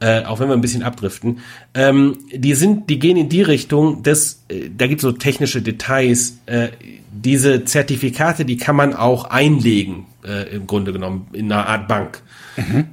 [0.00, 1.40] äh, auch wenn wir ein bisschen abdriften.
[1.74, 5.62] Ähm, die sind, die gehen in die Richtung, dass äh, da gibt es so technische
[5.62, 6.38] Details.
[6.46, 6.68] Äh,
[7.10, 12.22] diese Zertifikate, die kann man auch einlegen äh, im Grunde genommen in einer Art Bank.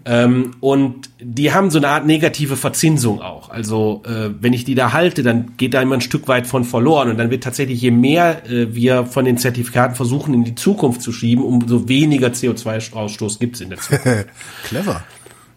[0.06, 3.50] Ähm, und die haben so eine Art negative Verzinsung auch.
[3.50, 6.64] Also äh, wenn ich die da halte, dann geht da immer ein Stück weit von
[6.64, 7.10] verloren.
[7.10, 11.02] Und dann wird tatsächlich, je mehr äh, wir von den Zertifikaten versuchen in die Zukunft
[11.02, 14.28] zu schieben, umso weniger CO2-Ausstoß gibt es in der Zukunft.
[14.66, 15.04] Clever.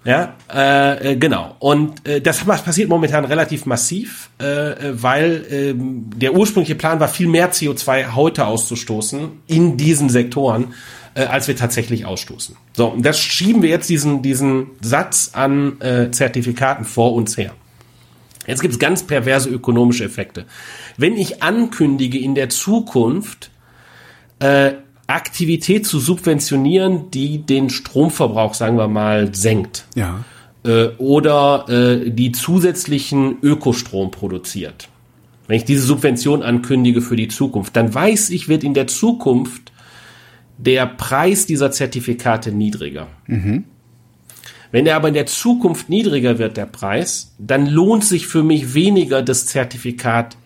[0.04, 1.56] Ja, äh, äh, genau.
[1.58, 7.08] Und äh, das passiert momentan relativ massiv, äh, äh, weil ähm, der ursprüngliche Plan war,
[7.08, 10.74] viel mehr CO2 heute auszustoßen in diesen Sektoren,
[11.14, 12.56] äh, als wir tatsächlich ausstoßen.
[12.74, 17.52] So, und das schieben wir jetzt diesen, diesen Satz an äh, Zertifikaten vor uns her.
[18.46, 20.46] Jetzt gibt es ganz perverse ökonomische Effekte.
[20.96, 23.50] Wenn ich ankündige, in der Zukunft
[24.38, 24.72] äh,
[25.08, 30.24] Aktivität zu subventionieren, die den Stromverbrauch, sagen wir mal, senkt Ja.
[30.64, 34.88] äh, oder äh, die zusätzlichen Ökostrom produziert.
[35.46, 39.72] Wenn ich diese Subvention ankündige für die Zukunft, dann weiß ich, wird in der Zukunft
[40.58, 43.06] der Preis dieser Zertifikate niedriger.
[44.70, 48.74] Wenn der aber in der Zukunft niedriger wird, der Preis, dann lohnt sich für mich
[48.74, 50.36] weniger, das Zertifikat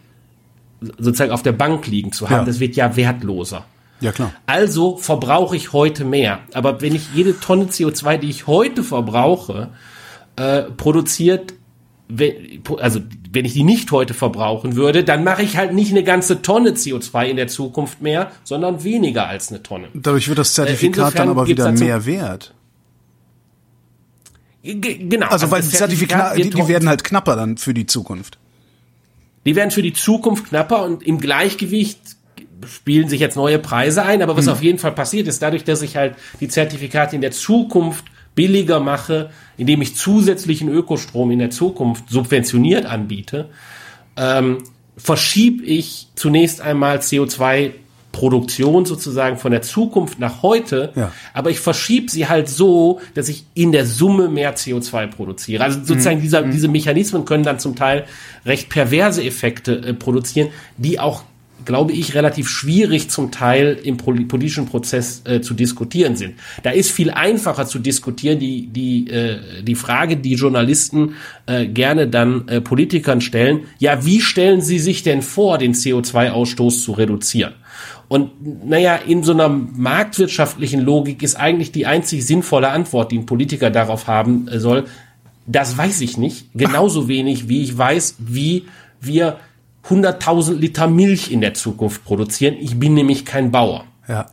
[0.98, 2.40] sozusagen auf der Bank liegen zu haben.
[2.40, 2.44] Ja.
[2.44, 3.64] Das wird ja wertloser.
[4.02, 4.32] Ja, klar.
[4.46, 6.40] Also verbrauche ich heute mehr.
[6.52, 9.70] Aber wenn ich jede Tonne CO2, die ich heute verbrauche,
[10.36, 11.54] äh, produziert,
[12.08, 12.34] we-
[12.78, 13.00] also
[13.30, 16.70] wenn ich die nicht heute verbrauchen würde, dann mache ich halt nicht eine ganze Tonne
[16.72, 19.88] CO2 in der Zukunft mehr, sondern weniger als eine Tonne.
[19.94, 22.52] Dadurch wird das Zertifikat insofern dann aber wieder mehr wert.
[24.64, 25.26] Genau.
[25.26, 28.38] Also, weil das die Zertifikate, die, die werden halt knapper dann für die Zukunft.
[29.44, 31.98] Die werden für die Zukunft knapper und im Gleichgewicht
[32.66, 34.22] spielen sich jetzt neue Preise ein.
[34.22, 37.30] Aber was auf jeden Fall passiert ist, dadurch, dass ich halt die Zertifikate in der
[37.32, 43.48] Zukunft billiger mache, indem ich zusätzlichen Ökostrom in der Zukunft subventioniert anbiete,
[44.16, 44.58] ähm,
[44.96, 47.72] verschiebe ich zunächst einmal CO2
[48.12, 51.12] Produktion sozusagen von der Zukunft nach heute, Ja.
[51.32, 55.64] aber ich verschiebe sie halt so, dass ich in der Summe mehr CO2 produziere.
[55.64, 58.04] Also sozusagen dieser, diese Mechanismen können dann zum Teil
[58.44, 61.24] recht perverse Effekte äh, produzieren, die auch,
[61.64, 66.34] glaube ich, relativ schwierig zum Teil im poli- politischen Prozess äh, zu diskutieren sind.
[66.62, 71.14] Da ist viel einfacher zu diskutieren, die, die, äh, die Frage, die Journalisten
[71.46, 76.84] äh, gerne dann äh, Politikern stellen, ja, wie stellen sie sich denn vor, den CO2-Ausstoß
[76.84, 77.54] zu reduzieren?
[78.08, 83.26] Und naja, in so einer marktwirtschaftlichen Logik ist eigentlich die einzig sinnvolle Antwort, die ein
[83.26, 84.84] Politiker darauf haben äh, soll,
[85.46, 86.46] das weiß ich nicht.
[86.54, 88.64] Genauso wenig, wie ich weiß, wie
[89.00, 89.38] wir
[89.88, 92.54] 100.000 Liter Milch in der Zukunft produzieren.
[92.60, 93.84] Ich bin nämlich kein Bauer.
[94.08, 94.26] Ja.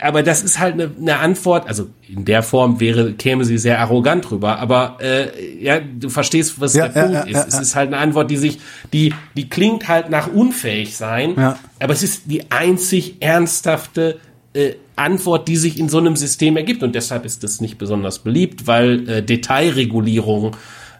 [0.00, 3.80] Aber das ist halt eine, eine Antwort, also in der Form wäre, käme sie sehr
[3.80, 5.28] arrogant rüber, aber äh,
[5.58, 7.54] ja, du verstehst, was Ja, der ja, Punkt ja, ist.
[7.54, 8.58] es ist halt eine Antwort, die sich,
[8.92, 11.58] die, die klingt halt nach unfähig sein, Ja.
[11.80, 14.20] aber es ist die einzig ernsthafte
[14.52, 16.82] äh, Antwort, die sich in so einem System ergibt.
[16.82, 20.54] Und deshalb ist das nicht besonders beliebt, weil äh, Detailregulierung,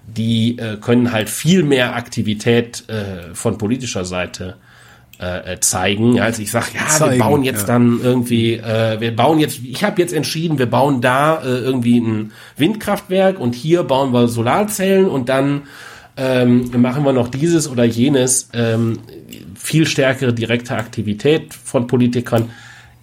[0.06, 4.56] die äh, können halt viel mehr Aktivität äh, von politischer Seite
[5.18, 6.16] äh, äh, zeigen.
[6.16, 7.66] Ja, Also ich sage, ja, Zeigen, wir bauen jetzt ja.
[7.68, 11.98] dann irgendwie, äh, wir bauen jetzt, ich habe jetzt entschieden, wir bauen da äh, irgendwie
[11.98, 15.62] ein Windkraftwerk und hier bauen wir Solarzellen und dann
[16.18, 18.98] ähm, machen wir noch dieses oder jenes, ähm,
[19.54, 22.50] viel stärkere direkte Aktivität von Politikern.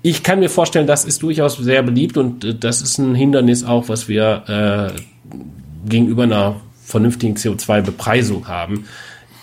[0.04, 3.64] Ich kann mir vorstellen, das ist durchaus sehr beliebt und äh, das ist ein Hindernis
[3.64, 8.86] auch, was wir äh, gegenüber einer vernünftigen CO2-Bepreisung haben,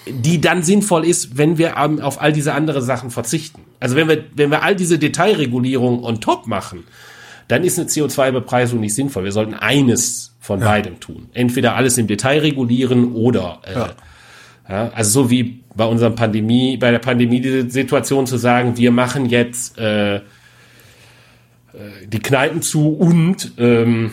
[0.09, 3.63] die dann sinnvoll ist, wenn wir ähm, auf all diese andere Sachen verzichten.
[3.81, 6.85] Also wenn wir, wenn wir all diese Detailregulierung on top machen,
[7.49, 9.25] dann ist eine CO2-Bepreisung nicht sinnvoll.
[9.25, 11.29] Wir sollten eines von beidem tun.
[11.33, 13.91] Entweder alles im Detail regulieren oder äh, Ja.
[14.69, 19.79] ja, also so wie bei unserem Pandemie, bei der Pandemie-Situation zu sagen, wir machen jetzt
[19.79, 20.21] äh, äh,
[22.07, 24.13] die Kneipen zu und ähm,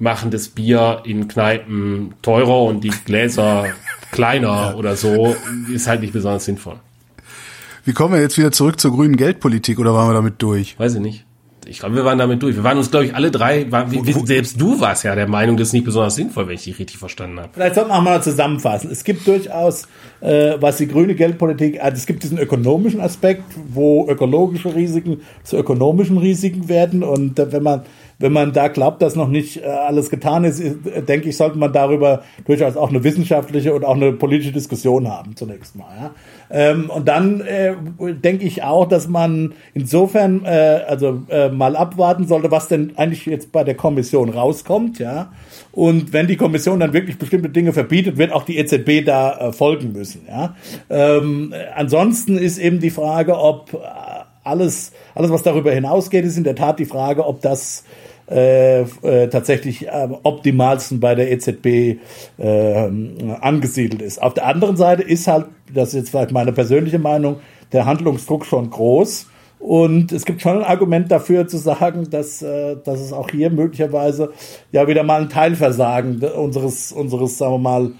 [0.00, 3.66] machen das Bier in Kneipen teurer und die Gläser
[4.10, 5.36] kleiner oder so,
[5.72, 6.76] ist halt nicht besonders sinnvoll.
[7.84, 10.78] Wie kommen wir jetzt wieder zurück zur grünen Geldpolitik oder waren wir damit durch?
[10.78, 11.24] Weiß ich nicht.
[11.66, 12.56] Ich glaube, wir waren damit durch.
[12.56, 15.28] Wir waren uns, glaube ich, alle drei, war, wir, wir, selbst du warst ja der
[15.28, 17.50] Meinung, das ist nicht besonders sinnvoll, wenn ich dich richtig verstanden habe.
[17.52, 18.90] Vielleicht sollten wir auch mal zusammenfassen.
[18.90, 19.86] Es gibt durchaus,
[20.20, 25.58] äh, was die grüne Geldpolitik, also es gibt diesen ökonomischen Aspekt, wo ökologische Risiken zu
[25.58, 27.02] ökonomischen Risiken werden.
[27.02, 27.82] Und äh, wenn man
[28.20, 31.58] wenn man da glaubt, dass noch nicht äh, alles getan ist, äh, denke ich, sollte
[31.58, 35.88] man darüber durchaus auch eine wissenschaftliche und auch eine politische Diskussion haben zunächst mal.
[35.98, 36.10] Ja?
[36.50, 42.26] Ähm, und dann äh, denke ich auch, dass man insofern äh, also äh, mal abwarten
[42.26, 45.32] sollte, was denn eigentlich jetzt bei der Kommission rauskommt, ja.
[45.72, 49.52] Und wenn die Kommission dann wirklich bestimmte Dinge verbietet, wird auch die EZB da äh,
[49.52, 50.56] folgen müssen, ja.
[50.90, 53.80] Ähm, äh, ansonsten ist eben die Frage, ob
[54.42, 57.84] alles, alles, was darüber hinausgeht, ist in der Tat die Frage, ob das
[58.30, 61.98] äh, äh, tatsächlich am optimalsten bei der EZB
[62.38, 62.90] äh,
[63.40, 64.22] angesiedelt ist.
[64.22, 67.36] Auf der anderen Seite ist halt, das ist jetzt vielleicht meine persönliche Meinung,
[67.72, 69.26] der Handlungsdruck schon groß.
[69.58, 73.50] Und es gibt schon ein Argument dafür zu sagen, dass, äh, dass es auch hier
[73.50, 74.32] möglicherweise
[74.72, 77.92] ja wieder mal ein Teilversagen unseres, unseres, sagen wir mal,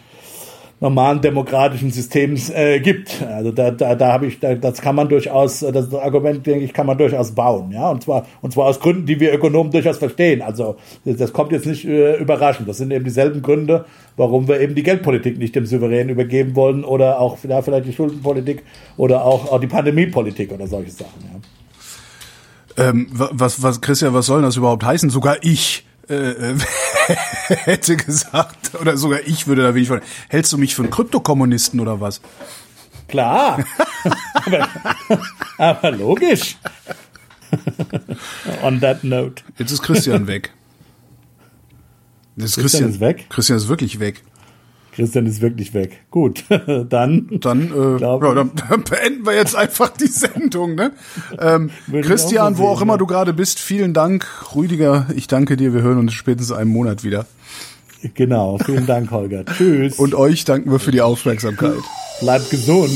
[0.80, 3.22] normalen demokratischen Systems äh, gibt.
[3.22, 6.64] Also da, da, da habe ich, da, das kann man durchaus, äh, das Argument, denke
[6.64, 7.90] ich, kann man durchaus bauen, ja.
[7.90, 10.40] Und zwar, und zwar aus Gründen, die wir Ökonomen durchaus verstehen.
[10.40, 12.66] Also das, kommt jetzt nicht äh, überraschend.
[12.66, 13.84] Das sind eben dieselben Gründe,
[14.16, 17.92] warum wir eben die Geldpolitik nicht dem Souverän übergeben wollen oder auch ja, vielleicht die
[17.92, 18.62] Schuldenpolitik
[18.96, 21.20] oder auch, auch die Pandemiepolitik oder solche Sachen.
[22.78, 22.88] Ja.
[22.88, 25.10] Ähm, wa- was, was, Christian, was soll das überhaupt heißen?
[25.10, 26.56] Sogar ich äh, äh,
[27.48, 30.00] hätte gesagt, oder sogar ich würde da wenig von.
[30.28, 32.20] Hältst du mich für einen Kryptokommunisten oder was?
[33.08, 33.64] Klar,
[34.34, 34.68] aber,
[35.58, 36.56] aber logisch.
[38.62, 39.42] On that note.
[39.58, 40.52] Jetzt ist Christian weg.
[42.36, 43.26] Jetzt ist Christian ist weg?
[43.28, 44.22] Christian ist wirklich weg.
[44.92, 46.00] Christian ist wirklich weg.
[46.10, 46.44] Gut,
[46.88, 47.28] dann.
[47.40, 47.68] Dann, äh,
[47.98, 50.74] Glaub- ja, dann, dann beenden wir jetzt einfach die Sendung.
[50.74, 50.92] Ne?
[51.38, 51.70] Ähm,
[52.02, 52.98] Christian, auch so wo sehen, auch immer ja.
[52.98, 54.26] du gerade bist, vielen Dank.
[54.54, 55.74] Rüdiger, ich danke dir.
[55.74, 57.26] Wir hören uns spätestens einen Monat wieder.
[58.14, 59.44] Genau, vielen Dank, Holger.
[59.44, 59.98] Tschüss.
[59.98, 61.82] Und euch danken wir für die Aufmerksamkeit.
[62.20, 62.90] bleibt gesund.